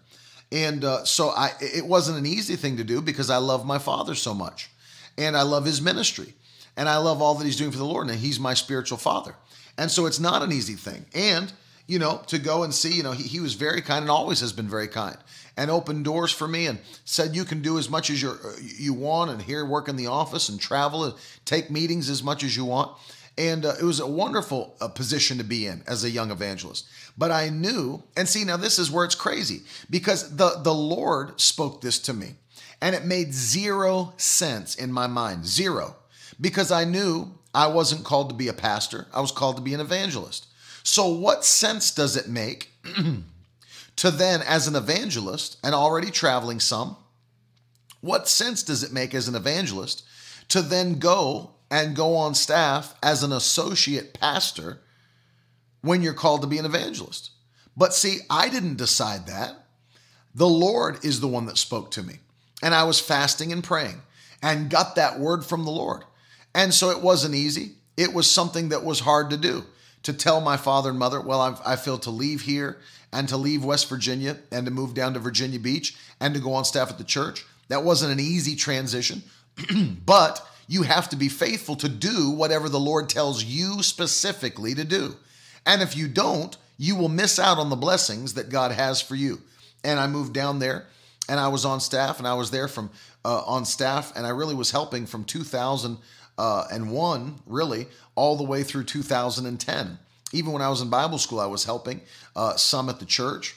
And 0.55 0.85
uh, 0.85 1.03
so 1.03 1.31
I, 1.31 1.51
it 1.59 1.85
wasn't 1.85 2.17
an 2.17 2.25
easy 2.25 2.55
thing 2.55 2.77
to 2.77 2.85
do 2.85 3.01
because 3.01 3.29
I 3.29 3.37
love 3.37 3.65
my 3.65 3.77
father 3.77 4.15
so 4.15 4.33
much 4.33 4.69
and 5.17 5.35
I 5.35 5.41
love 5.41 5.65
his 5.65 5.81
ministry 5.81 6.33
and 6.77 6.87
I 6.87 6.95
love 6.95 7.21
all 7.21 7.35
that 7.35 7.43
he's 7.43 7.57
doing 7.57 7.71
for 7.71 7.77
the 7.77 7.83
Lord 7.83 8.07
and 8.07 8.17
he's 8.17 8.39
my 8.39 8.53
spiritual 8.53 8.97
father. 8.97 9.35
And 9.77 9.91
so 9.91 10.05
it's 10.05 10.19
not 10.19 10.43
an 10.43 10.53
easy 10.53 10.75
thing. 10.75 11.07
And, 11.13 11.51
you 11.87 11.99
know, 11.99 12.21
to 12.27 12.39
go 12.39 12.63
and 12.63 12.73
see, 12.73 12.93
you 12.93 13.03
know, 13.03 13.11
he, 13.11 13.23
he 13.23 13.39
was 13.41 13.53
very 13.53 13.81
kind 13.81 14.03
and 14.03 14.09
always 14.09 14.39
has 14.39 14.53
been 14.53 14.69
very 14.69 14.87
kind 14.87 15.17
and 15.57 15.69
opened 15.69 16.05
doors 16.05 16.31
for 16.31 16.47
me 16.47 16.67
and 16.67 16.79
said 17.03 17.35
you 17.35 17.43
can 17.43 17.61
do 17.61 17.77
as 17.77 17.89
much 17.89 18.09
as 18.09 18.21
you 18.21 18.37
you 18.61 18.93
want 18.93 19.31
and 19.31 19.41
here 19.41 19.65
work 19.65 19.89
in 19.89 19.97
the 19.97 20.07
office 20.07 20.47
and 20.47 20.57
travel 20.57 21.03
and 21.03 21.15
take 21.43 21.69
meetings 21.69 22.09
as 22.09 22.23
much 22.23 22.45
as 22.45 22.55
you 22.55 22.63
want. 22.63 22.97
And 23.37 23.65
uh, 23.65 23.73
it 23.79 23.83
was 23.83 23.99
a 23.99 24.07
wonderful 24.07 24.75
uh, 24.79 24.87
position 24.87 25.37
to 25.37 25.43
be 25.43 25.67
in 25.67 25.83
as 25.87 26.03
a 26.03 26.09
young 26.09 26.31
evangelist. 26.31 26.87
But 27.17 27.31
I 27.31 27.49
knew, 27.49 28.03
and 28.15 28.27
see, 28.27 28.43
now 28.43 28.57
this 28.57 28.79
is 28.79 28.91
where 28.91 29.05
it's 29.05 29.15
crazy 29.15 29.61
because 29.89 30.35
the, 30.35 30.59
the 30.61 30.73
Lord 30.73 31.39
spoke 31.39 31.81
this 31.81 31.99
to 31.99 32.13
me 32.13 32.35
and 32.81 32.95
it 32.95 33.05
made 33.05 33.33
zero 33.33 34.13
sense 34.17 34.75
in 34.75 34.91
my 34.91 35.07
mind. 35.07 35.45
Zero. 35.45 35.95
Because 36.39 36.71
I 36.71 36.83
knew 36.83 37.31
I 37.53 37.67
wasn't 37.67 38.03
called 38.03 38.29
to 38.29 38.35
be 38.35 38.47
a 38.47 38.53
pastor, 38.53 39.07
I 39.13 39.21
was 39.21 39.31
called 39.31 39.55
to 39.55 39.61
be 39.61 39.73
an 39.73 39.79
evangelist. 39.79 40.47
So, 40.83 41.07
what 41.07 41.43
sense 41.43 41.89
does 41.89 42.15
it 42.15 42.27
make 42.27 42.69
to 43.95 44.11
then, 44.11 44.41
as 44.43 44.67
an 44.67 44.75
evangelist 44.75 45.57
and 45.63 45.73
already 45.73 46.11
traveling 46.11 46.59
some, 46.59 46.97
what 48.01 48.27
sense 48.27 48.61
does 48.61 48.83
it 48.83 48.93
make 48.93 49.15
as 49.15 49.27
an 49.27 49.35
evangelist 49.35 50.03
to 50.49 50.61
then 50.61 50.99
go 50.99 51.54
and 51.75 51.93
go 51.93 52.15
on 52.15 52.33
staff 52.33 52.95
as 53.03 53.21
an 53.21 53.33
associate 53.33 54.13
pastor 54.13 54.79
when 55.81 56.01
you're 56.01 56.13
called 56.13 56.41
to 56.41 56.47
be 56.47 56.57
an 56.57 56.63
evangelist? 56.63 57.31
But 57.75 57.93
see, 57.93 58.19
I 58.29 58.47
didn't 58.47 58.77
decide 58.77 59.27
that. 59.27 59.55
The 60.33 60.47
Lord 60.47 61.03
is 61.03 61.19
the 61.19 61.27
one 61.27 61.47
that 61.47 61.57
spoke 61.57 61.91
to 61.91 62.03
me. 62.03 62.19
And 62.63 62.73
I 62.73 62.85
was 62.85 63.01
fasting 63.01 63.51
and 63.51 63.61
praying 63.61 64.01
and 64.41 64.69
got 64.69 64.95
that 64.95 65.19
word 65.19 65.43
from 65.43 65.65
the 65.65 65.71
Lord. 65.71 66.03
And 66.53 66.73
so 66.73 66.91
it 66.91 67.01
wasn't 67.01 67.35
easy. 67.35 67.73
It 67.97 68.13
was 68.13 68.31
something 68.31 68.69
that 68.69 68.85
was 68.85 69.01
hard 69.01 69.29
to 69.31 69.37
do 69.37 69.65
to 70.03 70.13
tell 70.13 70.39
my 70.39 70.55
father 70.55 70.91
and 70.91 70.99
mother, 70.99 71.19
well, 71.19 71.41
I've, 71.41 71.59
I 71.65 71.75
feel 71.75 71.97
to 71.99 72.09
leave 72.09 72.41
here 72.41 72.77
and 73.11 73.27
to 73.27 73.35
leave 73.35 73.65
West 73.65 73.89
Virginia 73.89 74.37
and 74.49 74.65
to 74.65 74.71
move 74.71 74.93
down 74.93 75.13
to 75.13 75.19
Virginia 75.19 75.59
Beach 75.59 75.97
and 76.21 76.33
to 76.33 76.39
go 76.39 76.53
on 76.53 76.63
staff 76.63 76.89
at 76.89 76.97
the 76.97 77.03
church. 77.03 77.45
That 77.67 77.83
wasn't 77.83 78.13
an 78.13 78.21
easy 78.21 78.55
transition, 78.55 79.23
but 80.05 80.47
you 80.67 80.83
have 80.83 81.09
to 81.09 81.15
be 81.15 81.29
faithful 81.29 81.75
to 81.77 81.89
do 81.89 82.31
whatever 82.31 82.69
the 82.69 82.79
Lord 82.79 83.09
tells 83.09 83.43
you 83.43 83.83
specifically 83.83 84.73
to 84.75 84.83
do. 84.83 85.15
And 85.65 85.81
if 85.81 85.95
you 85.95 86.07
don't, 86.07 86.55
you 86.77 86.95
will 86.95 87.09
miss 87.09 87.39
out 87.39 87.57
on 87.57 87.69
the 87.69 87.75
blessings 87.75 88.33
that 88.33 88.49
God 88.49 88.71
has 88.71 89.01
for 89.01 89.15
you. 89.15 89.41
And 89.83 89.99
I 89.99 90.07
moved 90.07 90.33
down 90.33 90.59
there 90.59 90.87
and 91.29 91.39
I 91.39 91.47
was 91.47 91.65
on 91.65 91.79
staff 91.79 92.19
and 92.19 92.27
I 92.27 92.33
was 92.33 92.51
there 92.51 92.67
from 92.67 92.89
uh, 93.23 93.43
on 93.45 93.65
staff 93.65 94.13
and 94.15 94.25
I 94.25 94.29
really 94.29 94.55
was 94.55 94.71
helping 94.71 95.05
from 95.05 95.23
2000 95.23 95.97
uh, 96.37 96.67
really 97.45 97.87
all 98.15 98.35
the 98.35 98.43
way 98.43 98.63
through 98.63 98.83
2010. 98.83 99.99
Even 100.33 100.51
when 100.51 100.61
I 100.61 100.69
was 100.69 100.81
in 100.81 100.89
Bible 100.89 101.17
school, 101.17 101.39
I 101.39 101.45
was 101.45 101.63
helping 101.63 102.01
uh, 102.35 102.55
some 102.55 102.89
at 102.89 102.99
the 102.99 103.05
church, 103.05 103.55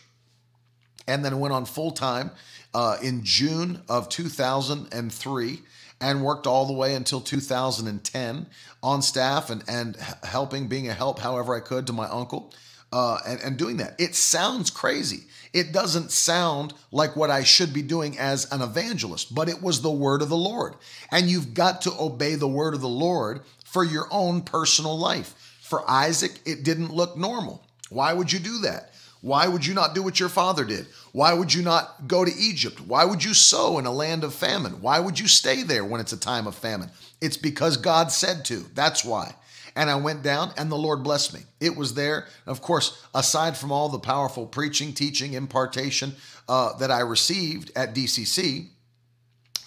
and 1.08 1.24
then 1.24 1.40
went 1.40 1.54
on 1.54 1.64
full 1.64 1.90
time 1.90 2.30
uh, 2.74 2.98
in 3.02 3.24
June 3.24 3.82
of 3.88 4.08
2003 4.08 5.60
and 6.00 6.22
worked 6.22 6.46
all 6.46 6.66
the 6.66 6.72
way 6.72 6.94
until 6.94 7.20
2010 7.20 8.46
on 8.82 9.02
staff 9.02 9.50
and, 9.50 9.64
and 9.68 9.96
helping, 10.22 10.68
being 10.68 10.88
a 10.88 10.94
help 10.94 11.18
however 11.18 11.54
I 11.54 11.60
could 11.60 11.86
to 11.88 11.92
my 11.92 12.06
uncle 12.06 12.52
uh, 12.92 13.18
and, 13.26 13.40
and 13.40 13.56
doing 13.56 13.78
that. 13.78 13.94
It 13.98 14.14
sounds 14.14 14.70
crazy. 14.70 15.24
It 15.52 15.72
doesn't 15.72 16.10
sound 16.10 16.74
like 16.92 17.16
what 17.16 17.30
I 17.30 17.42
should 17.42 17.72
be 17.72 17.82
doing 17.82 18.18
as 18.18 18.50
an 18.52 18.62
evangelist, 18.62 19.34
but 19.34 19.48
it 19.48 19.62
was 19.62 19.80
the 19.80 19.90
word 19.90 20.22
of 20.22 20.28
the 20.28 20.36
Lord. 20.36 20.74
And 21.10 21.26
you've 21.26 21.54
got 21.54 21.82
to 21.82 21.92
obey 21.98 22.34
the 22.34 22.48
word 22.48 22.74
of 22.74 22.80
the 22.80 22.88
Lord 22.88 23.40
for 23.64 23.84
your 23.84 24.06
own 24.10 24.42
personal 24.42 24.98
life. 24.98 25.34
For 25.60 25.88
Isaac, 25.90 26.40
it 26.46 26.64
didn't 26.64 26.94
look 26.94 27.16
normal. 27.16 27.64
Why 27.90 28.12
would 28.12 28.32
you 28.32 28.38
do 28.38 28.60
that? 28.60 28.92
Why 29.20 29.48
would 29.48 29.66
you 29.66 29.74
not 29.74 29.94
do 29.94 30.02
what 30.02 30.20
your 30.20 30.28
father 30.28 30.64
did? 30.64 30.86
Why 31.12 31.32
would 31.32 31.52
you 31.52 31.62
not 31.62 32.06
go 32.06 32.24
to 32.24 32.30
Egypt? 32.38 32.80
Why 32.80 33.04
would 33.04 33.24
you 33.24 33.34
sow 33.34 33.78
in 33.78 33.86
a 33.86 33.92
land 33.92 34.22
of 34.22 34.34
famine? 34.34 34.80
Why 34.80 35.00
would 35.00 35.18
you 35.18 35.26
stay 35.26 35.62
there 35.62 35.84
when 35.84 36.00
it's 36.00 36.12
a 36.12 36.20
time 36.20 36.46
of 36.46 36.54
famine? 36.54 36.90
It's 37.20 37.36
because 37.36 37.76
God 37.76 38.12
said 38.12 38.44
to. 38.46 38.64
That's 38.74 39.04
why. 39.04 39.34
And 39.74 39.90
I 39.90 39.96
went 39.96 40.22
down, 40.22 40.52
and 40.56 40.70
the 40.70 40.76
Lord 40.76 41.02
blessed 41.02 41.34
me. 41.34 41.40
It 41.60 41.76
was 41.76 41.94
there. 41.94 42.26
Of 42.46 42.62
course, 42.62 43.04
aside 43.14 43.56
from 43.56 43.72
all 43.72 43.88
the 43.88 43.98
powerful 43.98 44.46
preaching, 44.46 44.92
teaching, 44.92 45.34
impartation 45.34 46.14
uh, 46.48 46.76
that 46.78 46.90
I 46.90 47.00
received 47.00 47.72
at 47.76 47.94
DCC, 47.94 48.68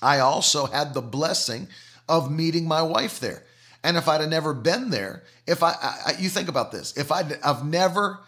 I 0.02 0.20
also 0.20 0.66
had 0.66 0.94
the 0.94 1.02
blessing 1.02 1.68
of 2.10 2.32
meeting 2.32 2.68
my 2.68 2.82
wife 2.82 3.20
there. 3.20 3.44
And 3.84 3.98
if 3.98 4.08
I'd 4.08 4.22
have 4.22 4.30
never 4.30 4.54
been 4.54 4.90
there, 4.90 5.24
if 5.48 5.64
I, 5.64 5.72
I 5.72 6.14
you 6.20 6.30
think 6.30 6.50
about 6.50 6.72
this, 6.72 6.96
if 6.98 7.12
I'd 7.12 7.40
I've 7.42 7.66
never 7.66 8.20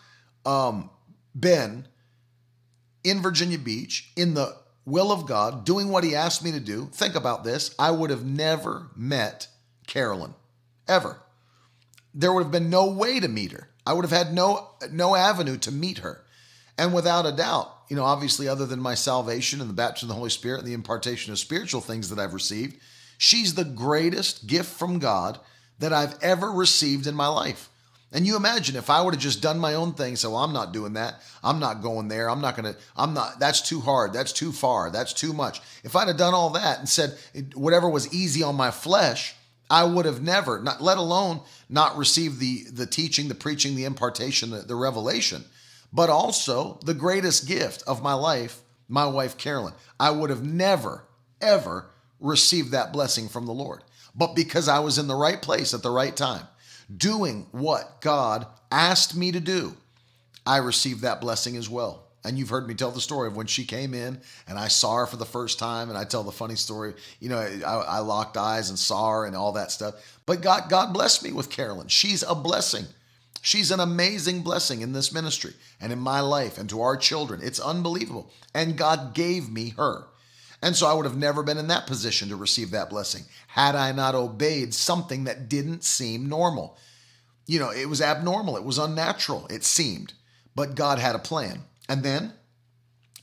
um, 0.45 0.89
been 1.37 1.87
in 3.03 3.21
Virginia 3.21 3.57
Beach 3.57 4.11
in 4.15 4.33
the 4.33 4.55
will 4.85 5.11
of 5.11 5.25
God, 5.25 5.65
doing 5.65 5.89
what 5.89 6.03
He 6.03 6.15
asked 6.15 6.43
me 6.43 6.51
to 6.51 6.59
do, 6.59 6.89
think 6.91 7.15
about 7.15 7.43
this, 7.43 7.73
I 7.79 7.91
would 7.91 8.09
have 8.09 8.25
never 8.25 8.87
met 8.95 9.47
Carolyn, 9.87 10.33
ever 10.87 11.23
there 12.13 12.31
would 12.31 12.43
have 12.43 12.51
been 12.51 12.69
no 12.69 12.91
way 12.91 13.19
to 13.19 13.27
meet 13.27 13.51
her. 13.51 13.69
I 13.85 13.93
would 13.93 14.05
have 14.05 14.11
had 14.11 14.33
no 14.33 14.69
no 14.91 15.15
avenue 15.15 15.57
to 15.59 15.71
meet 15.71 15.99
her. 15.99 16.21
And 16.77 16.93
without 16.93 17.25
a 17.25 17.31
doubt, 17.31 17.71
you 17.89 17.95
know, 17.95 18.03
obviously 18.03 18.47
other 18.47 18.65
than 18.65 18.79
my 18.79 18.95
salvation 18.95 19.61
and 19.61 19.69
the 19.69 19.75
baptism 19.75 20.09
of 20.09 20.15
the 20.15 20.17
Holy 20.17 20.29
Spirit 20.29 20.59
and 20.59 20.67
the 20.67 20.73
impartation 20.73 21.31
of 21.31 21.39
spiritual 21.39 21.81
things 21.81 22.09
that 22.09 22.19
I've 22.19 22.33
received, 22.33 22.79
she's 23.17 23.53
the 23.53 23.65
greatest 23.65 24.47
gift 24.47 24.71
from 24.71 24.99
God 24.99 25.39
that 25.79 25.93
I've 25.93 26.17
ever 26.21 26.49
received 26.49 27.05
in 27.05 27.15
my 27.15 27.27
life. 27.27 27.69
And 28.13 28.27
you 28.27 28.35
imagine 28.35 28.75
if 28.75 28.91
I 28.91 29.01
would 29.01 29.15
have 29.15 29.23
just 29.23 29.41
done 29.41 29.57
my 29.57 29.73
own 29.73 29.93
thing, 29.93 30.15
so 30.15 30.29
well, 30.29 30.43
I'm 30.43 30.53
not 30.53 30.71
doing 30.71 30.93
that. 30.93 31.15
I'm 31.43 31.59
not 31.59 31.81
going 31.81 32.07
there. 32.07 32.29
I'm 32.29 32.41
not 32.41 32.55
going 32.55 32.71
to, 32.71 32.79
I'm 32.95 33.15
not, 33.15 33.39
that's 33.39 33.67
too 33.67 33.81
hard. 33.81 34.13
That's 34.13 34.31
too 34.31 34.51
far. 34.51 34.91
That's 34.91 35.13
too 35.13 35.33
much. 35.33 35.61
If 35.83 35.95
I'd 35.95 36.07
have 36.07 36.17
done 36.17 36.35
all 36.35 36.51
that 36.51 36.77
and 36.77 36.87
said 36.87 37.17
whatever 37.55 37.89
was 37.89 38.13
easy 38.13 38.43
on 38.43 38.55
my 38.55 38.69
flesh, 38.69 39.35
I 39.67 39.83
would 39.83 40.05
have 40.05 40.21
never, 40.21 40.61
not 40.61 40.81
let 40.81 40.99
alone 40.99 41.41
not 41.69 41.97
received 41.97 42.39
the 42.39 42.65
the 42.71 42.85
teaching, 42.85 43.29
the 43.29 43.35
preaching, 43.35 43.75
the 43.75 43.85
impartation, 43.85 44.51
the, 44.51 44.59
the 44.59 44.75
revelation, 44.75 45.45
but 45.91 46.11
also 46.11 46.79
the 46.85 46.93
greatest 46.93 47.47
gift 47.47 47.81
of 47.87 48.03
my 48.03 48.13
life, 48.13 48.61
my 48.87 49.07
wife 49.07 49.37
Carolyn. 49.37 49.73
I 49.99 50.11
would 50.11 50.29
have 50.29 50.43
never, 50.43 51.05
ever 51.41 51.89
received 52.19 52.71
that 52.71 52.93
blessing 52.93 53.27
from 53.27 53.47
the 53.47 53.53
Lord. 53.53 53.83
But 54.13 54.35
because 54.35 54.67
I 54.67 54.79
was 54.79 54.99
in 54.99 55.07
the 55.07 55.15
right 55.15 55.41
place 55.41 55.73
at 55.73 55.81
the 55.81 55.89
right 55.89 56.15
time, 56.15 56.47
doing 56.95 57.47
what 57.51 58.01
God 58.01 58.45
asked 58.71 59.15
me 59.15 59.31
to 59.31 59.39
do, 59.39 59.75
I 60.45 60.57
received 60.57 61.01
that 61.01 61.21
blessing 61.21 61.57
as 61.57 61.69
well. 61.69 62.03
And 62.25 62.37
you've 62.37 62.49
heard 62.49 62.67
me 62.67 62.73
tell 62.73 62.91
the 62.91 63.01
story 63.01 63.27
of 63.27 63.35
when 63.35 63.47
she 63.47 63.65
came 63.65 63.93
in 63.93 64.21
and 64.47 64.57
I 64.57 64.69
saw 64.69 64.95
her 64.97 65.05
for 65.05 65.17
the 65.17 65.25
first 65.25 65.59
time. 65.59 65.89
And 65.89 65.97
I 65.97 66.05
tell 66.05 66.23
the 66.23 66.31
funny 66.31 66.55
story, 66.55 66.93
you 67.19 67.29
know, 67.29 67.37
I, 67.37 67.73
I 67.73 67.99
locked 67.99 68.37
eyes 68.37 68.69
and 68.69 68.79
saw 68.79 69.11
her 69.11 69.25
and 69.25 69.35
all 69.35 69.51
that 69.53 69.71
stuff. 69.71 69.95
But 70.25 70.41
God, 70.41 70.69
God 70.69 70.93
blessed 70.93 71.23
me 71.23 71.33
with 71.33 71.49
Carolyn. 71.49 71.89
She's 71.89 72.23
a 72.23 72.33
blessing. 72.33 72.85
She's 73.41 73.71
an 73.71 73.81
amazing 73.81 74.41
blessing 74.41 74.81
in 74.81 74.93
this 74.93 75.13
ministry 75.13 75.53
and 75.81 75.91
in 75.91 75.99
my 75.99 76.21
life 76.21 76.57
and 76.57 76.69
to 76.69 76.81
our 76.81 76.95
children. 76.95 77.41
It's 77.43 77.59
unbelievable. 77.59 78.31
And 78.55 78.77
God 78.77 79.13
gave 79.13 79.49
me 79.49 79.73
her. 79.77 80.05
And 80.61 80.77
so 80.77 80.87
I 80.87 80.93
would 80.93 81.05
have 81.05 81.17
never 81.17 81.43
been 81.43 81.57
in 81.57 81.67
that 81.67 81.87
position 81.87 82.29
to 82.29 82.37
receive 82.37 82.71
that 82.71 82.89
blessing 82.89 83.23
had 83.53 83.75
I 83.75 83.91
not 83.91 84.15
obeyed 84.15 84.73
something 84.73 85.25
that 85.25 85.47
didn't 85.47 85.83
seem 85.83 86.27
normal. 86.27 86.75
You 87.45 87.59
know, 87.59 87.69
it 87.69 87.87
was 87.87 88.01
abnormal, 88.01 88.57
it 88.57 88.63
was 88.63 88.79
unnatural, 88.79 89.45
it 89.47 89.63
seemed. 89.63 90.13
But 90.55 90.73
God 90.73 90.97
had 90.97 91.13
a 91.13 91.19
plan. 91.19 91.59
And 91.87 92.01
then, 92.01 92.33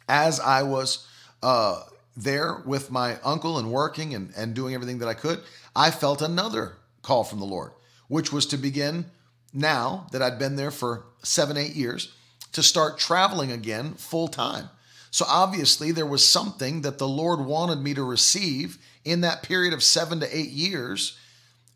as 0.08 0.38
I 0.38 0.62
was 0.62 1.04
uh, 1.42 1.82
there 2.16 2.62
with 2.64 2.92
my 2.92 3.18
uncle 3.24 3.58
and 3.58 3.72
working 3.72 4.14
and, 4.14 4.32
and 4.36 4.54
doing 4.54 4.72
everything 4.72 5.00
that 5.00 5.08
I 5.08 5.14
could, 5.14 5.40
I 5.74 5.90
felt 5.90 6.22
another 6.22 6.76
call 7.02 7.24
from 7.24 7.40
the 7.40 7.44
Lord, 7.44 7.72
which 8.06 8.32
was 8.32 8.46
to 8.46 8.56
begin 8.56 9.06
now 9.52 10.06
that 10.12 10.22
I'd 10.22 10.38
been 10.38 10.54
there 10.54 10.70
for 10.70 11.06
seven, 11.24 11.56
eight 11.56 11.74
years 11.74 12.14
to 12.52 12.62
start 12.62 13.00
traveling 13.00 13.50
again 13.50 13.94
full 13.94 14.28
time. 14.28 14.68
So 15.10 15.24
obviously, 15.28 15.90
there 15.90 16.06
was 16.06 16.24
something 16.26 16.82
that 16.82 16.98
the 16.98 17.08
Lord 17.08 17.40
wanted 17.40 17.80
me 17.80 17.94
to 17.94 18.04
receive 18.04 18.78
in 19.04 19.22
that 19.22 19.42
period 19.42 19.72
of 19.72 19.82
seven 19.82 20.20
to 20.20 20.36
eight 20.36 20.50
years 20.50 21.18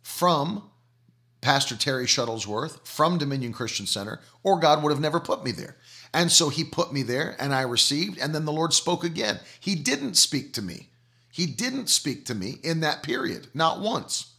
from 0.03 0.71
Pastor 1.41 1.77
Terry 1.77 2.07
Shuttlesworth, 2.07 2.87
from 2.87 3.19
Dominion 3.19 3.53
Christian 3.53 3.87
Center, 3.87 4.21
or 4.43 4.59
God 4.59 4.83
would 4.83 4.91
have 4.91 5.01
never 5.01 5.21
put 5.21 5.45
me 5.45 5.51
there. 5.51 5.77
And 6.13 6.33
so 6.33 6.49
he 6.49 6.65
put 6.65 6.93
me 6.93 7.03
there 7.03 7.37
and 7.39 7.55
I 7.55 7.63
received, 7.63 8.19
and 8.19 8.35
then 8.35 8.45
the 8.45 8.53
Lord 8.53 8.73
spoke 8.73 9.05
again. 9.05 9.41
He 9.61 9.75
didn't 9.75 10.15
speak 10.15 10.55
to 10.55 10.63
me. 10.63 10.89
He 11.31 11.47
didn't 11.47 11.89
speak 11.89 12.25
to 12.27 12.35
me 12.35 12.61
in 12.63 12.81
that 12.81 13.03
period, 13.03 13.49
not 13.53 13.81
once. 13.81 14.35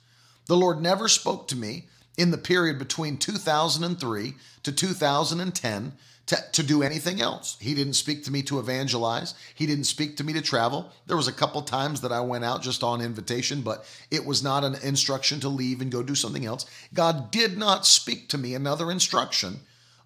The 0.47 0.55
Lord 0.55 0.81
never 0.81 1.07
spoke 1.07 1.47
to 1.49 1.55
me 1.55 1.89
in 2.17 2.31
the 2.31 2.37
period 2.37 2.79
between 2.79 3.17
2003 3.17 4.33
to 4.63 4.71
2010 4.71 5.93
to, 6.27 6.37
to 6.53 6.63
do 6.63 6.81
anything 6.81 7.21
else. 7.21 7.57
He 7.59 7.73
didn't 7.73 7.93
speak 7.93 8.23
to 8.23 8.31
me 8.31 8.41
to 8.43 8.59
evangelize. 8.59 9.35
He 9.53 9.65
didn't 9.65 9.83
speak 9.83 10.17
to 10.17 10.23
me 10.23 10.33
to 10.33 10.41
travel. 10.41 10.91
There 11.05 11.17
was 11.17 11.27
a 11.27 11.33
couple 11.33 11.61
times 11.61 12.01
that 12.01 12.11
I 12.11 12.19
went 12.21 12.43
out 12.43 12.63
just 12.63 12.83
on 12.83 13.01
invitation, 13.01 13.61
but 13.61 13.85
it 14.09 14.25
was 14.25 14.43
not 14.43 14.63
an 14.63 14.75
instruction 14.83 15.39
to 15.41 15.49
leave 15.49 15.81
and 15.81 15.91
go 15.91 16.01
do 16.01 16.15
something 16.15 16.45
else. 16.45 16.65
God 16.93 17.29
did 17.31 17.57
not 17.57 17.85
speak 17.85 18.29
to 18.29 18.37
me 18.37 18.55
another 18.55 18.89
instruction 18.89 19.59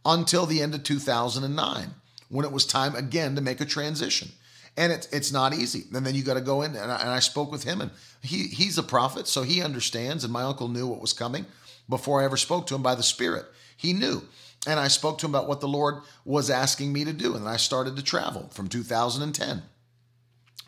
until 0.05 0.45
the 0.45 0.61
end 0.61 0.75
of 0.75 0.83
2009 0.83 1.95
when 2.29 2.45
it 2.45 2.51
was 2.51 2.65
time 2.65 2.95
again 2.95 3.35
to 3.35 3.41
make 3.41 3.61
a 3.61 3.65
transition. 3.65 4.29
And 4.79 4.93
it's 4.93 5.07
it's 5.07 5.31
not 5.31 5.53
easy. 5.53 5.83
And 5.93 6.05
then 6.05 6.15
you 6.15 6.23
got 6.23 6.35
to 6.35 6.41
go 6.41 6.61
in 6.61 6.75
and 6.75 6.91
I, 6.91 7.01
and 7.01 7.09
I 7.09 7.19
spoke 7.19 7.51
with 7.51 7.63
him 7.63 7.81
and 7.81 7.91
he 8.23 8.47
he's 8.47 8.77
a 8.77 8.83
prophet, 8.83 9.27
so 9.27 9.43
he 9.43 9.61
understands 9.61 10.23
and 10.23 10.31
my 10.31 10.43
uncle 10.43 10.69
knew 10.69 10.87
what 10.87 11.01
was 11.01 11.13
coming 11.13 11.45
before 11.89 12.21
I 12.21 12.25
ever 12.25 12.37
spoke 12.37 12.65
to 12.67 12.75
him 12.75 12.81
by 12.81 12.95
the 12.95 13.03
spirit. 13.03 13.45
He 13.75 13.93
knew. 13.93 14.23
And 14.67 14.79
I 14.79 14.87
spoke 14.87 15.17
to 15.19 15.25
him 15.25 15.35
about 15.35 15.47
what 15.47 15.61
the 15.61 15.67
Lord 15.67 15.95
was 16.25 16.49
asking 16.49 16.91
me 16.91 17.05
to 17.05 17.13
do. 17.13 17.35
And 17.35 17.47
I 17.47 17.57
started 17.57 17.95
to 17.95 18.03
travel 18.03 18.49
from 18.53 18.67
2010. 18.67 19.63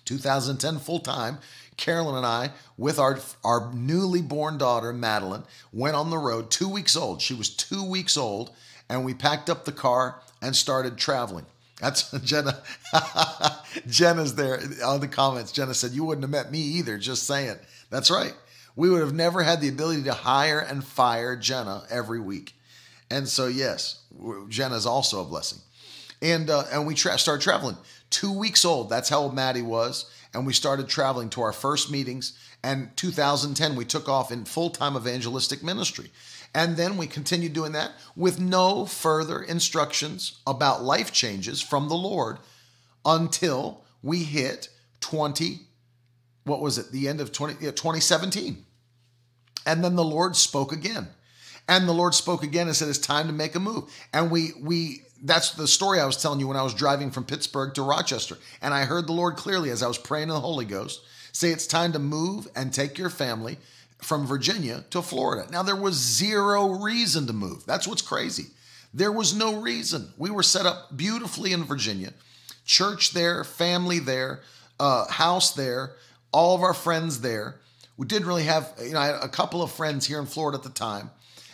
2010 0.05 0.79
full 0.79 0.99
time. 0.99 1.37
Carolyn 1.77 2.15
and 2.15 2.25
I, 2.25 2.51
with 2.77 2.99
our, 2.99 3.19
our 3.43 3.71
newly 3.73 4.21
born 4.21 4.57
daughter, 4.57 4.93
Madeline, 4.93 5.43
went 5.71 5.95
on 5.95 6.09
the 6.09 6.17
road, 6.17 6.51
two 6.51 6.69
weeks 6.69 6.95
old. 6.95 7.21
She 7.21 7.33
was 7.33 7.49
two 7.49 7.83
weeks 7.83 8.17
old, 8.17 8.51
and 8.87 9.03
we 9.03 9.13
packed 9.13 9.49
up 9.49 9.65
the 9.65 9.71
car 9.71 10.21
and 10.41 10.55
started 10.55 10.97
traveling. 10.97 11.45
That's 11.81 12.11
Jenna. 12.23 12.61
Jenna's 13.87 14.35
there 14.35 14.59
on 14.85 15.01
the 15.01 15.07
comments. 15.07 15.51
Jenna 15.51 15.73
said, 15.73 15.91
You 15.91 16.05
wouldn't 16.05 16.23
have 16.23 16.31
met 16.31 16.51
me 16.51 16.59
either, 16.59 16.97
just 16.97 17.23
saying. 17.23 17.57
That's 17.89 18.09
right. 18.09 18.33
We 18.75 18.89
would 18.89 19.01
have 19.01 19.13
never 19.13 19.43
had 19.43 19.59
the 19.59 19.67
ability 19.67 20.03
to 20.03 20.13
hire 20.13 20.59
and 20.59 20.83
fire 20.83 21.35
Jenna 21.35 21.83
every 21.89 22.21
week. 22.21 22.55
And 23.09 23.27
so, 23.27 23.47
yes, 23.47 24.03
Jenna 24.47 24.75
is 24.75 24.85
also 24.85 25.21
a 25.21 25.25
blessing. 25.25 25.59
And 26.21 26.49
uh, 26.49 26.63
and 26.71 26.87
we 26.87 26.95
tra- 26.95 27.17
started 27.17 27.43
traveling. 27.43 27.75
Two 28.09 28.31
weeks 28.31 28.63
old. 28.63 28.89
That's 28.89 29.09
how 29.09 29.21
old 29.21 29.35
Maddie 29.35 29.61
was. 29.61 30.09
And 30.33 30.45
we 30.45 30.53
started 30.53 30.87
traveling 30.87 31.29
to 31.31 31.41
our 31.41 31.51
first 31.51 31.91
meetings. 31.91 32.37
And 32.63 32.95
2010, 32.95 33.75
we 33.75 33.85
took 33.85 34.07
off 34.07 34.31
in 34.31 34.45
full 34.45 34.69
time 34.69 34.95
evangelistic 34.95 35.63
ministry. 35.63 36.11
And 36.53 36.75
then 36.75 36.97
we 36.97 37.07
continued 37.07 37.53
doing 37.53 37.71
that 37.73 37.91
with 38.15 38.39
no 38.39 38.85
further 38.85 39.41
instructions 39.41 40.41
about 40.45 40.83
life 40.83 41.11
changes 41.11 41.61
from 41.61 41.87
the 41.87 41.95
Lord 41.95 42.37
until 43.05 43.83
we 44.03 44.23
hit 44.23 44.69
20, 44.99 45.61
what 46.43 46.61
was 46.61 46.77
it, 46.77 46.91
the 46.91 47.07
end 47.07 47.21
of 47.21 47.31
20, 47.31 47.55
2017. 47.55 48.65
And 49.65 49.83
then 49.83 49.95
the 49.95 50.03
Lord 50.03 50.35
spoke 50.35 50.73
again. 50.73 51.07
And 51.69 51.87
the 51.87 51.93
Lord 51.93 52.13
spoke 52.13 52.43
again 52.43 52.67
and 52.67 52.75
said, 52.75 52.89
It's 52.89 52.97
time 52.97 53.27
to 53.27 53.33
make 53.33 53.55
a 53.55 53.59
move. 53.59 53.89
And 54.13 54.29
we, 54.29 54.51
we, 54.59 55.03
that's 55.23 55.51
the 55.51 55.67
story 55.67 55.99
I 55.99 56.05
was 56.05 56.21
telling 56.21 56.39
you 56.39 56.47
when 56.47 56.57
I 56.57 56.63
was 56.63 56.73
driving 56.73 57.11
from 57.11 57.23
Pittsburgh 57.23 57.73
to 57.75 57.81
Rochester. 57.81 58.37
And 58.61 58.73
I 58.73 58.85
heard 58.85 59.07
the 59.07 59.13
Lord 59.13 59.37
clearly 59.37 59.69
as 59.69 59.83
I 59.83 59.87
was 59.87 59.97
praying 59.97 60.23
in 60.23 60.35
the 60.35 60.39
Holy 60.39 60.65
Ghost 60.65 61.01
say, 61.31 61.51
It's 61.51 61.67
time 61.67 61.93
to 61.93 61.99
move 61.99 62.47
and 62.55 62.73
take 62.73 62.97
your 62.97 63.09
family 63.09 63.57
from 64.01 64.25
Virginia 64.25 64.83
to 64.89 65.01
Florida. 65.01 65.49
Now, 65.51 65.63
there 65.63 65.75
was 65.75 65.95
zero 65.95 66.69
reason 66.69 67.27
to 67.27 67.33
move. 67.33 67.65
That's 67.65 67.87
what's 67.87 68.01
crazy. 68.01 68.47
There 68.93 69.11
was 69.11 69.33
no 69.33 69.61
reason. 69.61 70.13
We 70.17 70.31
were 70.31 70.43
set 70.43 70.65
up 70.65 70.95
beautifully 70.95 71.53
in 71.53 71.63
Virginia, 71.63 72.13
church 72.65 73.11
there, 73.11 73.43
family 73.43 73.99
there, 73.99 74.41
uh, 74.79 75.09
house 75.09 75.53
there, 75.53 75.93
all 76.31 76.55
of 76.55 76.61
our 76.61 76.73
friends 76.73 77.21
there. 77.21 77.55
We 77.97 78.07
didn't 78.07 78.27
really 78.27 78.43
have, 78.43 78.73
you 78.83 78.93
know, 78.93 78.99
I 78.99 79.05
had 79.07 79.23
a 79.23 79.29
couple 79.29 79.61
of 79.61 79.71
friends 79.71 80.07
here 80.07 80.19
in 80.19 80.25
Florida 80.25 80.57
at 80.57 80.63
the 80.63 80.69
time. 80.69 81.11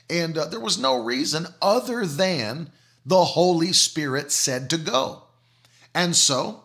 And 0.09 0.37
uh, 0.37 0.45
there 0.45 0.59
was 0.59 0.79
no 0.79 1.03
reason 1.03 1.47
other 1.61 2.05
than 2.05 2.71
the 3.05 3.23
Holy 3.23 3.73
Spirit 3.73 4.31
said 4.31 4.69
to 4.69 4.77
go. 4.77 5.23
And 5.93 6.15
so 6.15 6.63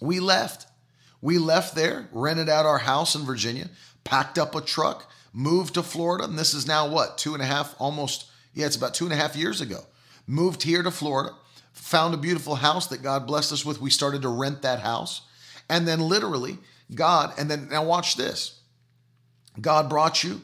we 0.00 0.20
left. 0.20 0.66
We 1.20 1.38
left 1.38 1.74
there, 1.74 2.08
rented 2.12 2.48
out 2.48 2.66
our 2.66 2.78
house 2.78 3.14
in 3.14 3.22
Virginia, 3.22 3.70
packed 4.04 4.38
up 4.38 4.54
a 4.54 4.60
truck, 4.60 5.10
moved 5.32 5.74
to 5.74 5.82
Florida. 5.82 6.24
And 6.24 6.38
this 6.38 6.54
is 6.54 6.66
now 6.66 6.88
what, 6.88 7.18
two 7.18 7.34
and 7.34 7.42
a 7.42 7.46
half, 7.46 7.74
almost, 7.78 8.26
yeah, 8.54 8.66
it's 8.66 8.76
about 8.76 8.94
two 8.94 9.04
and 9.04 9.12
a 9.12 9.16
half 9.16 9.36
years 9.36 9.60
ago. 9.60 9.80
Moved 10.26 10.62
here 10.62 10.82
to 10.82 10.90
Florida, 10.90 11.34
found 11.72 12.14
a 12.14 12.18
beautiful 12.18 12.56
house 12.56 12.86
that 12.88 13.02
God 13.02 13.26
blessed 13.26 13.52
us 13.52 13.64
with. 13.64 13.80
We 13.80 13.90
started 13.90 14.22
to 14.22 14.28
rent 14.28 14.62
that 14.62 14.80
house. 14.80 15.22
And 15.68 15.86
then 15.86 16.00
literally, 16.00 16.58
God, 16.94 17.32
and 17.38 17.50
then 17.50 17.68
now 17.70 17.84
watch 17.84 18.16
this 18.16 18.60
God 19.60 19.88
brought 19.88 20.22
you 20.22 20.40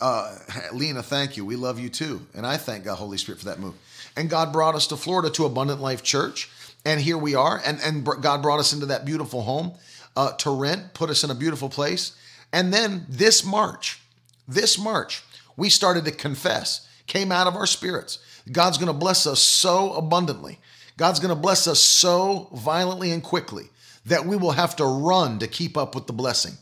uh, 0.00 0.36
Lena, 0.72 1.02
thank 1.02 1.36
you. 1.36 1.44
We 1.44 1.56
love 1.56 1.78
you 1.78 1.88
too. 1.88 2.26
And 2.34 2.46
I 2.46 2.56
thank 2.56 2.84
God, 2.84 2.96
Holy 2.96 3.18
Spirit, 3.18 3.40
for 3.40 3.46
that 3.46 3.58
move. 3.58 3.74
And 4.16 4.30
God 4.30 4.52
brought 4.52 4.74
us 4.74 4.86
to 4.88 4.96
Florida 4.96 5.30
to 5.30 5.44
Abundant 5.44 5.80
Life 5.80 6.02
Church. 6.02 6.50
And 6.84 7.00
here 7.00 7.18
we 7.18 7.34
are. 7.34 7.60
And, 7.64 7.80
and 7.82 8.04
God 8.04 8.42
brought 8.42 8.60
us 8.60 8.72
into 8.72 8.86
that 8.86 9.04
beautiful 9.04 9.42
home 9.42 9.72
uh, 10.16 10.32
to 10.38 10.50
rent, 10.50 10.94
put 10.94 11.10
us 11.10 11.24
in 11.24 11.30
a 11.30 11.34
beautiful 11.34 11.68
place. 11.68 12.16
And 12.52 12.72
then 12.72 13.06
this 13.08 13.44
March, 13.44 14.00
this 14.46 14.78
March, 14.78 15.22
we 15.56 15.68
started 15.68 16.04
to 16.06 16.12
confess, 16.12 16.88
came 17.06 17.32
out 17.32 17.46
of 17.46 17.56
our 17.56 17.66
spirits. 17.66 18.18
God's 18.50 18.78
going 18.78 18.86
to 18.86 18.92
bless 18.98 19.26
us 19.26 19.40
so 19.40 19.92
abundantly. 19.94 20.58
God's 20.96 21.20
going 21.20 21.34
to 21.34 21.40
bless 21.40 21.66
us 21.66 21.80
so 21.80 22.48
violently 22.52 23.12
and 23.12 23.22
quickly 23.22 23.70
that 24.06 24.24
we 24.24 24.36
will 24.36 24.52
have 24.52 24.76
to 24.76 24.84
run 24.84 25.38
to 25.40 25.46
keep 25.46 25.76
up 25.76 25.94
with 25.94 26.06
the 26.06 26.12
blessing. 26.12 26.54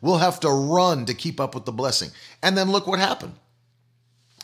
We'll 0.00 0.18
have 0.18 0.40
to 0.40 0.50
run 0.50 1.06
to 1.06 1.14
keep 1.14 1.40
up 1.40 1.54
with 1.54 1.64
the 1.64 1.72
blessing. 1.72 2.10
And 2.42 2.56
then 2.56 2.70
look 2.70 2.86
what 2.86 2.98
happened 2.98 3.34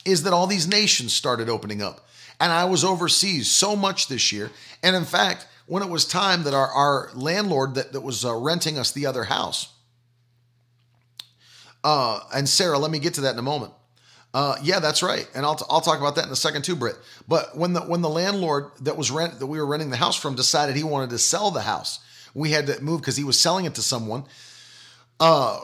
is 0.04 0.22
that 0.22 0.32
all 0.32 0.46
these 0.46 0.66
nations 0.66 1.12
started 1.12 1.48
opening 1.48 1.82
up. 1.82 2.06
And 2.38 2.50
I 2.52 2.64
was 2.64 2.84
overseas 2.84 3.50
so 3.50 3.76
much 3.76 4.08
this 4.08 4.32
year. 4.32 4.50
And 4.82 4.96
in 4.96 5.04
fact, 5.04 5.46
when 5.66 5.82
it 5.82 5.90
was 5.90 6.06
time 6.06 6.44
that 6.44 6.54
our, 6.54 6.68
our 6.68 7.10
landlord 7.14 7.74
that, 7.74 7.92
that 7.92 8.00
was 8.00 8.24
uh, 8.24 8.34
renting 8.34 8.78
us 8.78 8.92
the 8.92 9.06
other 9.06 9.24
house, 9.24 9.74
uh, 11.84 12.20
and 12.34 12.48
Sarah, 12.48 12.78
let 12.78 12.90
me 12.90 12.98
get 12.98 13.14
to 13.14 13.22
that 13.22 13.32
in 13.32 13.38
a 13.38 13.42
moment. 13.42 13.72
Uh, 14.32 14.56
yeah, 14.62 14.78
that's 14.78 15.02
right, 15.02 15.28
and 15.34 15.44
I'll, 15.44 15.56
t- 15.56 15.64
I'll 15.68 15.80
talk 15.80 15.98
about 15.98 16.14
that 16.14 16.26
in 16.26 16.30
a 16.30 16.36
second 16.36 16.62
too, 16.62 16.76
Britt. 16.76 16.96
But 17.26 17.56
when 17.56 17.72
the 17.72 17.80
when 17.80 18.00
the 18.00 18.08
landlord 18.08 18.70
that 18.82 18.96
was 18.96 19.10
rent 19.10 19.40
that 19.40 19.46
we 19.46 19.58
were 19.58 19.66
renting 19.66 19.90
the 19.90 19.96
house 19.96 20.16
from 20.16 20.36
decided 20.36 20.76
he 20.76 20.84
wanted 20.84 21.10
to 21.10 21.18
sell 21.18 21.50
the 21.50 21.62
house, 21.62 21.98
we 22.32 22.52
had 22.52 22.68
to 22.68 22.80
move 22.80 23.00
because 23.00 23.16
he 23.16 23.24
was 23.24 23.40
selling 23.40 23.64
it 23.64 23.74
to 23.74 23.82
someone 23.82 24.24
uh, 25.20 25.60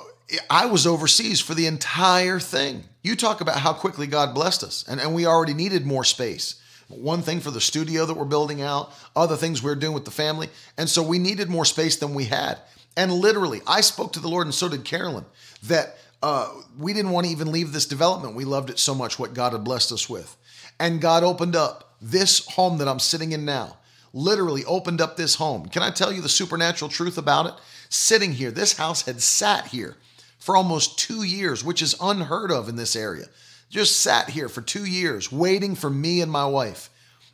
I 0.50 0.66
was 0.66 0.86
overseas 0.86 1.40
for 1.40 1.54
the 1.54 1.66
entire 1.66 2.38
thing. 2.38 2.84
You 3.02 3.16
talk 3.16 3.40
about 3.40 3.58
how 3.58 3.72
quickly 3.72 4.06
God 4.06 4.34
blessed 4.34 4.62
us, 4.62 4.84
and, 4.86 5.00
and 5.00 5.14
we 5.14 5.26
already 5.26 5.54
needed 5.54 5.86
more 5.86 6.04
space. 6.04 6.60
One 6.88 7.22
thing 7.22 7.40
for 7.40 7.50
the 7.50 7.60
studio 7.60 8.06
that 8.06 8.14
we're 8.14 8.26
building 8.26 8.62
out, 8.62 8.92
other 9.16 9.36
things 9.36 9.62
we 9.62 9.70
we're 9.70 9.76
doing 9.76 9.94
with 9.94 10.04
the 10.04 10.10
family. 10.12 10.48
And 10.78 10.88
so 10.88 11.02
we 11.02 11.18
needed 11.18 11.48
more 11.48 11.64
space 11.64 11.96
than 11.96 12.14
we 12.14 12.24
had. 12.26 12.58
And 12.96 13.12
literally, 13.12 13.60
I 13.66 13.80
spoke 13.80 14.12
to 14.12 14.20
the 14.20 14.28
Lord, 14.28 14.46
and 14.46 14.54
so 14.54 14.68
did 14.68 14.84
Carolyn, 14.84 15.24
that 15.64 15.96
uh, 16.26 16.48
we 16.78 16.92
didn't 16.92 17.12
want 17.12 17.26
to 17.26 17.32
even 17.32 17.52
leave 17.52 17.72
this 17.72 17.86
development. 17.86 18.34
We 18.34 18.44
loved 18.44 18.70
it 18.70 18.78
so 18.78 18.94
much, 18.94 19.18
what 19.18 19.34
God 19.34 19.52
had 19.52 19.64
blessed 19.64 19.92
us 19.92 20.08
with. 20.08 20.36
And 20.80 21.00
God 21.00 21.22
opened 21.22 21.56
up 21.56 21.96
this 22.00 22.46
home 22.46 22.78
that 22.78 22.88
I'm 22.88 22.98
sitting 22.98 23.32
in 23.32 23.44
now, 23.44 23.78
literally 24.12 24.64
opened 24.64 25.00
up 25.00 25.16
this 25.16 25.36
home. 25.36 25.68
Can 25.68 25.82
I 25.82 25.90
tell 25.90 26.12
you 26.12 26.20
the 26.20 26.28
supernatural 26.28 26.90
truth 26.90 27.18
about 27.18 27.46
it? 27.46 27.54
sitting 27.88 28.32
here. 28.32 28.50
This 28.50 28.76
house 28.76 29.02
had 29.02 29.20
sat 29.20 29.68
here 29.68 29.96
for 30.38 30.56
almost 30.56 30.98
two 30.98 31.22
years, 31.22 31.64
which 31.64 31.82
is 31.82 31.96
unheard 32.00 32.50
of 32.50 32.68
in 32.68 32.76
this 32.76 32.96
area. 32.96 33.26
Just 33.68 34.00
sat 34.00 34.30
here 34.30 34.48
for 34.48 34.62
two 34.62 34.84
years, 34.84 35.32
waiting 35.32 35.74
for 35.74 35.90
me 35.90 36.20
and 36.20 36.30
my 36.30 36.46
wife. 36.46 36.90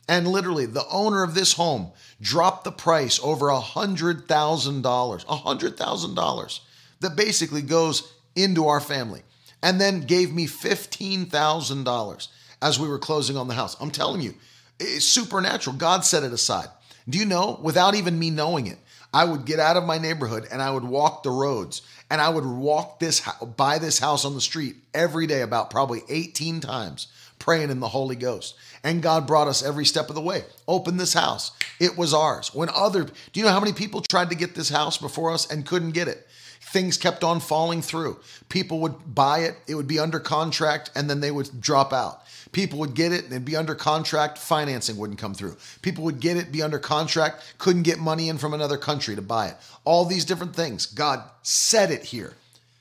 And 0.09 0.27
literally, 0.27 0.65
the 0.65 0.87
owner 0.89 1.23
of 1.23 1.33
this 1.33 1.53
home 1.53 1.91
dropped 2.19 2.63
the 2.63 2.71
price 2.71 3.19
over 3.23 3.49
a 3.49 3.59
$100,000, 3.59 4.25
a 4.25 5.25
$100,000 5.25 6.59
that 6.99 7.15
basically 7.15 7.61
goes 7.61 8.12
into 8.35 8.67
our 8.67 8.79
family, 8.79 9.21
and 9.61 9.79
then 9.79 10.01
gave 10.01 10.33
me 10.33 10.47
$15,000 10.47 12.27
as 12.61 12.79
we 12.79 12.87
were 12.87 12.99
closing 12.99 13.37
on 13.37 13.47
the 13.47 13.53
house. 13.53 13.75
I'm 13.79 13.91
telling 13.91 14.21
you, 14.21 14.33
it's 14.79 15.05
supernatural. 15.05 15.75
God 15.75 16.05
set 16.05 16.23
it 16.23 16.33
aside. 16.33 16.67
Do 17.07 17.17
you 17.17 17.25
know, 17.25 17.59
without 17.61 17.95
even 17.95 18.17
me 18.17 18.29
knowing 18.29 18.67
it, 18.67 18.77
I 19.13 19.25
would 19.25 19.45
get 19.45 19.59
out 19.59 19.77
of 19.77 19.85
my 19.85 19.97
neighborhood 19.97 20.47
and 20.51 20.61
I 20.61 20.71
would 20.71 20.83
walk 20.83 21.21
the 21.21 21.29
roads 21.29 21.83
and 22.09 22.19
I 22.19 22.29
would 22.29 22.45
walk 22.45 22.99
this 22.99 23.21
by 23.57 23.77
this 23.77 23.99
house 23.99 24.25
on 24.25 24.33
the 24.33 24.41
street 24.41 24.77
every 24.93 25.27
day 25.27 25.41
about 25.41 25.69
probably 25.69 26.01
18 26.09 26.61
times 26.61 27.07
praying 27.37 27.69
in 27.69 27.79
the 27.79 27.87
Holy 27.89 28.15
Ghost. 28.15 28.55
And 28.83 29.03
God 29.03 29.27
brought 29.27 29.47
us 29.47 29.63
every 29.63 29.85
step 29.85 30.09
of 30.09 30.15
the 30.15 30.21
way. 30.21 30.43
Open 30.67 30.97
this 30.97 31.13
house. 31.13 31.51
It 31.79 31.97
was 31.97 32.13
ours. 32.13 32.53
When 32.53 32.69
other, 32.69 33.03
do 33.03 33.39
you 33.39 33.43
know 33.43 33.51
how 33.51 33.59
many 33.59 33.73
people 33.73 34.01
tried 34.01 34.29
to 34.29 34.35
get 34.35 34.55
this 34.55 34.69
house 34.69 34.97
before 34.97 35.31
us 35.31 35.51
and 35.51 35.65
couldn't 35.65 35.91
get 35.91 36.07
it? 36.07 36.25
Things 36.73 36.97
kept 36.97 37.23
on 37.23 37.39
falling 37.39 37.83
through. 37.83 38.17
People 38.49 38.79
would 38.79 39.13
buy 39.13 39.41
it, 39.41 39.57
it 39.67 39.75
would 39.75 39.85
be 39.85 39.99
under 39.99 40.19
contract, 40.19 40.89
and 40.95 41.07
then 41.07 41.19
they 41.19 41.29
would 41.29 41.61
drop 41.61 41.93
out. 41.93 42.23
People 42.51 42.79
would 42.79 42.95
get 42.95 43.11
it 43.11 43.29
and 43.29 43.45
be 43.45 43.55
under 43.55 43.75
contract, 43.75 44.39
financing 44.39 44.97
wouldn't 44.97 45.19
come 45.19 45.35
through. 45.35 45.55
People 45.83 46.03
would 46.05 46.19
get 46.19 46.35
it, 46.35 46.51
be 46.51 46.63
under 46.63 46.79
contract, 46.79 47.53
couldn't 47.59 47.83
get 47.83 47.99
money 47.99 48.27
in 48.27 48.39
from 48.39 48.55
another 48.55 48.77
country 48.77 49.15
to 49.15 49.21
buy 49.21 49.49
it. 49.49 49.57
All 49.83 50.03
these 50.03 50.25
different 50.25 50.55
things. 50.55 50.87
God 50.87 51.21
set 51.43 51.91
it 51.91 52.05
here 52.05 52.33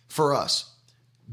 for 0.09 0.35
us. 0.35 0.71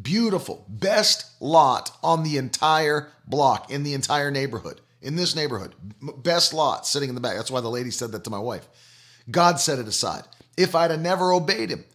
Beautiful, 0.01 0.65
best 0.67 1.41
lot 1.41 1.97
on 2.03 2.23
the 2.23 2.35
entire 2.35 3.07
block, 3.25 3.71
in 3.71 3.83
the 3.83 3.93
entire 3.93 4.31
neighborhood, 4.31 4.81
in 5.01 5.15
this 5.15 5.33
neighborhood. 5.33 5.75
Best 6.01 6.53
lot 6.53 6.85
sitting 6.85 7.07
in 7.07 7.15
the 7.15 7.21
back. 7.21 7.37
That's 7.37 7.51
why 7.51 7.61
the 7.61 7.69
lady 7.69 7.91
said 7.91 8.11
that 8.11 8.25
to 8.25 8.29
my 8.29 8.37
wife. 8.37 8.67
God 9.31 9.61
set 9.61 9.79
it 9.79 9.87
aside. 9.87 10.23
If 10.57 10.75
I'd 10.75 10.91
have 10.91 10.99
never 10.99 11.31
obeyed 11.31 11.69
him, 11.69 11.85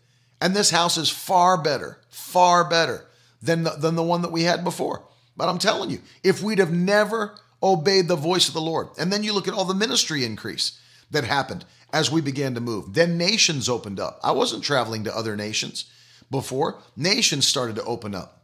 and 0.41 0.55
this 0.55 0.70
house 0.70 0.97
is 0.97 1.09
far 1.09 1.61
better, 1.61 1.99
far 2.09 2.68
better 2.68 3.07
than 3.41 3.62
the, 3.62 3.70
than 3.70 3.95
the 3.95 4.03
one 4.03 4.22
that 4.22 4.32
we 4.32 4.43
had 4.43 4.64
before. 4.64 5.07
But 5.37 5.49
I'm 5.49 5.59
telling 5.59 5.91
you, 5.91 6.01
if 6.22 6.43
we'd 6.43 6.59
have 6.59 6.72
never 6.72 7.37
obeyed 7.62 8.09
the 8.09 8.16
voice 8.16 8.49
of 8.49 8.55
the 8.55 8.61
Lord, 8.61 8.89
and 8.99 9.12
then 9.12 9.22
you 9.22 9.32
look 9.32 9.49
at 9.49 9.55
all 9.55 9.64
the 9.64 9.74
ministry 9.74 10.24
increase 10.24 10.78
that 11.11 11.24
happened 11.24 11.64
as 11.93 12.11
we 12.11 12.20
began 12.20 12.55
to 12.55 12.61
move, 12.61 12.95
then 12.95 13.16
nations 13.16 13.68
opened 13.68 14.01
up. 14.01 14.20
I 14.22 14.32
wasn't 14.32 14.64
traveling 14.64 15.05
to 15.05 15.16
other 15.16 15.37
nations 15.37 15.87
before, 16.30 16.80
nations 16.97 17.47
started 17.47 17.76
to 17.76 17.85
open 17.85 18.14
up. 18.14 18.43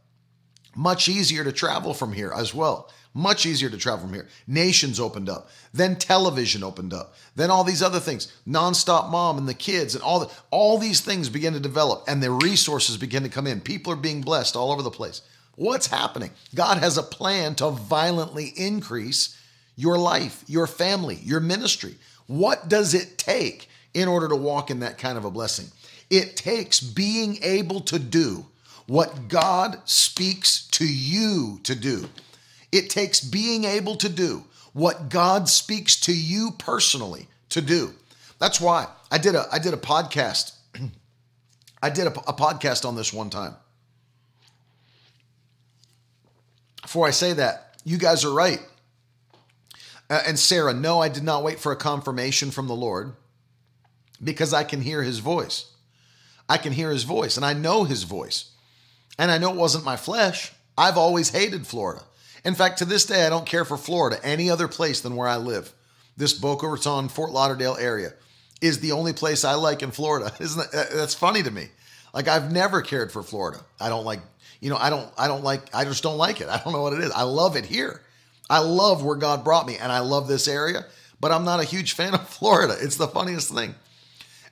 Much 0.75 1.09
easier 1.09 1.43
to 1.43 1.51
travel 1.51 1.93
from 1.93 2.13
here 2.13 2.31
as 2.33 2.53
well. 2.53 2.89
Much 3.13 3.45
easier 3.45 3.69
to 3.69 3.77
travel 3.77 4.05
from 4.05 4.13
here. 4.13 4.27
Nations 4.47 4.99
opened 4.99 5.27
up. 5.27 5.49
Then 5.73 5.97
television 5.97 6.63
opened 6.63 6.93
up. 6.93 7.13
Then 7.35 7.51
all 7.51 7.65
these 7.65 7.83
other 7.83 7.99
things, 7.99 8.31
nonstop 8.47 9.11
mom 9.11 9.37
and 9.37 9.49
the 9.49 9.53
kids 9.53 9.95
and 9.95 10.03
all 10.03 10.21
the, 10.21 10.31
all 10.49 10.77
these 10.77 11.01
things 11.01 11.27
began 11.27 11.51
to 11.53 11.59
develop 11.59 12.05
and 12.07 12.23
the 12.23 12.31
resources 12.31 12.95
began 12.95 13.23
to 13.23 13.29
come 13.29 13.47
in. 13.47 13.59
People 13.59 13.91
are 13.91 13.97
being 13.97 14.21
blessed 14.21 14.55
all 14.55 14.71
over 14.71 14.81
the 14.81 14.89
place. 14.89 15.21
What's 15.55 15.87
happening? 15.87 16.31
God 16.55 16.77
has 16.77 16.97
a 16.97 17.03
plan 17.03 17.55
to 17.55 17.69
violently 17.71 18.53
increase 18.55 19.37
your 19.75 19.97
life, 19.97 20.43
your 20.47 20.67
family, 20.67 21.19
your 21.23 21.41
ministry. 21.41 21.95
What 22.27 22.69
does 22.69 22.93
it 22.93 23.17
take 23.17 23.67
in 23.93 24.07
order 24.07 24.29
to 24.29 24.35
walk 24.37 24.71
in 24.71 24.79
that 24.79 24.97
kind 24.97 25.17
of 25.17 25.25
a 25.25 25.31
blessing? 25.31 25.67
It 26.09 26.37
takes 26.37 26.79
being 26.79 27.39
able 27.43 27.81
to 27.81 27.99
do 27.99 28.45
what 28.87 29.27
God 29.27 29.79
speaks 29.85 30.67
to 30.67 30.85
you 30.85 31.59
to 31.63 31.75
do. 31.75 32.07
It 32.71 32.89
takes 32.89 33.19
being 33.19 33.65
able 33.65 33.95
to 33.97 34.09
do 34.09 34.45
what 34.73 35.09
God 35.09 35.49
speaks 35.49 35.99
to 36.01 36.13
you 36.13 36.51
personally 36.57 37.27
to 37.49 37.61
do. 37.61 37.93
That's 38.39 38.61
why 38.61 38.87
I 39.11 39.17
did 39.17 39.35
a 39.35 39.45
I 39.51 39.59
did 39.59 39.73
a 39.73 39.77
podcast. 39.77 40.53
I 41.83 41.89
did 41.89 42.07
a, 42.07 42.11
a 42.11 42.33
podcast 42.33 42.85
on 42.85 42.95
this 42.95 43.11
one 43.11 43.29
time. 43.29 43.55
Before 46.81 47.07
I 47.07 47.11
say 47.11 47.33
that, 47.33 47.75
you 47.83 47.97
guys 47.97 48.25
are 48.25 48.33
right. 48.33 48.61
Uh, 50.09 50.21
and 50.27 50.37
Sarah, 50.37 50.73
no, 50.73 50.99
I 50.99 51.09
did 51.09 51.23
not 51.23 51.43
wait 51.43 51.59
for 51.59 51.71
a 51.71 51.77
confirmation 51.77 52.51
from 52.51 52.67
the 52.67 52.75
Lord 52.75 53.13
because 54.21 54.53
I 54.53 54.63
can 54.63 54.81
hear 54.81 55.03
his 55.03 55.19
voice. 55.19 55.71
I 56.49 56.57
can 56.57 56.73
hear 56.73 56.91
his 56.91 57.03
voice 57.03 57.37
and 57.37 57.45
I 57.45 57.53
know 57.53 57.85
his 57.85 58.03
voice. 58.03 58.51
And 59.17 59.31
I 59.31 59.37
know 59.37 59.51
it 59.51 59.57
wasn't 59.57 59.85
my 59.85 59.95
flesh. 59.95 60.51
I've 60.77 60.97
always 60.97 61.29
hated 61.29 61.65
Florida. 61.65 62.03
In 62.43 62.55
fact, 62.55 62.79
to 62.79 62.85
this 62.85 63.05
day, 63.05 63.25
I 63.25 63.29
don't 63.29 63.45
care 63.45 63.65
for 63.65 63.77
Florida 63.77 64.19
any 64.23 64.49
other 64.49 64.67
place 64.67 65.01
than 65.01 65.15
where 65.15 65.27
I 65.27 65.37
live. 65.37 65.73
This 66.17 66.33
Boca 66.33 66.67
Raton, 66.67 67.09
Fort 67.09 67.31
Lauderdale 67.31 67.77
area 67.79 68.13
is 68.61 68.79
the 68.79 68.91
only 68.91 69.13
place 69.13 69.43
I 69.43 69.55
like 69.55 69.81
in 69.81 69.91
Florida. 69.91 70.31
Isn't 70.39 70.71
that, 70.71 70.91
uh, 70.91 70.95
that's 70.95 71.13
funny 71.13 71.43
to 71.43 71.51
me? 71.51 71.69
Like 72.13 72.27
I've 72.27 72.51
never 72.51 72.81
cared 72.81 73.11
for 73.11 73.23
Florida. 73.23 73.59
I 73.79 73.89
don't 73.89 74.05
like 74.05 74.19
you 74.59 74.69
know, 74.69 74.77
I 74.77 74.89
don't 74.89 75.11
I 75.17 75.27
don't 75.27 75.43
like 75.43 75.73
I 75.73 75.85
just 75.85 76.03
don't 76.03 76.17
like 76.17 76.41
it. 76.41 76.49
I 76.49 76.61
don't 76.63 76.73
know 76.73 76.81
what 76.81 76.93
it 76.93 76.99
is. 76.99 77.11
I 77.11 77.23
love 77.23 77.55
it 77.55 77.65
here. 77.65 78.01
I 78.49 78.59
love 78.59 79.03
where 79.03 79.15
God 79.15 79.43
brought 79.43 79.65
me 79.65 79.77
and 79.77 79.91
I 79.91 79.99
love 79.99 80.27
this 80.27 80.47
area, 80.47 80.85
but 81.19 81.31
I'm 81.31 81.45
not 81.45 81.59
a 81.59 81.65
huge 81.65 81.93
fan 81.95 82.13
of 82.13 82.27
Florida. 82.27 82.75
It's 82.79 82.97
the 82.97 83.07
funniest 83.07 83.53
thing. 83.53 83.75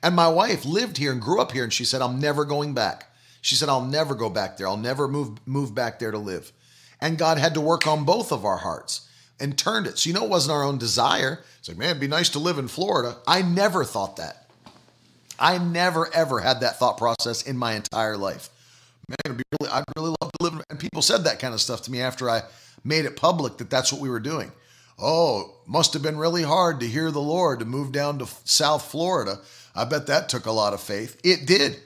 And 0.02 0.16
my 0.16 0.28
wife 0.28 0.64
lived 0.64 0.96
here 0.96 1.12
and 1.12 1.20
grew 1.20 1.40
up 1.40 1.52
here 1.52 1.64
and 1.64 1.72
she 1.72 1.84
said 1.84 2.02
I'm 2.02 2.18
never 2.18 2.44
going 2.44 2.74
back. 2.74 3.06
She 3.42 3.54
said 3.54 3.68
I'll 3.68 3.84
never 3.84 4.14
go 4.14 4.28
back 4.28 4.56
there. 4.56 4.66
I'll 4.66 4.76
never 4.76 5.06
move 5.06 5.46
move 5.46 5.74
back 5.74 5.98
there 5.98 6.10
to 6.10 6.18
live. 6.18 6.52
And 7.00 7.18
God 7.18 7.38
had 7.38 7.54
to 7.54 7.60
work 7.60 7.86
on 7.86 8.04
both 8.04 8.32
of 8.32 8.44
our 8.44 8.58
hearts 8.58 9.08
and 9.38 9.56
turned 9.56 9.86
it. 9.86 9.98
So 9.98 10.08
you 10.08 10.14
know 10.14 10.24
it 10.24 10.30
wasn't 10.30 10.54
our 10.54 10.64
own 10.64 10.78
desire. 10.78 11.40
It's 11.58 11.68
like, 11.68 11.78
man, 11.78 11.90
it'd 11.90 12.00
be 12.00 12.08
nice 12.08 12.28
to 12.30 12.38
live 12.38 12.58
in 12.58 12.68
Florida. 12.68 13.16
I 13.26 13.42
never 13.42 13.84
thought 13.84 14.16
that. 14.16 14.50
I 15.38 15.56
never 15.58 16.12
ever 16.14 16.40
had 16.40 16.60
that 16.60 16.78
thought 16.78 16.98
process 16.98 17.42
in 17.42 17.56
my 17.56 17.74
entire 17.74 18.16
life 18.16 18.50
man, 19.10 19.16
it'd 19.24 19.36
be 19.36 19.44
really, 19.60 19.72
I'd 19.72 19.84
really 19.96 20.14
love 20.20 20.30
to 20.32 20.44
live. 20.44 20.64
And 20.70 20.78
people 20.78 21.02
said 21.02 21.24
that 21.24 21.40
kind 21.40 21.52
of 21.52 21.60
stuff 21.60 21.82
to 21.82 21.90
me 21.90 22.00
after 22.00 22.30
I 22.30 22.42
made 22.84 23.04
it 23.04 23.16
public 23.16 23.58
that 23.58 23.68
that's 23.68 23.92
what 23.92 24.00
we 24.00 24.08
were 24.08 24.20
doing. 24.20 24.52
Oh, 24.98 25.56
must 25.66 25.94
have 25.94 26.02
been 26.02 26.18
really 26.18 26.42
hard 26.42 26.80
to 26.80 26.86
hear 26.86 27.10
the 27.10 27.20
Lord 27.20 27.58
to 27.58 27.64
move 27.64 27.90
down 27.90 28.18
to 28.18 28.26
South 28.44 28.90
Florida. 28.90 29.40
I 29.74 29.84
bet 29.84 30.06
that 30.06 30.28
took 30.28 30.46
a 30.46 30.52
lot 30.52 30.74
of 30.74 30.80
faith. 30.80 31.18
It 31.24 31.46
did 31.46 31.78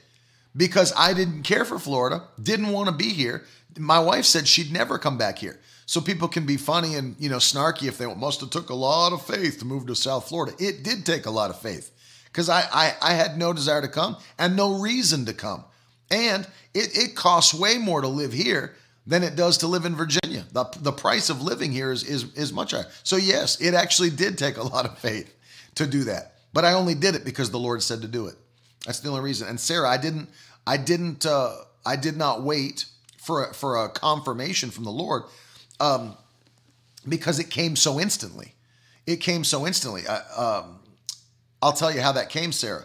because 0.57 0.93
I 0.97 1.15
didn't 1.15 1.45
care 1.45 1.65
for 1.65 1.79
Florida, 1.79 2.25
didn't 2.43 2.69
want 2.69 2.89
to 2.89 2.95
be 2.95 3.11
here. 3.11 3.45
My 3.79 3.99
wife 3.99 4.25
said 4.25 4.47
she'd 4.47 4.73
never 4.73 4.99
come 4.99 5.19
back 5.19 5.39
here. 5.39 5.61
So 5.87 6.01
people 6.01 6.29
can 6.29 6.47
be 6.47 6.57
funny 6.57 6.95
and 6.95 7.15
you 7.19 7.29
know 7.29 7.37
snarky 7.37 7.89
if 7.89 7.99
they 7.99 8.07
want. 8.07 8.19
must 8.19 8.41
have 8.41 8.51
took 8.51 8.71
a 8.71 8.75
lot 8.75 9.13
of 9.13 9.25
faith 9.27 9.59
to 9.59 9.65
move 9.65 9.87
to 9.87 9.95
South 9.95 10.29
Florida. 10.29 10.55
It 10.59 10.83
did 10.83 11.05
take 11.05 11.27
a 11.27 11.31
lot 11.31 11.51
of 11.51 11.61
faith 11.61 11.91
because 12.27 12.49
I, 12.49 12.65
I 12.73 12.95
I 13.03 13.13
had 13.13 13.37
no 13.37 13.53
desire 13.53 13.83
to 13.83 13.89
come 13.89 14.17
and 14.39 14.57
no 14.57 14.81
reason 14.81 15.27
to 15.27 15.35
come. 15.35 15.65
And 16.11 16.47
it, 16.75 16.97
it 16.97 17.17
costs 17.17 17.55
way 17.55 17.79
more 17.79 18.01
to 18.01 18.09
live 18.09 18.33
here 18.33 18.75
than 19.07 19.23
it 19.23 19.37
does 19.37 19.59
to 19.59 19.67
live 19.67 19.85
in 19.85 19.95
Virginia. 19.95 20.45
The, 20.53 20.65
the 20.81 20.93
price 20.93 21.31
of 21.31 21.43
living 21.43 21.73
here 21.73 21.93
is, 21.93 22.03
is, 22.05 22.33
is 22.35 22.53
much 22.53 22.73
higher. 22.73 22.87
So, 23.03 23.17
yes, 23.17 23.61
it 23.61 23.75
actually 23.75 24.11
did 24.11 24.39
take 24.39 24.57
a 24.57 24.63
lot 24.63 24.87
of 24.87 24.99
faith 24.99 25.35
to 25.75 25.87
do 25.87 26.05
that. 26.05 26.35
But 26.53 26.65
I 26.65 26.73
only 26.73 26.95
did 26.95 27.15
it 27.15 27.25
because 27.25 27.51
the 27.51 27.59
Lord 27.59 27.83
said 27.83 28.03
to 28.03 28.09
do 28.09 28.27
it. 28.27 28.35
That's 28.87 29.01
the 29.01 29.09
only 29.09 29.23
reason. 29.23 29.49
And 29.49 29.59
Sarah, 29.59 29.89
I 29.89 29.97
didn't, 29.97 30.29
I 30.67 30.77
didn't, 30.77 31.27
uh, 31.27 31.55
I 31.85 31.97
did 31.97 32.17
not 32.17 32.43
wait 32.43 32.87
for 33.25 33.45
a, 33.45 33.55
for 33.55 33.85
a 33.85 33.89
confirmation 33.89 34.71
from 34.71 34.85
the 34.85 34.91
Lord 34.91 35.25
um, 35.81 36.17
because 37.09 37.39
it 37.39 37.51
came 37.51 37.77
so 37.77 38.01
instantly. 38.01 38.55
It 39.07 39.17
came 39.17 39.45
so 39.45 39.67
instantly. 39.67 40.03
I, 40.09 40.21
um, 40.37 40.81
I'll 41.61 41.73
tell 41.73 41.93
you 41.93 42.01
how 42.01 42.13
that 42.13 42.31
came, 42.31 42.53
Sarah. 42.53 42.85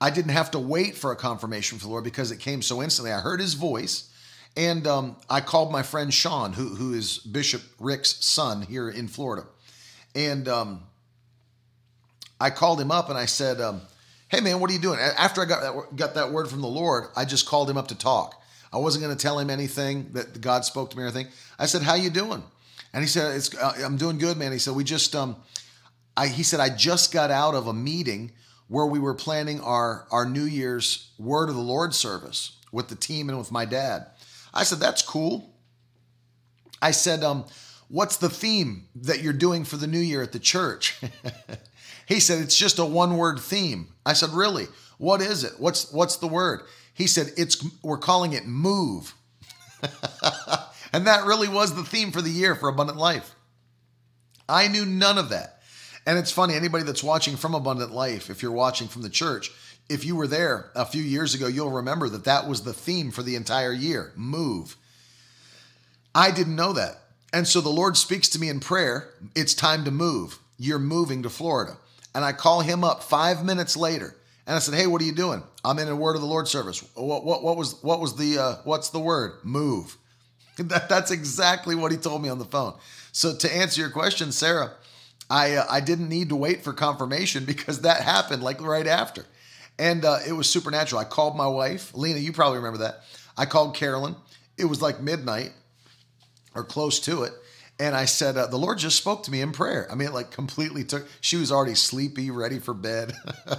I 0.00 0.10
didn't 0.10 0.32
have 0.32 0.50
to 0.52 0.58
wait 0.58 0.96
for 0.96 1.12
a 1.12 1.16
confirmation 1.16 1.78
from 1.78 1.88
the 1.88 1.92
Lord 1.92 2.04
because 2.04 2.32
it 2.32 2.40
came 2.40 2.62
so 2.62 2.82
instantly. 2.82 3.12
I 3.12 3.20
heard 3.20 3.40
his 3.40 3.54
voice 3.54 4.10
and 4.56 4.86
um, 4.86 5.16
I 5.30 5.40
called 5.40 5.72
my 5.72 5.82
friend 5.82 6.12
Sean, 6.12 6.52
who, 6.52 6.74
who 6.74 6.92
is 6.92 7.18
Bishop 7.18 7.62
Rick's 7.78 8.24
son 8.24 8.62
here 8.62 8.90
in 8.90 9.08
Florida. 9.08 9.46
And 10.14 10.48
um, 10.48 10.82
I 12.40 12.50
called 12.50 12.80
him 12.80 12.90
up 12.90 13.08
and 13.08 13.18
I 13.18 13.26
said, 13.26 13.60
um, 13.60 13.82
Hey 14.28 14.40
man, 14.40 14.60
what 14.60 14.70
are 14.70 14.72
you 14.72 14.80
doing? 14.80 14.98
After 14.98 15.42
I 15.42 15.44
got 15.44 15.60
that, 15.60 15.96
got 15.96 16.14
that 16.14 16.32
word 16.32 16.48
from 16.48 16.62
the 16.62 16.68
Lord, 16.68 17.04
I 17.14 17.24
just 17.24 17.46
called 17.46 17.68
him 17.68 17.76
up 17.76 17.88
to 17.88 17.94
talk. 17.94 18.41
I 18.72 18.78
wasn't 18.78 19.04
going 19.04 19.14
to 19.16 19.20
tell 19.20 19.38
him 19.38 19.50
anything 19.50 20.08
that 20.12 20.40
God 20.40 20.64
spoke 20.64 20.90
to 20.90 20.96
me 20.96 21.02
or 21.02 21.06
anything. 21.06 21.28
I 21.58 21.66
said, 21.66 21.82
How 21.82 21.94
you 21.94 22.10
doing? 22.10 22.42
And 22.94 23.02
he 23.02 23.08
said, 23.08 23.40
uh, 23.60 23.72
I'm 23.84 23.96
doing 23.96 24.18
good, 24.18 24.36
man. 24.36 24.52
He 24.52 24.58
said, 24.58 24.74
We 24.74 24.84
just, 24.84 25.14
um, 25.14 25.36
I, 26.16 26.28
he 26.28 26.42
said, 26.42 26.60
I 26.60 26.68
just 26.68 27.12
got 27.12 27.30
out 27.30 27.54
of 27.54 27.66
a 27.66 27.72
meeting 27.72 28.32
where 28.68 28.86
we 28.86 28.98
were 28.98 29.14
planning 29.14 29.60
our, 29.60 30.06
our 30.10 30.24
New 30.24 30.44
Year's 30.44 31.10
Word 31.18 31.48
of 31.48 31.54
the 31.54 31.60
Lord 31.62 31.94
service 31.94 32.58
with 32.70 32.88
the 32.88 32.94
team 32.94 33.28
and 33.28 33.38
with 33.38 33.52
my 33.52 33.64
dad. 33.64 34.06
I 34.54 34.64
said, 34.64 34.78
That's 34.78 35.02
cool. 35.02 35.54
I 36.80 36.90
said, 36.90 37.22
um, 37.22 37.44
What's 37.88 38.16
the 38.16 38.30
theme 38.30 38.88
that 38.94 39.20
you're 39.20 39.34
doing 39.34 39.64
for 39.64 39.76
the 39.76 39.86
new 39.86 39.98
year 39.98 40.22
at 40.22 40.32
the 40.32 40.38
church? 40.38 40.98
he 42.06 42.20
said, 42.20 42.40
It's 42.40 42.56
just 42.56 42.78
a 42.78 42.84
one 42.86 43.18
word 43.18 43.38
theme. 43.38 43.88
I 44.06 44.14
said, 44.14 44.30
Really? 44.30 44.66
What 44.98 45.20
is 45.20 45.42
it? 45.42 45.54
What's 45.58 45.92
what's 45.92 46.16
the 46.16 46.28
word? 46.28 46.62
He 46.94 47.06
said, 47.06 47.28
It's 47.36 47.64
we're 47.82 47.98
calling 47.98 48.32
it 48.32 48.46
move. 48.46 49.14
and 50.92 51.06
that 51.06 51.24
really 51.24 51.48
was 51.48 51.74
the 51.74 51.84
theme 51.84 52.12
for 52.12 52.22
the 52.22 52.30
year 52.30 52.54
for 52.54 52.68
Abundant 52.68 52.98
Life. 52.98 53.34
I 54.48 54.68
knew 54.68 54.84
none 54.84 55.18
of 55.18 55.30
that. 55.30 55.62
And 56.06 56.18
it's 56.18 56.32
funny, 56.32 56.54
anybody 56.54 56.84
that's 56.84 57.02
watching 57.02 57.36
from 57.36 57.54
Abundant 57.54 57.92
Life, 57.92 58.28
if 58.28 58.42
you're 58.42 58.52
watching 58.52 58.88
from 58.88 59.02
the 59.02 59.10
church, 59.10 59.50
if 59.88 60.04
you 60.04 60.16
were 60.16 60.26
there 60.26 60.70
a 60.74 60.84
few 60.84 61.02
years 61.02 61.34
ago, 61.34 61.46
you'll 61.46 61.70
remember 61.70 62.08
that 62.08 62.24
that 62.24 62.48
was 62.48 62.62
the 62.62 62.72
theme 62.72 63.10
for 63.10 63.22
the 63.22 63.36
entire 63.36 63.72
year 63.72 64.12
move. 64.16 64.76
I 66.14 66.30
didn't 66.30 66.56
know 66.56 66.72
that. 66.72 66.98
And 67.32 67.48
so 67.48 67.60
the 67.60 67.70
Lord 67.70 67.96
speaks 67.96 68.28
to 68.30 68.38
me 68.38 68.48
in 68.48 68.60
prayer 68.60 69.08
it's 69.34 69.54
time 69.54 69.84
to 69.84 69.90
move. 69.90 70.38
You're 70.58 70.78
moving 70.78 71.22
to 71.22 71.30
Florida. 71.30 71.76
And 72.14 72.24
I 72.24 72.32
call 72.32 72.60
him 72.60 72.84
up 72.84 73.02
five 73.02 73.44
minutes 73.44 73.76
later. 73.76 74.16
And 74.52 74.58
I 74.58 74.60
said, 74.60 74.74
"Hey, 74.74 74.86
what 74.86 75.00
are 75.00 75.06
you 75.06 75.14
doing? 75.14 75.42
I'm 75.64 75.78
in 75.78 75.88
a 75.88 75.96
word 75.96 76.14
of 76.14 76.20
the 76.20 76.26
Lord 76.26 76.46
service. 76.46 76.84
What 76.92 77.24
what, 77.24 77.42
what 77.42 77.56
was 77.56 77.82
what 77.82 78.00
was 78.00 78.16
the 78.16 78.38
uh, 78.38 78.56
what's 78.64 78.90
the 78.90 78.98
word? 78.98 79.38
Move." 79.42 79.96
That, 80.58 80.90
that's 80.90 81.10
exactly 81.10 81.74
what 81.74 81.90
he 81.90 81.96
told 81.96 82.22
me 82.22 82.28
on 82.28 82.38
the 82.38 82.44
phone. 82.44 82.74
So 83.10 83.34
to 83.34 83.56
answer 83.56 83.80
your 83.80 83.88
question, 83.88 84.30
Sarah, 84.30 84.72
I 85.30 85.54
uh, 85.54 85.64
I 85.70 85.80
didn't 85.80 86.10
need 86.10 86.28
to 86.28 86.36
wait 86.36 86.62
for 86.62 86.74
confirmation 86.74 87.44
because 87.46 87.80
that 87.80 88.02
happened 88.02 88.42
like 88.42 88.60
right 88.60 88.86
after, 88.86 89.24
and 89.78 90.04
uh, 90.04 90.18
it 90.28 90.34
was 90.34 90.50
supernatural. 90.50 91.00
I 91.00 91.04
called 91.04 91.34
my 91.34 91.46
wife, 91.46 91.94
Lena. 91.94 92.18
You 92.18 92.34
probably 92.34 92.58
remember 92.58 92.80
that. 92.80 93.04
I 93.38 93.46
called 93.46 93.74
Carolyn. 93.74 94.16
It 94.58 94.66
was 94.66 94.82
like 94.82 95.00
midnight 95.00 95.52
or 96.54 96.62
close 96.62 97.00
to 97.00 97.22
it. 97.22 97.32
And 97.78 97.96
I 97.96 98.04
said, 98.04 98.36
uh, 98.36 98.46
the 98.46 98.58
Lord 98.58 98.78
just 98.78 98.96
spoke 98.96 99.24
to 99.24 99.30
me 99.30 99.40
in 99.40 99.52
prayer. 99.52 99.88
I 99.90 99.94
mean, 99.94 100.08
it 100.08 100.14
like 100.14 100.30
completely 100.30 100.84
took, 100.84 101.06
she 101.20 101.36
was 101.36 101.50
already 101.50 101.74
sleepy, 101.74 102.30
ready 102.30 102.58
for 102.58 102.74
bed. 102.74 103.12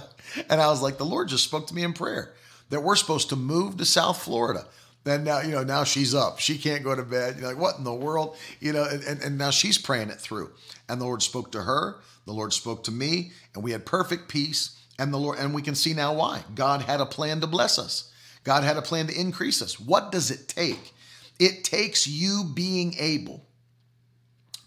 and 0.48 0.60
I 0.60 0.68
was 0.68 0.80
like, 0.80 0.98
the 0.98 1.04
Lord 1.04 1.28
just 1.28 1.44
spoke 1.44 1.66
to 1.66 1.74
me 1.74 1.82
in 1.82 1.92
prayer 1.92 2.32
that 2.70 2.82
we're 2.82 2.96
supposed 2.96 3.28
to 3.30 3.36
move 3.36 3.76
to 3.76 3.84
South 3.84 4.22
Florida. 4.22 4.66
Then 5.04 5.24
now, 5.24 5.40
you 5.40 5.52
know, 5.52 5.62
now 5.62 5.84
she's 5.84 6.14
up. 6.14 6.38
She 6.38 6.56
can't 6.56 6.82
go 6.82 6.94
to 6.94 7.02
bed. 7.02 7.36
You're 7.38 7.48
like, 7.48 7.58
what 7.58 7.76
in 7.76 7.84
the 7.84 7.92
world? 7.92 8.36
You 8.60 8.72
know, 8.72 8.84
and, 8.84 9.02
and, 9.04 9.20
and 9.22 9.36
now 9.36 9.50
she's 9.50 9.76
praying 9.76 10.08
it 10.08 10.20
through. 10.20 10.50
And 10.88 11.00
the 11.00 11.04
Lord 11.04 11.22
spoke 11.22 11.52
to 11.52 11.62
her. 11.62 11.96
The 12.24 12.32
Lord 12.32 12.54
spoke 12.54 12.84
to 12.84 12.90
me, 12.90 13.32
and 13.54 13.62
we 13.62 13.72
had 13.72 13.84
perfect 13.84 14.28
peace. 14.28 14.80
And 14.98 15.12
the 15.12 15.18
Lord, 15.18 15.38
and 15.38 15.52
we 15.52 15.60
can 15.60 15.74
see 15.74 15.92
now 15.92 16.14
why. 16.14 16.44
God 16.54 16.82
had 16.82 17.00
a 17.00 17.06
plan 17.06 17.42
to 17.42 17.46
bless 17.46 17.78
us. 17.78 18.10
God 18.44 18.64
had 18.64 18.78
a 18.78 18.82
plan 18.82 19.06
to 19.08 19.20
increase 19.20 19.60
us. 19.60 19.78
What 19.78 20.10
does 20.10 20.30
it 20.30 20.48
take? 20.48 20.94
It 21.38 21.64
takes 21.64 22.06
you 22.06 22.44
being 22.54 22.94
able 22.98 23.44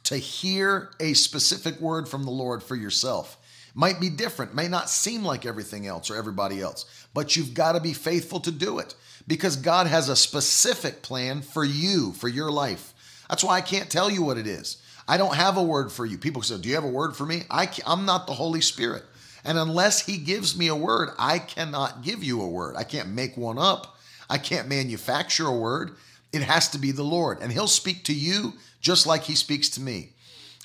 to 0.07 0.17
hear 0.17 0.89
a 1.01 1.13
specific 1.13 1.81
word 1.81 2.07
from 2.07 2.23
the 2.23 2.31
Lord 2.31 2.63
for 2.63 2.77
yourself. 2.77 3.37
Might 3.75 3.99
be 3.99 4.09
different, 4.09 4.55
may 4.55 4.69
not 4.69 4.89
seem 4.89 5.25
like 5.25 5.45
everything 5.45 5.85
else 5.85 6.09
or 6.09 6.15
everybody 6.15 6.61
else, 6.61 6.85
but 7.13 7.35
you've 7.35 7.53
got 7.53 7.73
to 7.73 7.81
be 7.81 7.91
faithful 7.91 8.39
to 8.39 8.51
do 8.51 8.79
it 8.79 8.95
because 9.27 9.57
God 9.57 9.85
has 9.85 10.07
a 10.07 10.15
specific 10.15 11.01
plan 11.01 11.41
for 11.41 11.65
you, 11.65 12.13
for 12.13 12.29
your 12.29 12.49
life. 12.49 12.93
That's 13.29 13.43
why 13.43 13.57
I 13.57 13.61
can't 13.61 13.89
tell 13.89 14.09
you 14.09 14.23
what 14.23 14.37
it 14.37 14.47
is. 14.47 14.81
I 15.09 15.17
don't 15.17 15.35
have 15.35 15.57
a 15.57 15.63
word 15.63 15.91
for 15.91 16.05
you. 16.05 16.17
People 16.17 16.41
say, 16.41 16.57
Do 16.57 16.69
you 16.69 16.75
have 16.75 16.85
a 16.85 16.89
word 16.89 17.13
for 17.13 17.25
me? 17.25 17.41
I, 17.49 17.69
I'm 17.85 18.05
not 18.05 18.27
the 18.27 18.33
Holy 18.33 18.61
Spirit. 18.61 19.03
And 19.43 19.57
unless 19.57 20.05
He 20.05 20.17
gives 20.17 20.57
me 20.57 20.67
a 20.67 20.75
word, 20.75 21.09
I 21.19 21.39
cannot 21.39 22.01
give 22.01 22.23
you 22.23 22.41
a 22.41 22.47
word. 22.47 22.77
I 22.77 22.83
can't 22.85 23.09
make 23.09 23.35
one 23.35 23.57
up. 23.57 23.97
I 24.29 24.37
can't 24.37 24.69
manufacture 24.69 25.47
a 25.47 25.57
word. 25.57 25.97
It 26.31 26.43
has 26.43 26.69
to 26.69 26.77
be 26.77 26.91
the 26.91 27.03
Lord. 27.03 27.39
And 27.41 27.51
He'll 27.51 27.67
speak 27.67 28.05
to 28.05 28.13
you 28.13 28.53
just 28.79 29.07
like 29.07 29.23
He 29.23 29.35
speaks 29.35 29.69
to 29.69 29.81
me. 29.81 30.13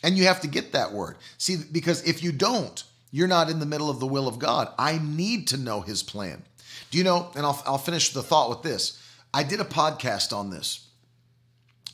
And 0.02 0.18
you 0.18 0.24
have 0.24 0.40
to 0.40 0.48
get 0.48 0.72
that 0.72 0.92
word. 0.92 1.16
See, 1.38 1.56
because 1.70 2.02
if 2.04 2.22
you 2.22 2.32
don't, 2.32 2.82
you're 3.10 3.28
not 3.28 3.50
in 3.50 3.60
the 3.60 3.66
middle 3.66 3.90
of 3.90 4.00
the 4.00 4.06
will 4.06 4.26
of 4.26 4.38
God. 4.38 4.72
I 4.78 4.98
need 5.02 5.48
to 5.48 5.56
know 5.56 5.80
His 5.80 6.02
plan. 6.02 6.42
Do 6.90 6.98
you 6.98 7.04
know? 7.04 7.30
And 7.36 7.46
I'll, 7.46 7.62
I'll 7.66 7.78
finish 7.78 8.12
the 8.12 8.22
thought 8.22 8.50
with 8.50 8.62
this. 8.62 9.00
I 9.32 9.44
did 9.44 9.60
a 9.60 9.64
podcast 9.64 10.36
on 10.36 10.50
this. 10.50 10.86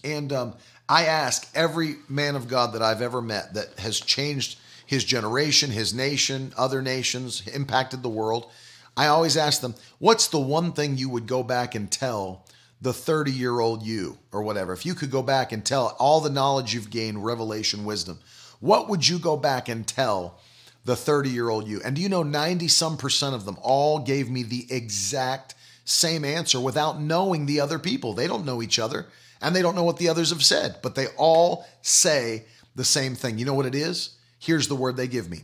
And 0.02 0.32
um, 0.32 0.54
I 0.88 1.04
ask 1.04 1.48
every 1.54 1.96
man 2.08 2.34
of 2.34 2.48
God 2.48 2.72
that 2.72 2.82
I've 2.82 3.02
ever 3.02 3.20
met 3.20 3.54
that 3.54 3.78
has 3.78 4.00
changed 4.00 4.58
his 4.86 5.04
generation, 5.04 5.70
his 5.70 5.92
nation, 5.92 6.52
other 6.56 6.80
nations, 6.80 7.46
impacted 7.48 8.02
the 8.02 8.08
world. 8.08 8.50
I 8.96 9.08
always 9.08 9.36
ask 9.36 9.60
them, 9.60 9.74
what's 9.98 10.28
the 10.28 10.40
one 10.40 10.72
thing 10.72 10.96
you 10.96 11.10
would 11.10 11.26
go 11.26 11.42
back 11.42 11.74
and 11.74 11.90
tell 11.90 12.46
the 12.80 12.92
30 12.92 13.32
year 13.32 13.58
old 13.60 13.82
you 13.82 14.18
or 14.32 14.42
whatever? 14.42 14.72
If 14.72 14.86
you 14.86 14.94
could 14.94 15.10
go 15.10 15.22
back 15.22 15.52
and 15.52 15.64
tell 15.64 15.96
all 15.98 16.20
the 16.20 16.30
knowledge 16.30 16.74
you've 16.74 16.90
gained, 16.90 17.24
revelation, 17.24 17.84
wisdom, 17.84 18.18
what 18.60 18.88
would 18.88 19.06
you 19.06 19.18
go 19.18 19.36
back 19.36 19.68
and 19.68 19.86
tell 19.86 20.40
the 20.84 20.96
30 20.96 21.30
year 21.30 21.48
old 21.48 21.68
you? 21.68 21.80
And 21.84 21.96
do 21.96 22.02
you 22.02 22.08
know 22.08 22.22
90 22.22 22.68
some 22.68 22.96
percent 22.96 23.34
of 23.34 23.44
them 23.44 23.58
all 23.62 24.00
gave 24.00 24.30
me 24.30 24.42
the 24.42 24.66
exact 24.70 25.54
same 25.84 26.24
answer 26.24 26.60
without 26.60 27.00
knowing 27.00 27.46
the 27.46 27.60
other 27.60 27.78
people? 27.78 28.12
They 28.12 28.26
don't 28.26 28.46
know 28.46 28.62
each 28.62 28.78
other 28.78 29.06
and 29.40 29.54
they 29.54 29.62
don't 29.62 29.74
know 29.74 29.84
what 29.84 29.98
the 29.98 30.08
others 30.08 30.30
have 30.30 30.44
said, 30.44 30.76
but 30.82 30.94
they 30.94 31.06
all 31.16 31.66
say 31.82 32.44
the 32.74 32.84
same 32.84 33.14
thing. 33.14 33.38
You 33.38 33.44
know 33.44 33.54
what 33.54 33.66
it 33.66 33.74
is? 33.74 34.16
Here's 34.38 34.68
the 34.68 34.76
word 34.76 34.96
they 34.96 35.08
give 35.08 35.28
me. 35.28 35.42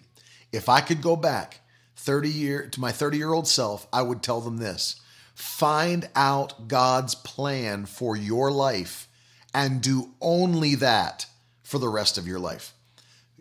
If 0.53 0.69
I 0.69 0.81
could 0.81 1.03
go 1.03 1.17
back 1.17 1.61
30 1.97 2.29
year 2.29 2.69
to 2.69 2.81
my 2.81 2.93
30 2.93 3.17
year 3.17 3.33
old 3.33 3.49
self, 3.49 3.87
I 3.93 4.03
would 4.03 4.23
tell 4.23 4.41
them 4.41 4.59
this. 4.59 5.01
Find 5.35 6.09
out 6.15 6.69
God's 6.69 7.15
plan 7.15 7.87
for 7.87 8.17
your 8.17 8.51
life 8.51 9.09
and 9.53 9.81
do 9.81 10.11
only 10.21 10.75
that 10.77 11.27
for 11.63 11.79
the 11.79 11.89
rest 11.89 12.19
of 12.19 12.27
your 12.27 12.39
life. 12.39 12.73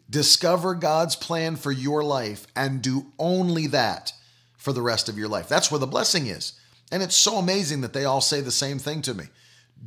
Discover 0.09 0.75
God's 0.75 1.15
plan 1.15 1.55
for 1.55 1.71
your 1.71 2.03
life 2.03 2.45
and 2.55 2.81
do 2.81 3.07
only 3.17 3.67
that 3.67 4.13
for 4.57 4.73
the 4.73 4.81
rest 4.81 5.09
of 5.09 5.17
your 5.17 5.27
life. 5.27 5.47
That's 5.47 5.71
where 5.71 5.79
the 5.79 5.87
blessing 5.87 6.27
is. 6.27 6.53
And 6.91 7.01
it's 7.01 7.15
so 7.15 7.37
amazing 7.37 7.81
that 7.81 7.93
they 7.93 8.05
all 8.05 8.21
say 8.21 8.41
the 8.41 8.51
same 8.51 8.79
thing 8.79 9.01
to 9.03 9.13
me. 9.13 9.25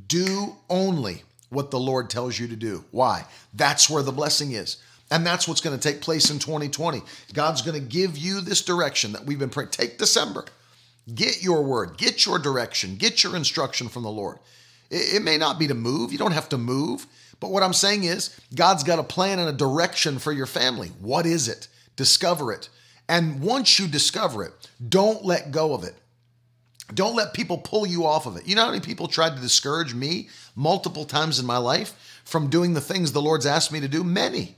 Do 0.08 0.56
only 0.68 1.22
what 1.50 1.70
the 1.70 1.78
Lord 1.78 2.10
tells 2.10 2.38
you 2.38 2.48
to 2.48 2.56
do. 2.56 2.84
Why? 2.90 3.24
That's 3.54 3.88
where 3.88 4.02
the 4.02 4.12
blessing 4.12 4.52
is. 4.52 4.78
And 5.10 5.24
that's 5.24 5.46
what's 5.46 5.60
going 5.60 5.78
to 5.78 5.92
take 5.92 6.00
place 6.00 6.30
in 6.30 6.38
2020. 6.38 7.00
God's 7.32 7.62
going 7.62 7.80
to 7.80 7.88
give 7.88 8.18
you 8.18 8.40
this 8.40 8.62
direction 8.62 9.12
that 9.12 9.24
we've 9.24 9.38
been 9.38 9.50
praying. 9.50 9.70
Take 9.70 9.98
December. 9.98 10.44
Get 11.14 11.42
your 11.42 11.62
word, 11.62 11.98
get 11.98 12.26
your 12.26 12.38
direction, 12.38 12.96
get 12.96 13.22
your 13.22 13.36
instruction 13.36 13.88
from 13.88 14.02
the 14.02 14.10
Lord. 14.10 14.38
It, 14.90 15.22
may 15.22 15.36
not 15.36 15.58
be 15.58 15.66
to 15.68 15.74
move, 15.74 16.12
you 16.12 16.18
don't 16.18 16.32
have 16.32 16.48
to 16.50 16.58
move. 16.58 17.06
But 17.38 17.50
what 17.50 17.62
I'm 17.62 17.72
saying 17.72 18.04
is, 18.04 18.38
God's 18.54 18.82
got 18.82 18.98
a 18.98 19.04
plan 19.04 19.38
and 19.38 19.48
a 19.48 19.52
direction 19.52 20.18
for 20.18 20.32
your 20.32 20.46
family. 20.46 20.88
What 21.00 21.26
is 21.26 21.48
it? 21.48 21.68
Discover 21.96 22.52
it. 22.52 22.68
And 23.08 23.40
once 23.40 23.78
you 23.78 23.86
discover 23.86 24.44
it, 24.44 24.52
don't 24.88 25.24
let 25.24 25.50
go 25.50 25.74
of 25.74 25.84
it. 25.84 25.94
Don't 26.94 27.16
let 27.16 27.34
people 27.34 27.58
pull 27.58 27.86
you 27.86 28.06
off 28.06 28.26
of 28.26 28.36
it. 28.36 28.46
You 28.46 28.54
know 28.54 28.62
how 28.62 28.70
many 28.70 28.80
people 28.80 29.08
tried 29.08 29.34
to 29.34 29.42
discourage 29.42 29.92
me 29.92 30.28
multiple 30.54 31.04
times 31.04 31.38
in 31.38 31.46
my 31.46 31.58
life 31.58 32.20
from 32.24 32.48
doing 32.48 32.74
the 32.74 32.80
things 32.80 33.12
the 33.12 33.22
Lord's 33.22 33.46
asked 33.46 33.72
me 33.72 33.80
to 33.80 33.88
do? 33.88 34.04
Many. 34.04 34.56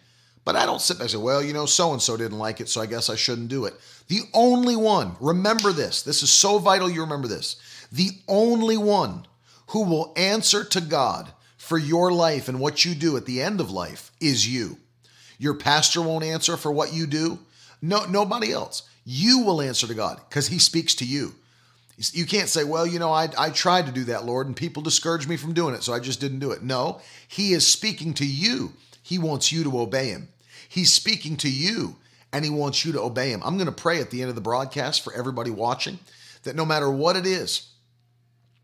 But 0.49 0.57
I 0.57 0.65
don't 0.65 0.81
sit 0.81 0.97
there 0.97 1.05
and 1.05 1.11
say, 1.11 1.19
well, 1.19 1.43
you 1.43 1.53
know, 1.53 1.67
so 1.67 1.93
and 1.93 2.01
so 2.01 2.17
didn't 2.17 2.39
like 2.39 2.59
it, 2.59 2.71
so 2.71 2.81
I 2.81 2.87
guess 2.87 3.11
I 3.11 3.17
shouldn't 3.17 3.49
do 3.49 3.67
it. 3.67 3.75
The 4.07 4.23
only 4.33 4.77
one, 4.77 5.15
remember 5.21 5.73
this, 5.73 6.01
this 6.01 6.23
is 6.23 6.33
so 6.33 6.59
vital 6.59 6.89
you 6.89 7.03
remember 7.03 7.29
this. 7.29 7.57
The 7.93 8.13
only 8.27 8.79
one 8.79 9.27
who 9.67 9.85
will 9.85 10.15
answer 10.17 10.65
to 10.65 10.81
God 10.81 11.35
for 11.59 11.77
your 11.77 12.11
life 12.11 12.49
and 12.49 12.61
what 12.61 12.83
you 12.83 12.95
do 12.95 13.15
at 13.19 13.27
the 13.27 13.43
end 13.43 13.61
of 13.61 13.71
life 13.71 14.11
is 14.23 14.49
you. 14.49 14.79
Your 15.37 15.53
pastor 15.53 16.01
won't 16.01 16.25
answer 16.25 16.57
for 16.57 16.73
what 16.73 16.95
you 16.95 17.07
do. 17.07 17.41
No, 17.83 18.07
nobody 18.07 18.51
else. 18.51 18.89
You 19.05 19.41
will 19.41 19.61
answer 19.61 19.87
to 19.87 19.95
God 19.95 20.19
because 20.31 20.49
He 20.49 20.59
speaks 20.59 20.95
to 20.95 21.05
you. 21.05 21.35
You 22.15 22.25
can't 22.25 22.49
say, 22.49 22.65
well, 22.65 22.87
you 22.87 22.99
know, 22.99 23.13
I, 23.13 23.29
I 23.37 23.51
tried 23.51 23.85
to 23.85 23.93
do 23.93 24.05
that, 24.05 24.25
Lord, 24.25 24.47
and 24.47 24.57
people 24.57 24.83
discouraged 24.83 25.29
me 25.29 25.37
from 25.37 25.53
doing 25.53 25.75
it, 25.75 25.83
so 25.83 25.93
I 25.93 26.01
just 26.01 26.23
didn't 26.23 26.39
do 26.39 26.53
it. 26.53 26.63
No, 26.63 27.03
He 27.29 27.53
is 27.53 27.71
speaking 27.71 28.15
to 28.15 28.25
you. 28.25 28.73
He 29.03 29.19
wants 29.19 29.53
you 29.53 29.63
to 29.65 29.79
obey 29.79 30.09
Him. 30.09 30.31
He's 30.69 30.93
speaking 30.93 31.37
to 31.39 31.51
you 31.51 31.97
and 32.33 32.45
he 32.45 32.51
wants 32.51 32.85
you 32.85 32.93
to 32.93 33.01
obey 33.01 33.31
him. 33.31 33.43
I'm 33.45 33.57
going 33.57 33.67
to 33.67 33.73
pray 33.73 34.01
at 34.01 34.11
the 34.11 34.21
end 34.21 34.29
of 34.29 34.35
the 34.35 34.43
broadcast 34.43 35.03
for 35.03 35.15
everybody 35.15 35.51
watching 35.51 35.99
that 36.45 36.55
no 36.55 36.65
matter 36.65 36.91
what 36.91 37.17
it 37.17 37.27
is 37.27 37.71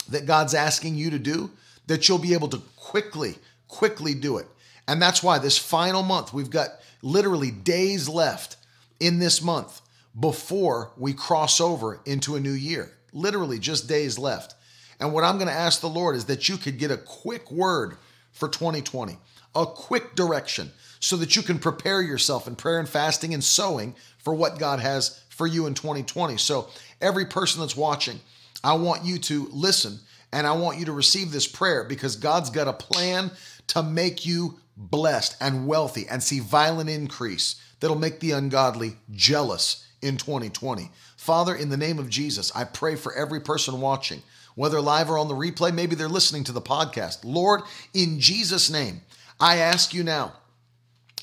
that 0.09 0.26
God's 0.26 0.55
asking 0.55 0.96
you 0.96 1.11
to 1.11 1.18
do, 1.18 1.50
that 1.86 2.09
you'll 2.09 2.18
be 2.18 2.34
able 2.34 2.48
to 2.48 2.61
quickly, 2.76 3.36
quickly 3.68 4.14
do 4.14 4.36
it. 4.36 4.46
And 4.86 5.00
that's 5.00 5.22
why 5.22 5.38
this 5.38 5.57
final 5.57 6.02
month, 6.02 6.32
we've 6.32 6.50
got 6.50 6.68
literally 7.02 7.50
days 7.50 8.09
left 8.09 8.57
in 9.00 9.18
this 9.18 9.42
month 9.42 9.80
before 10.18 10.92
we 10.96 11.14
cross 11.14 11.61
over 11.61 12.00
into 12.05 12.36
a 12.36 12.40
new 12.40 12.52
year. 12.52 12.92
Literally 13.12 13.59
just 13.59 13.88
days 13.88 14.18
left. 14.18 14.55
And 15.00 15.12
what 15.12 15.24
I'm 15.24 15.36
going 15.36 15.48
to 15.48 15.55
ask 15.55 15.80
the 15.80 15.88
Lord 15.88 16.16
is 16.16 16.26
that 16.26 16.48
you 16.48 16.57
could 16.57 16.78
get 16.78 16.90
a 16.90 16.96
quick 16.96 17.50
word 17.50 17.96
for 18.32 18.48
2020, 18.48 19.16
a 19.55 19.66
quick 19.66 20.14
direction 20.14 20.70
so 21.05 21.18
that 21.18 21.36
you 21.36 21.42
can 21.42 21.59
prepare 21.59 22.00
yourself 22.00 22.48
in 22.48 22.57
prayer 22.57 22.78
and 22.78 22.88
fasting 22.88 23.34
and 23.34 23.44
sowing 23.44 23.94
for 24.16 24.34
what 24.34 24.59
God 24.59 24.80
has 24.80 25.22
for 25.28 25.46
you 25.46 25.66
in 25.66 25.74
2020. 25.74 26.38
So, 26.38 26.70
every 26.98 27.26
person 27.26 27.61
that's 27.61 27.76
watching, 27.76 28.20
I 28.64 28.72
want 28.72 29.05
you 29.05 29.18
to 29.18 29.46
listen 29.52 29.98
and 30.32 30.46
I 30.46 30.52
want 30.52 30.78
you 30.78 30.86
to 30.86 30.92
receive 30.92 31.30
this 31.30 31.46
prayer 31.46 31.84
because 31.84 32.16
God's 32.16 32.48
got 32.48 32.68
a 32.68 32.72
plan 32.72 33.30
to 33.66 33.82
make 33.82 34.24
you 34.24 34.59
blessed 34.78 35.36
and 35.42 35.66
wealthy 35.66 36.07
and 36.09 36.22
see 36.22 36.40
violent 36.40 36.88
increase 36.88 37.57
that'll 37.80 37.98
make 37.98 38.20
the 38.20 38.30
ungodly 38.30 38.96
jealous 39.12 39.86
in 40.00 40.16
2020. 40.16 40.90
Father, 41.18 41.55
in 41.55 41.68
the 41.68 41.76
name 41.76 41.98
of 41.98 42.09
Jesus, 42.09 42.50
I 42.57 42.64
pray 42.64 42.96
for 42.96 43.14
every 43.14 43.40
person 43.40 43.82
watching, 43.82 44.22
whether 44.55 44.80
live 44.80 45.11
or 45.11 45.18
on 45.18 45.28
the 45.28 45.34
replay, 45.34 45.74
maybe 45.74 45.96
they're 45.96 46.09
listening 46.09 46.44
to 46.44 46.52
the 46.52 46.62
podcast. 46.62 47.18
Lord, 47.24 47.61
in 47.92 48.20
Jesus' 48.20 48.70
name, 48.70 49.02
I 49.38 49.59
ask 49.59 49.92
you 49.92 50.02
now 50.02 50.32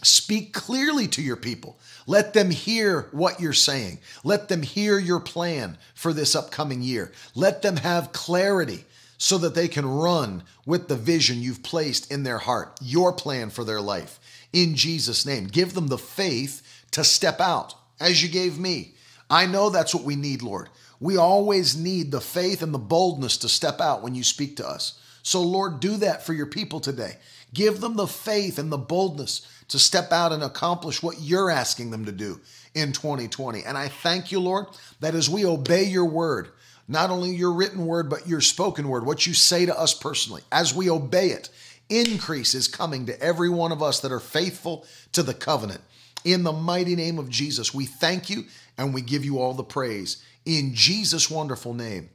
Speak 0.04 0.54
clearly 0.54 1.08
to 1.10 1.22
your 1.22 1.36
people. 1.36 1.78
Let 2.08 2.34
them 2.34 2.50
hear 2.50 3.08
what 3.12 3.40
you're 3.40 3.54
saying. 3.54 4.00
Let 4.24 4.48
them 4.48 4.64
hear 4.64 4.98
your 4.98 5.20
plan 5.20 5.78
for 5.94 6.12
this 6.12 6.36
upcoming 6.36 6.82
year. 6.82 7.12
Let 7.36 7.62
them 7.62 7.78
have 7.78 8.12
clarity 8.12 8.86
so 9.18 9.38
that 9.38 9.54
they 9.54 9.68
can 9.68 9.86
run 9.86 10.44
with 10.66 10.88
the 10.88 10.96
vision 10.96 11.42
you've 11.42 11.62
placed 11.62 12.12
in 12.12 12.24
their 12.24 12.40
heart, 12.40 12.80
your 12.82 13.14
plan 13.14 13.52
for 13.52 13.64
their 13.64 13.80
life. 13.80 14.20
In 14.52 14.76
Jesus' 14.76 15.26
name, 15.26 15.46
give 15.46 15.76
them 15.76 15.88
the 15.88 15.98
faith 16.00 16.86
to 16.92 17.04
step 17.04 17.40
out 17.40 17.76
as 18.00 18.24
you 18.24 18.30
gave 18.30 18.58
me. 18.58 18.96
I 19.30 19.46
know 19.46 19.70
that's 19.70 19.94
what 19.94 20.04
we 20.04 20.16
need, 20.16 20.42
Lord. 20.42 20.70
We 21.00 21.18
always 21.18 21.78
need 21.78 22.12
the 22.12 22.20
faith 22.20 22.64
and 22.64 22.74
the 22.74 22.80
boldness 22.80 23.38
to 23.38 23.50
step 23.50 23.80
out 23.80 24.02
when 24.02 24.16
you 24.16 24.24
speak 24.24 24.58
to 24.58 24.68
us. 24.68 25.00
So, 25.24 25.42
Lord, 25.42 25.80
do 25.80 25.98
that 25.98 26.26
for 26.26 26.34
your 26.34 26.48
people 26.48 26.80
today. 26.80 27.18
Give 27.54 27.80
them 27.80 27.96
the 27.96 28.08
faith 28.08 28.58
and 28.58 28.72
the 28.72 28.78
boldness 28.78 29.46
to 29.72 29.80
step 29.80 30.12
out 30.12 30.32
and 30.32 30.44
accomplish 30.44 31.02
what 31.02 31.22
you're 31.22 31.50
asking 31.50 31.92
them 31.92 32.06
to 32.06 32.12
do 32.12 32.40
in 32.74 32.92
2020. 32.92 33.64
And 33.64 33.78
I 33.78 33.88
thank 33.88 34.32
you, 34.32 34.40
Lord, 34.40 34.68
that 35.00 35.16
as 35.16 35.30
we 35.30 35.46
obey 35.46 35.86
your 35.86 36.06
word, 36.06 36.50
not 36.88 37.10
only 37.10 37.30
your 37.30 37.54
written 37.54 37.86
word, 37.86 38.10
but 38.10 38.28
your 38.28 38.42
spoken 38.42 38.90
word, 38.90 39.06
what 39.06 39.26
you 39.26 39.34
say 39.34 39.66
to 39.66 39.80
us 39.80 39.94
personally, 39.94 40.42
as 40.52 40.76
we 40.76 40.90
obey 40.90 41.28
it, 41.28 41.50
increase 41.90 42.54
is 42.54 42.68
coming 42.68 43.06
to 43.06 43.22
every 43.22 43.50
one 43.50 43.72
of 43.72 43.82
us 43.82 44.02
that 44.02 44.12
are 44.12 44.20
faithful 44.20 44.86
to 45.14 45.24
the 45.24 45.34
covenant. 45.34 45.82
In 46.24 46.44
the 46.44 46.52
mighty 46.52 46.96
name 46.96 47.18
of 47.18 47.30
Jesus, 47.30 47.74
we 47.74 47.86
thank 47.86 48.30
you 48.30 48.46
and 48.78 48.94
we 48.94 49.02
give 49.02 49.26
you 49.26 49.40
all 49.40 49.54
the 49.54 49.64
praise. 49.64 50.24
In 50.46 50.74
Jesus' 50.74 51.32
wonderful 51.32 51.74
name, 51.74 52.10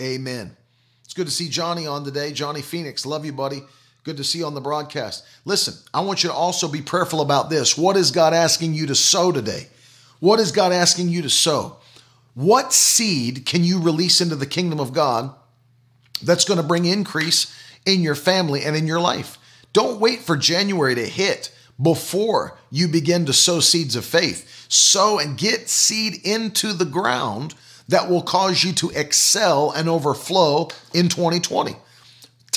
amen. 0.00 0.56
It's 1.04 1.14
good 1.14 1.26
to 1.26 1.32
see 1.32 1.50
Johnny 1.50 1.86
on 1.86 2.04
today. 2.04 2.32
Johnny 2.32 2.62
Phoenix, 2.62 3.04
love 3.04 3.26
you, 3.26 3.32
buddy. 3.32 3.62
Good 4.04 4.16
to 4.16 4.24
see 4.24 4.40
you 4.40 4.46
on 4.46 4.54
the 4.54 4.60
broadcast. 4.60 5.24
Listen, 5.44 5.74
I 5.94 6.00
want 6.00 6.24
you 6.24 6.28
to 6.28 6.34
also 6.34 6.66
be 6.66 6.82
prayerful 6.82 7.20
about 7.20 7.50
this. 7.50 7.78
What 7.78 7.96
is 7.96 8.10
God 8.10 8.34
asking 8.34 8.74
you 8.74 8.86
to 8.86 8.96
sow 8.96 9.30
today? 9.30 9.68
What 10.18 10.40
is 10.40 10.50
God 10.50 10.72
asking 10.72 11.08
you 11.08 11.22
to 11.22 11.30
sow? 11.30 11.76
What 12.34 12.72
seed 12.72 13.46
can 13.46 13.62
you 13.62 13.80
release 13.80 14.20
into 14.20 14.34
the 14.34 14.46
kingdom 14.46 14.80
of 14.80 14.92
God 14.92 15.32
that's 16.22 16.44
going 16.44 16.58
to 16.58 16.66
bring 16.66 16.84
increase 16.84 17.56
in 17.86 18.00
your 18.00 18.14
family 18.16 18.64
and 18.64 18.74
in 18.74 18.88
your 18.88 19.00
life? 19.00 19.38
Don't 19.72 20.00
wait 20.00 20.20
for 20.20 20.36
January 20.36 20.94
to 20.96 21.06
hit 21.06 21.54
before 21.80 22.58
you 22.70 22.88
begin 22.88 23.26
to 23.26 23.32
sow 23.32 23.60
seeds 23.60 23.94
of 23.94 24.04
faith. 24.04 24.66
Sow 24.68 25.18
and 25.18 25.38
get 25.38 25.68
seed 25.68 26.14
into 26.24 26.72
the 26.72 26.84
ground 26.84 27.54
that 27.88 28.08
will 28.08 28.22
cause 28.22 28.64
you 28.64 28.72
to 28.72 28.90
excel 28.90 29.70
and 29.70 29.88
overflow 29.88 30.68
in 30.92 31.08
2020. 31.08 31.76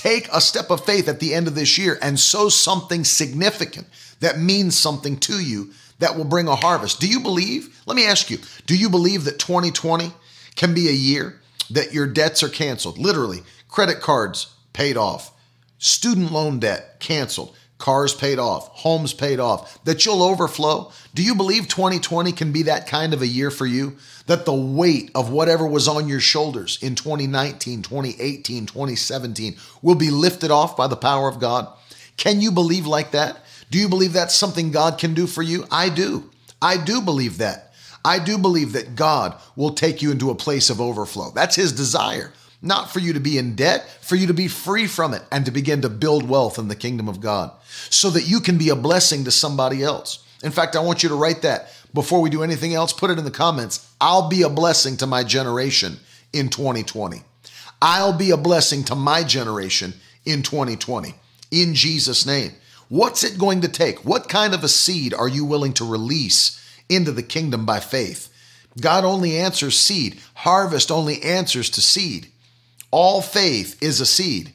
Take 0.05 0.27
a 0.31 0.39
step 0.39 0.69
of 0.69 0.85
faith 0.85 1.07
at 1.07 1.19
the 1.19 1.33
end 1.33 1.47
of 1.47 1.55
this 1.55 1.79
year 1.79 1.97
and 1.99 2.19
sow 2.19 2.47
something 2.47 3.03
significant 3.03 3.87
that 4.19 4.37
means 4.37 4.77
something 4.77 5.17
to 5.21 5.43
you 5.43 5.71
that 5.97 6.15
will 6.15 6.25
bring 6.25 6.47
a 6.47 6.55
harvest. 6.55 6.99
Do 7.01 7.07
you 7.07 7.19
believe? 7.19 7.81
Let 7.87 7.95
me 7.95 8.05
ask 8.05 8.29
you 8.29 8.37
do 8.67 8.77
you 8.77 8.87
believe 8.87 9.23
that 9.23 9.39
2020 9.39 10.13
can 10.55 10.75
be 10.75 10.89
a 10.89 10.91
year 10.91 11.41
that 11.71 11.91
your 11.91 12.05
debts 12.05 12.43
are 12.43 12.49
canceled? 12.49 12.99
Literally, 12.99 13.41
credit 13.67 13.99
cards 13.99 14.53
paid 14.73 14.95
off, 14.95 15.33
student 15.79 16.31
loan 16.31 16.59
debt 16.59 16.99
canceled, 16.99 17.57
cars 17.79 18.13
paid 18.13 18.37
off, 18.37 18.67
homes 18.73 19.11
paid 19.11 19.39
off, 19.39 19.83
that 19.85 20.05
you'll 20.05 20.21
overflow? 20.21 20.91
Do 21.15 21.23
you 21.23 21.33
believe 21.33 21.67
2020 21.67 22.31
can 22.31 22.51
be 22.51 22.61
that 22.63 22.85
kind 22.85 23.15
of 23.15 23.23
a 23.23 23.27
year 23.27 23.49
for 23.49 23.65
you? 23.65 23.97
That 24.27 24.45
the 24.45 24.53
weight 24.53 25.11
of 25.13 25.31
whatever 25.31 25.67
was 25.67 25.87
on 25.87 26.07
your 26.07 26.19
shoulders 26.19 26.79
in 26.81 26.95
2019, 26.95 27.83
2018, 27.83 28.65
2017 28.65 29.55
will 29.81 29.95
be 29.95 30.09
lifted 30.09 30.51
off 30.51 30.75
by 30.75 30.87
the 30.87 30.95
power 30.95 31.27
of 31.27 31.39
God? 31.39 31.71
Can 32.17 32.41
you 32.41 32.51
believe 32.51 32.87
like 32.87 33.11
that? 33.11 33.37
Do 33.69 33.77
you 33.77 33.87
believe 33.87 34.13
that's 34.13 34.33
something 34.33 34.71
God 34.71 34.97
can 34.97 35.13
do 35.13 35.27
for 35.27 35.43
you? 35.43 35.65
I 35.69 35.89
do. 35.89 36.29
I 36.61 36.77
do 36.77 37.01
believe 37.01 37.37
that. 37.37 37.73
I 38.03 38.19
do 38.19 38.37
believe 38.37 38.73
that 38.73 38.95
God 38.95 39.39
will 39.55 39.73
take 39.73 40.01
you 40.01 40.11
into 40.11 40.29
a 40.29 40.35
place 40.35 40.69
of 40.69 40.81
overflow. 40.81 41.31
That's 41.31 41.55
His 41.55 41.71
desire 41.71 42.31
not 42.65 42.91
for 42.91 42.99
you 42.99 43.13
to 43.13 43.19
be 43.19 43.37
in 43.37 43.55
debt, 43.55 43.87
for 44.01 44.15
you 44.15 44.27
to 44.27 44.33
be 44.33 44.47
free 44.47 44.87
from 44.87 45.13
it 45.13 45.21
and 45.31 45.45
to 45.45 45.51
begin 45.51 45.81
to 45.81 45.89
build 45.89 46.27
wealth 46.27 46.57
in 46.57 46.67
the 46.67 46.75
kingdom 46.75 47.07
of 47.07 47.21
God 47.21 47.51
so 47.89 48.09
that 48.09 48.27
you 48.27 48.39
can 48.39 48.57
be 48.57 48.69
a 48.69 48.75
blessing 48.75 49.23
to 49.23 49.31
somebody 49.31 49.83
else. 49.83 50.23
In 50.43 50.51
fact, 50.51 50.75
I 50.75 50.79
want 50.79 51.03
you 51.03 51.09
to 51.09 51.15
write 51.15 51.43
that 51.43 51.71
before 51.95 52.21
we 52.21 52.29
do 52.29 52.43
anything 52.43 52.75
else. 52.75 52.93
Put 52.93 53.09
it 53.09 53.17
in 53.17 53.23
the 53.23 53.31
comments. 53.31 53.91
I'll 53.99 54.29
be 54.29 54.43
a 54.43 54.49
blessing 54.49 54.97
to 54.97 55.07
my 55.07 55.23
generation 55.23 55.97
in 56.31 56.49
2020. 56.49 57.23
I'll 57.81 58.13
be 58.13 58.29
a 58.29 58.37
blessing 58.37 58.83
to 58.85 58.95
my 58.95 59.23
generation 59.23 59.93
in 60.25 60.43
2020 60.43 61.15
in 61.51 61.73
Jesus' 61.73 62.25
name. 62.25 62.51
What's 62.89 63.23
it 63.23 63.39
going 63.39 63.61
to 63.61 63.67
take? 63.67 64.05
What 64.05 64.29
kind 64.29 64.53
of 64.53 64.63
a 64.63 64.67
seed 64.67 65.13
are 65.13 65.27
you 65.27 65.45
willing 65.45 65.73
to 65.73 65.89
release 65.89 66.61
into 66.89 67.11
the 67.11 67.23
kingdom 67.23 67.65
by 67.65 67.79
faith? 67.79 68.31
God 68.79 69.05
only 69.05 69.37
answers 69.37 69.79
seed, 69.79 70.19
harvest 70.35 70.91
only 70.91 71.23
answers 71.23 71.69
to 71.71 71.81
seed. 71.81 72.27
All 72.91 73.21
faith 73.21 73.81
is 73.81 74.01
a 74.01 74.05
seed. 74.05 74.53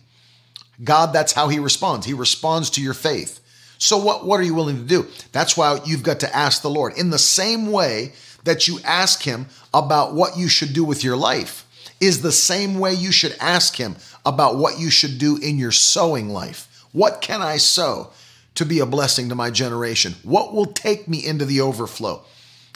God, 0.82 1.12
that's 1.12 1.32
how 1.32 1.48
He 1.48 1.58
responds. 1.58 2.06
He 2.06 2.14
responds 2.14 2.70
to 2.70 2.82
your 2.82 2.94
faith. 2.94 3.39
So, 3.80 3.96
what, 3.96 4.26
what 4.26 4.38
are 4.38 4.44
you 4.44 4.54
willing 4.54 4.76
to 4.76 4.82
do? 4.82 5.06
That's 5.32 5.56
why 5.56 5.80
you've 5.86 6.02
got 6.02 6.20
to 6.20 6.36
ask 6.36 6.60
the 6.60 6.70
Lord. 6.70 6.96
In 6.98 7.08
the 7.08 7.18
same 7.18 7.72
way 7.72 8.12
that 8.44 8.68
you 8.68 8.78
ask 8.84 9.22
Him 9.22 9.46
about 9.72 10.14
what 10.14 10.36
you 10.36 10.48
should 10.48 10.74
do 10.74 10.84
with 10.84 11.02
your 11.02 11.16
life, 11.16 11.66
is 11.98 12.20
the 12.20 12.32
same 12.32 12.78
way 12.78 12.92
you 12.92 13.10
should 13.10 13.36
ask 13.40 13.76
Him 13.76 13.96
about 14.24 14.56
what 14.56 14.78
you 14.78 14.90
should 14.90 15.18
do 15.18 15.38
in 15.38 15.58
your 15.58 15.72
sowing 15.72 16.28
life. 16.28 16.86
What 16.92 17.22
can 17.22 17.40
I 17.40 17.56
sow 17.56 18.10
to 18.54 18.66
be 18.66 18.80
a 18.80 18.86
blessing 18.86 19.30
to 19.30 19.34
my 19.34 19.50
generation? 19.50 20.14
What 20.24 20.52
will 20.52 20.66
take 20.66 21.08
me 21.08 21.24
into 21.24 21.46
the 21.46 21.62
overflow? 21.62 22.22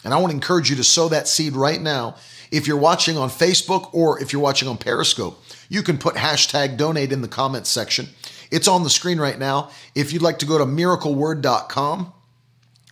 And 0.05 0.15
I 0.15 0.19
want 0.19 0.31
to 0.31 0.37
encourage 0.37 0.71
you 0.71 0.77
to 0.77 0.85
sow 0.85 1.09
that 1.09 1.29
seed 1.29 1.55
right 1.55 1.81
now. 1.81 2.17
If 2.51 2.67
you're 2.67 2.79
watching 2.79 3.19
on 3.19 3.29
Facebook 3.29 3.93
or 3.93 4.23
if 4.23 4.33
you're 4.33 4.43
watching 4.43 4.69
on 4.69 4.79
Periscope, 4.79 5.43
you 5.69 5.83
can 5.83 5.99
put 5.99 6.15
hashtag 6.15 6.77
donate 6.79 7.13
in 7.13 7.21
the 7.21 7.29
comments 7.29 7.71
section. 7.71 8.09
It's 8.55 8.69
on 8.69 8.85
the 8.85 8.91
screen 8.91 9.19
right 9.19 9.37
now. 9.37 9.71
If 9.97 10.13
you'd 10.13 10.23
like 10.23 10.39
to 10.39 10.47
go 10.47 10.59
to 10.59 10.65
miracleword.com, 10.65 12.13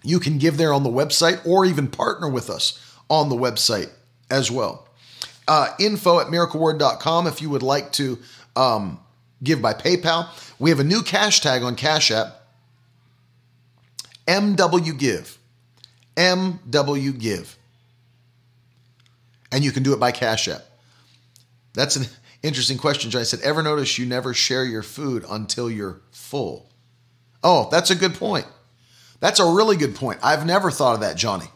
you 0.03 0.19
can 0.19 0.39
give 0.39 0.57
there 0.57 0.73
on 0.73 0.83
the 0.83 0.91
website 0.91 1.47
or 1.47 1.65
even 1.65 1.87
partner 1.87 2.29
with 2.29 2.51
us 2.51 2.97
on 3.09 3.29
the 3.29 3.37
website 3.37 3.89
as 4.29 4.51
well. 4.51 4.89
Uh, 5.47 5.69
info 5.79 6.19
at 6.19 6.27
miracleword.com 6.27 7.29
if 7.29 7.41
you 7.41 7.49
would 7.49 7.63
like 7.63 7.93
to 7.93 8.19
um, 8.57 8.99
give 9.45 9.63
by 9.63 9.73
PayPal. 9.73 10.29
We 10.59 10.71
have 10.71 10.81
a 10.81 10.85
new 10.85 11.01
cash 11.01 11.39
tag 11.39 11.63
on 11.63 11.77
Cash 11.77 12.11
App 12.11 12.43
MW 14.27 14.99
Give. 14.99 15.39
MW 16.17 17.19
Give. 17.21 17.57
And 19.53 19.63
you 19.63 19.71
can 19.71 19.85
do 19.85 19.93
it 19.93 20.01
by 20.01 20.11
Cash 20.11 20.49
App. 20.49 20.63
That's 21.73 21.95
an 21.95 22.07
interesting 22.43 22.79
question. 22.79 23.11
Johnny 23.11 23.25
said, 23.25 23.41
Ever 23.41 23.63
notice 23.63 23.99
you 23.99 24.07
never 24.07 24.35
share 24.35 24.65
your 24.65 24.83
food 24.83 25.25
until 25.29 25.71
you're 25.71 26.01
full? 26.11 26.71
Oh, 27.43 27.69
that's 27.71 27.91
a 27.91 27.97
good 27.97 28.15
point. 28.15 28.47
That's 29.21 29.41
a 29.41 29.53
really 29.53 29.77
good 29.77 29.95
point. 29.95 30.19
I've 30.23 30.47
never 30.47 30.71
thought 30.71 30.95
of 30.95 31.01
that, 31.01 31.17
Johnny. 31.17 31.47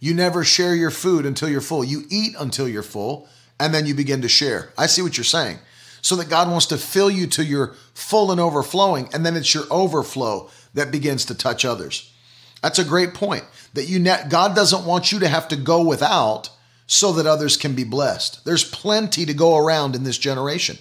You 0.00 0.14
never 0.14 0.44
share 0.44 0.74
your 0.74 0.90
food 0.90 1.26
until 1.26 1.48
you're 1.48 1.60
full. 1.60 1.84
You 1.84 2.04
eat 2.10 2.34
until 2.38 2.68
you're 2.68 2.82
full, 2.82 3.28
and 3.58 3.74
then 3.74 3.86
you 3.86 3.94
begin 3.94 4.22
to 4.22 4.28
share. 4.28 4.72
I 4.76 4.86
see 4.86 5.02
what 5.02 5.16
you're 5.16 5.24
saying. 5.24 5.58
So 6.02 6.16
that 6.16 6.28
God 6.28 6.50
wants 6.50 6.66
to 6.66 6.76
fill 6.76 7.10
you 7.10 7.26
to 7.28 7.44
your 7.44 7.74
full 7.94 8.30
and 8.30 8.40
overflowing, 8.40 9.08
and 9.14 9.24
then 9.24 9.36
it's 9.36 9.54
your 9.54 9.64
overflow 9.70 10.50
that 10.74 10.90
begins 10.90 11.24
to 11.26 11.34
touch 11.34 11.64
others. 11.64 12.12
That's 12.62 12.78
a 12.78 12.84
great 12.84 13.14
point. 13.14 13.44
That 13.72 13.88
you 13.88 13.98
ne- 13.98 14.28
God 14.28 14.54
doesn't 14.54 14.84
want 14.84 15.10
you 15.10 15.20
to 15.20 15.28
have 15.28 15.48
to 15.48 15.56
go 15.56 15.82
without 15.82 16.50
so 16.86 17.12
that 17.12 17.26
others 17.26 17.56
can 17.56 17.74
be 17.74 17.84
blessed. 17.84 18.44
There's 18.44 18.64
plenty 18.64 19.24
to 19.26 19.34
go 19.34 19.56
around 19.56 19.94
in 19.94 20.04
this 20.04 20.18
generation. 20.18 20.78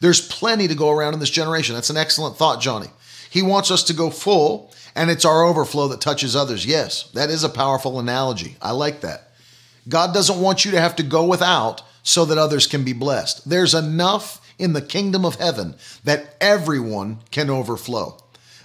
There's 0.00 0.26
plenty 0.26 0.68
to 0.68 0.74
go 0.74 0.90
around 0.90 1.14
in 1.14 1.20
this 1.20 1.30
generation. 1.30 1.74
That's 1.74 1.90
an 1.90 1.96
excellent 1.96 2.36
thought, 2.36 2.60
Johnny. 2.60 2.88
He 3.30 3.42
wants 3.42 3.70
us 3.70 3.82
to 3.84 3.94
go 3.94 4.10
full, 4.10 4.72
and 4.94 5.10
it's 5.10 5.24
our 5.24 5.44
overflow 5.44 5.88
that 5.88 6.00
touches 6.00 6.36
others. 6.36 6.66
Yes, 6.66 7.04
that 7.14 7.30
is 7.30 7.44
a 7.44 7.48
powerful 7.48 7.98
analogy. 7.98 8.56
I 8.60 8.72
like 8.72 9.00
that. 9.00 9.32
God 9.88 10.12
doesn't 10.12 10.40
want 10.40 10.64
you 10.64 10.70
to 10.72 10.80
have 10.80 10.96
to 10.96 11.02
go 11.02 11.24
without 11.24 11.82
so 12.02 12.24
that 12.24 12.38
others 12.38 12.66
can 12.66 12.84
be 12.84 12.92
blessed. 12.92 13.48
There's 13.48 13.74
enough 13.74 14.40
in 14.58 14.72
the 14.72 14.82
kingdom 14.82 15.24
of 15.24 15.36
heaven 15.36 15.74
that 16.04 16.36
everyone 16.40 17.18
can 17.30 17.50
overflow. 17.50 18.18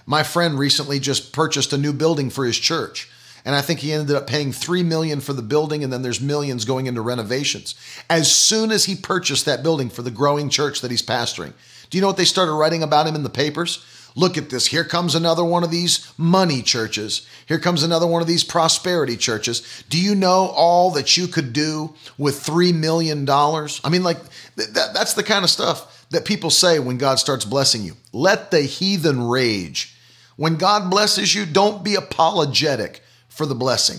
My 0.06 0.22
friend 0.22 0.58
recently 0.58 0.98
just 0.98 1.32
purchased 1.32 1.72
a 1.72 1.78
new 1.78 1.92
building 1.92 2.30
for 2.30 2.44
his 2.44 2.58
church 2.58 3.10
and 3.44 3.54
I 3.54 3.60
think 3.60 3.80
he 3.80 3.92
ended 3.92 4.14
up 4.14 4.26
paying 4.26 4.52
3 4.52 4.82
million 4.82 5.20
for 5.20 5.32
the 5.32 5.42
building 5.42 5.82
and 5.82 5.92
then 5.92 6.02
there's 6.02 6.20
millions 6.20 6.64
going 6.64 6.86
into 6.86 7.00
renovations. 7.00 7.74
As 8.08 8.34
soon 8.34 8.70
as 8.70 8.84
he 8.84 8.94
purchased 8.94 9.46
that 9.46 9.62
building 9.62 9.90
for 9.90 10.02
the 10.02 10.10
growing 10.10 10.48
church 10.48 10.80
that 10.80 10.90
he's 10.90 11.02
pastoring, 11.02 11.52
do 11.90 11.98
you 11.98 12.02
know 12.02 12.06
what 12.06 12.16
they 12.16 12.24
started 12.24 12.52
writing 12.52 12.82
about 12.82 13.06
him 13.06 13.14
in 13.14 13.22
the 13.22 13.30
papers? 13.30 13.84
Look 14.14 14.36
at 14.36 14.50
this. 14.50 14.66
Here 14.66 14.84
comes 14.84 15.14
another 15.14 15.44
one 15.44 15.64
of 15.64 15.70
these 15.70 16.12
money 16.18 16.62
churches. 16.62 17.26
Here 17.46 17.58
comes 17.58 17.82
another 17.82 18.06
one 18.06 18.20
of 18.20 18.28
these 18.28 18.44
prosperity 18.44 19.16
churches. 19.16 19.84
Do 19.88 19.98
you 19.98 20.14
know 20.14 20.48
all 20.54 20.90
that 20.92 21.16
you 21.16 21.26
could 21.26 21.52
do 21.52 21.94
with 22.18 22.44
$3 22.44 22.74
million? 22.74 23.28
I 23.28 23.88
mean, 23.90 24.02
like, 24.02 24.18
that, 24.56 24.90
that's 24.92 25.14
the 25.14 25.22
kind 25.22 25.44
of 25.44 25.50
stuff 25.50 26.06
that 26.10 26.26
people 26.26 26.50
say 26.50 26.78
when 26.78 26.98
God 26.98 27.18
starts 27.18 27.46
blessing 27.46 27.82
you. 27.82 27.96
Let 28.12 28.50
the 28.50 28.60
heathen 28.60 29.26
rage. 29.28 29.96
When 30.36 30.56
God 30.56 30.90
blesses 30.90 31.34
you, 31.34 31.46
don't 31.46 31.82
be 31.82 31.94
apologetic 31.94 33.01
for 33.34 33.46
the 33.46 33.54
blessing. 33.54 33.98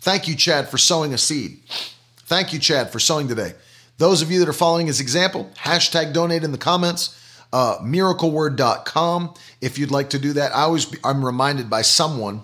Thank 0.00 0.26
you, 0.26 0.34
Chad, 0.34 0.68
for 0.68 0.78
sowing 0.78 1.14
a 1.14 1.18
seed. 1.18 1.60
Thank 2.24 2.52
you, 2.52 2.58
Chad, 2.58 2.90
for 2.90 2.98
sowing 2.98 3.28
today. 3.28 3.54
Those 3.98 4.22
of 4.22 4.30
you 4.30 4.40
that 4.40 4.48
are 4.48 4.54
following 4.54 4.88
his 4.88 5.00
example, 5.00 5.50
hashtag 5.56 6.12
donate 6.12 6.42
in 6.42 6.50
the 6.50 6.58
comments, 6.58 7.18
uh, 7.52 7.78
miracleword.com. 7.78 9.34
If 9.60 9.78
you'd 9.78 9.90
like 9.90 10.10
to 10.10 10.18
do 10.18 10.32
that, 10.32 10.54
I 10.54 10.62
always 10.62 10.92
I'm 11.04 11.24
reminded 11.24 11.70
by 11.70 11.82
someone 11.82 12.42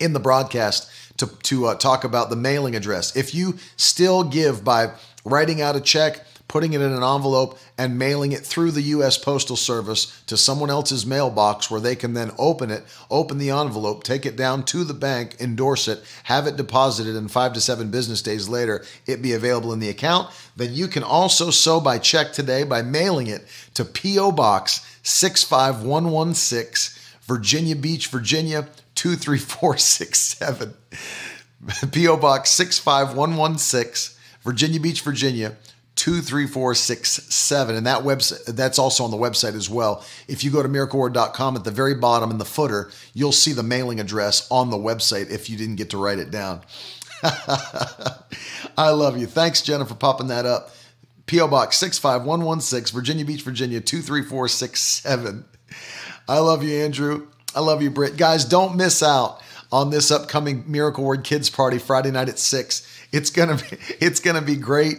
in 0.00 0.12
the 0.12 0.20
broadcast 0.20 0.90
to, 1.18 1.26
to 1.44 1.66
uh, 1.66 1.74
talk 1.74 2.04
about 2.04 2.30
the 2.30 2.36
mailing 2.36 2.74
address. 2.74 3.14
If 3.16 3.34
you 3.34 3.58
still 3.76 4.24
give 4.24 4.64
by 4.64 4.92
writing 5.24 5.60
out 5.60 5.76
a 5.76 5.80
check, 5.80 6.24
putting 6.48 6.72
it 6.72 6.80
in 6.80 6.92
an 6.92 7.02
envelope, 7.02 7.58
and 7.76 7.98
mailing 7.98 8.32
it 8.32 8.40
through 8.40 8.70
the 8.70 8.82
U.S. 8.82 9.18
Postal 9.18 9.56
Service 9.56 10.22
to 10.26 10.36
someone 10.36 10.70
else's 10.70 11.04
mailbox 11.04 11.70
where 11.70 11.80
they 11.80 11.94
can 11.94 12.14
then 12.14 12.32
open 12.38 12.70
it, 12.70 12.84
open 13.10 13.36
the 13.36 13.50
envelope, 13.50 14.02
take 14.02 14.24
it 14.24 14.34
down 14.34 14.64
to 14.64 14.82
the 14.82 14.94
bank, 14.94 15.36
endorse 15.38 15.86
it, 15.86 16.02
have 16.24 16.46
it 16.46 16.56
deposited, 16.56 17.14
and 17.14 17.30
five 17.30 17.52
to 17.52 17.60
seven 17.60 17.90
business 17.90 18.22
days 18.22 18.48
later, 18.48 18.82
it 19.06 19.20
be 19.20 19.34
available 19.34 19.72
in 19.74 19.78
the 19.78 19.90
account. 19.90 20.30
Then 20.56 20.72
you 20.72 20.88
can 20.88 21.02
also 21.02 21.50
sow 21.50 21.80
by 21.80 21.98
check 21.98 22.32
today 22.32 22.64
by 22.64 22.80
mailing 22.80 23.26
it 23.26 23.46
to 23.74 23.84
P.O. 23.84 24.32
Box 24.32 24.80
65116, 25.02 26.98
Virginia 27.22 27.76
Beach, 27.76 28.08
Virginia 28.08 28.66
23467. 28.94 30.74
P.O. 31.92 32.16
Box 32.16 32.50
65116, 32.50 34.16
Virginia 34.42 34.80
Beach, 34.80 35.02
Virginia 35.02 35.54
23467 35.98 37.74
and 37.74 37.84
that 37.84 38.04
website 38.04 38.44
that's 38.46 38.78
also 38.78 39.02
on 39.02 39.10
the 39.10 39.16
website 39.16 39.54
as 39.54 39.68
well. 39.68 40.04
If 40.28 40.44
you 40.44 40.50
go 40.52 40.62
to 40.62 40.68
miracleword.com 40.68 41.56
at 41.56 41.64
the 41.64 41.72
very 41.72 41.96
bottom 41.96 42.30
in 42.30 42.38
the 42.38 42.44
footer 42.44 42.92
you'll 43.14 43.32
see 43.32 43.52
the 43.52 43.64
mailing 43.64 43.98
address 43.98 44.48
on 44.48 44.70
the 44.70 44.76
website 44.76 45.28
if 45.28 45.50
you 45.50 45.58
didn't 45.58 45.74
get 45.74 45.90
to 45.90 45.98
write 45.98 46.20
it 46.20 46.30
down. 46.30 46.62
I 47.22 48.90
love 48.90 49.18
you. 49.18 49.26
Thanks 49.26 49.60
jenna 49.60 49.84
for 49.84 49.96
popping 49.96 50.28
that 50.28 50.46
up. 50.46 50.70
Po 51.26 51.48
box 51.48 51.76
65116 51.78 52.94
virginia 52.94 53.24
beach 53.24 53.42
virginia 53.42 53.80
23467 53.80 55.44
i 56.28 56.38
love 56.38 56.62
you 56.62 56.76
andrew. 56.76 57.26
I 57.56 57.60
love 57.60 57.82
you 57.82 57.90
britt. 57.90 58.16
Guys 58.16 58.44
don't 58.44 58.76
miss 58.76 59.02
out 59.02 59.42
on 59.72 59.90
this 59.90 60.12
upcoming 60.12 60.62
miracle 60.70 61.02
word 61.02 61.24
kids 61.24 61.50
party 61.50 61.78
friday 61.78 62.12
night 62.12 62.28
at 62.28 62.38
6 62.38 62.86
it's 63.10 63.30
gonna 63.30 63.56
be 63.56 63.76
it's 64.00 64.20
gonna 64.20 64.42
be 64.42 64.54
great 64.54 64.98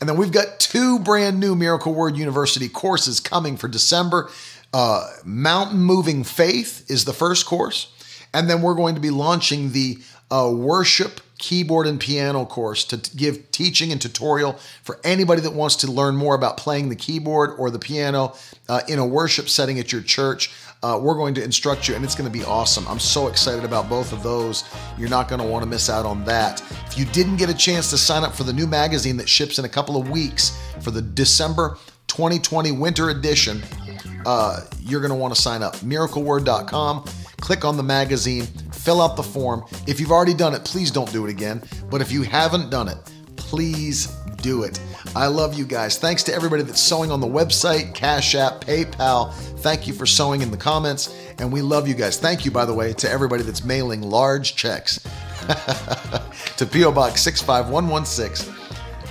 and 0.00 0.08
then 0.08 0.16
we've 0.16 0.32
got 0.32 0.60
two 0.60 0.98
brand 1.00 1.40
new 1.40 1.54
Miracle 1.54 1.92
Word 1.92 2.16
University 2.16 2.68
courses 2.68 3.20
coming 3.20 3.56
for 3.56 3.68
December. 3.68 4.30
Uh, 4.72 5.10
Mountain 5.24 5.80
Moving 5.80 6.24
Faith 6.24 6.88
is 6.90 7.04
the 7.04 7.12
first 7.12 7.46
course. 7.46 7.92
And 8.32 8.48
then 8.48 8.62
we're 8.62 8.74
going 8.74 8.94
to 8.94 9.00
be 9.00 9.10
launching 9.10 9.72
the 9.72 9.98
uh, 10.30 10.52
Worship 10.54 11.20
Keyboard 11.38 11.86
and 11.86 11.98
Piano 11.98 12.44
course 12.44 12.84
to 12.84 12.98
t- 12.98 13.16
give 13.16 13.50
teaching 13.50 13.90
and 13.92 14.00
tutorial 14.00 14.54
for 14.82 15.00
anybody 15.04 15.40
that 15.40 15.54
wants 15.54 15.76
to 15.76 15.90
learn 15.90 16.16
more 16.16 16.34
about 16.34 16.56
playing 16.56 16.88
the 16.88 16.96
keyboard 16.96 17.50
or 17.58 17.70
the 17.70 17.78
piano 17.78 18.34
uh, 18.68 18.80
in 18.88 18.98
a 18.98 19.06
worship 19.06 19.48
setting 19.48 19.78
at 19.78 19.92
your 19.92 20.02
church. 20.02 20.50
Uh, 20.82 20.98
we're 21.00 21.14
going 21.14 21.34
to 21.34 21.42
instruct 21.42 21.88
you, 21.88 21.96
and 21.96 22.04
it's 22.04 22.14
going 22.14 22.30
to 22.30 22.38
be 22.38 22.44
awesome. 22.44 22.86
I'm 22.86 23.00
so 23.00 23.26
excited 23.26 23.64
about 23.64 23.88
both 23.88 24.12
of 24.12 24.22
those. 24.22 24.64
You're 24.96 25.08
not 25.08 25.28
going 25.28 25.40
to 25.40 25.46
want 25.46 25.62
to 25.64 25.68
miss 25.68 25.90
out 25.90 26.06
on 26.06 26.24
that. 26.24 26.60
If 26.86 26.96
you 26.96 27.04
didn't 27.06 27.36
get 27.36 27.50
a 27.50 27.54
chance 27.54 27.90
to 27.90 27.98
sign 27.98 28.22
up 28.22 28.34
for 28.34 28.44
the 28.44 28.52
new 28.52 28.66
magazine 28.66 29.16
that 29.16 29.28
ships 29.28 29.58
in 29.58 29.64
a 29.64 29.68
couple 29.68 30.00
of 30.00 30.08
weeks 30.08 30.60
for 30.80 30.90
the 30.90 31.02
December 31.02 31.78
2020 32.06 32.72
winter 32.72 33.10
edition, 33.10 33.60
uh, 34.24 34.60
you're 34.80 35.00
going 35.00 35.10
to 35.10 35.16
want 35.16 35.34
to 35.34 35.40
sign 35.40 35.62
up. 35.62 35.74
MiracleWord.com. 35.76 37.04
Click 37.40 37.64
on 37.64 37.76
the 37.76 37.82
magazine, 37.82 38.46
fill 38.72 39.00
out 39.00 39.16
the 39.16 39.22
form. 39.22 39.64
If 39.86 40.00
you've 40.00 40.10
already 40.10 40.34
done 40.34 40.54
it, 40.54 40.64
please 40.64 40.90
don't 40.90 41.10
do 41.12 41.24
it 41.24 41.30
again. 41.30 41.62
But 41.88 42.00
if 42.00 42.10
you 42.10 42.22
haven't 42.22 42.70
done 42.70 42.88
it, 42.88 42.98
please 43.36 44.06
do 44.42 44.64
it. 44.64 44.80
I 45.16 45.26
love 45.26 45.54
you 45.54 45.64
guys. 45.64 45.98
Thanks 45.98 46.22
to 46.24 46.34
everybody 46.34 46.62
that's 46.62 46.80
sowing 46.80 47.10
on 47.10 47.20
the 47.20 47.26
website, 47.26 47.94
Cash 47.94 48.34
App, 48.34 48.60
PayPal. 48.60 49.32
Thank 49.60 49.86
you 49.86 49.92
for 49.92 50.06
sowing 50.06 50.42
in 50.42 50.50
the 50.50 50.56
comments. 50.56 51.14
And 51.38 51.52
we 51.52 51.62
love 51.62 51.88
you 51.88 51.94
guys. 51.94 52.18
Thank 52.18 52.44
you, 52.44 52.50
by 52.50 52.64
the 52.64 52.74
way, 52.74 52.92
to 52.94 53.10
everybody 53.10 53.42
that's 53.42 53.64
mailing 53.64 54.02
large 54.02 54.54
checks 54.54 55.00
to 56.56 56.66
P.O. 56.66 56.92
Box 56.92 57.22
65116. 57.22 58.54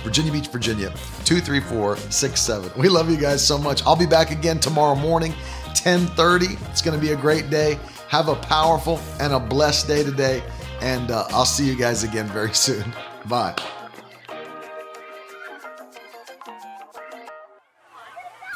Virginia 0.02 0.32
Beach, 0.32 0.48
Virginia, 0.48 0.90
23467. 1.24 2.70
We 2.80 2.88
love 2.88 3.10
you 3.10 3.16
guys 3.16 3.44
so 3.46 3.58
much. 3.58 3.84
I'll 3.84 3.96
be 3.96 4.06
back 4.06 4.30
again 4.30 4.58
tomorrow 4.60 4.94
morning, 4.94 5.32
1030. 5.66 6.46
It's 6.70 6.80
going 6.80 6.98
to 6.98 7.04
be 7.04 7.12
a 7.12 7.16
great 7.16 7.50
day. 7.50 7.78
Have 8.08 8.28
a 8.28 8.36
powerful 8.36 9.00
and 9.20 9.32
a 9.32 9.40
blessed 9.40 9.86
day 9.88 10.02
today. 10.02 10.42
And 10.80 11.10
uh, 11.10 11.26
I'll 11.30 11.44
see 11.44 11.66
you 11.66 11.76
guys 11.76 12.04
again 12.04 12.26
very 12.28 12.54
soon. 12.54 12.94
Bye. 13.26 13.54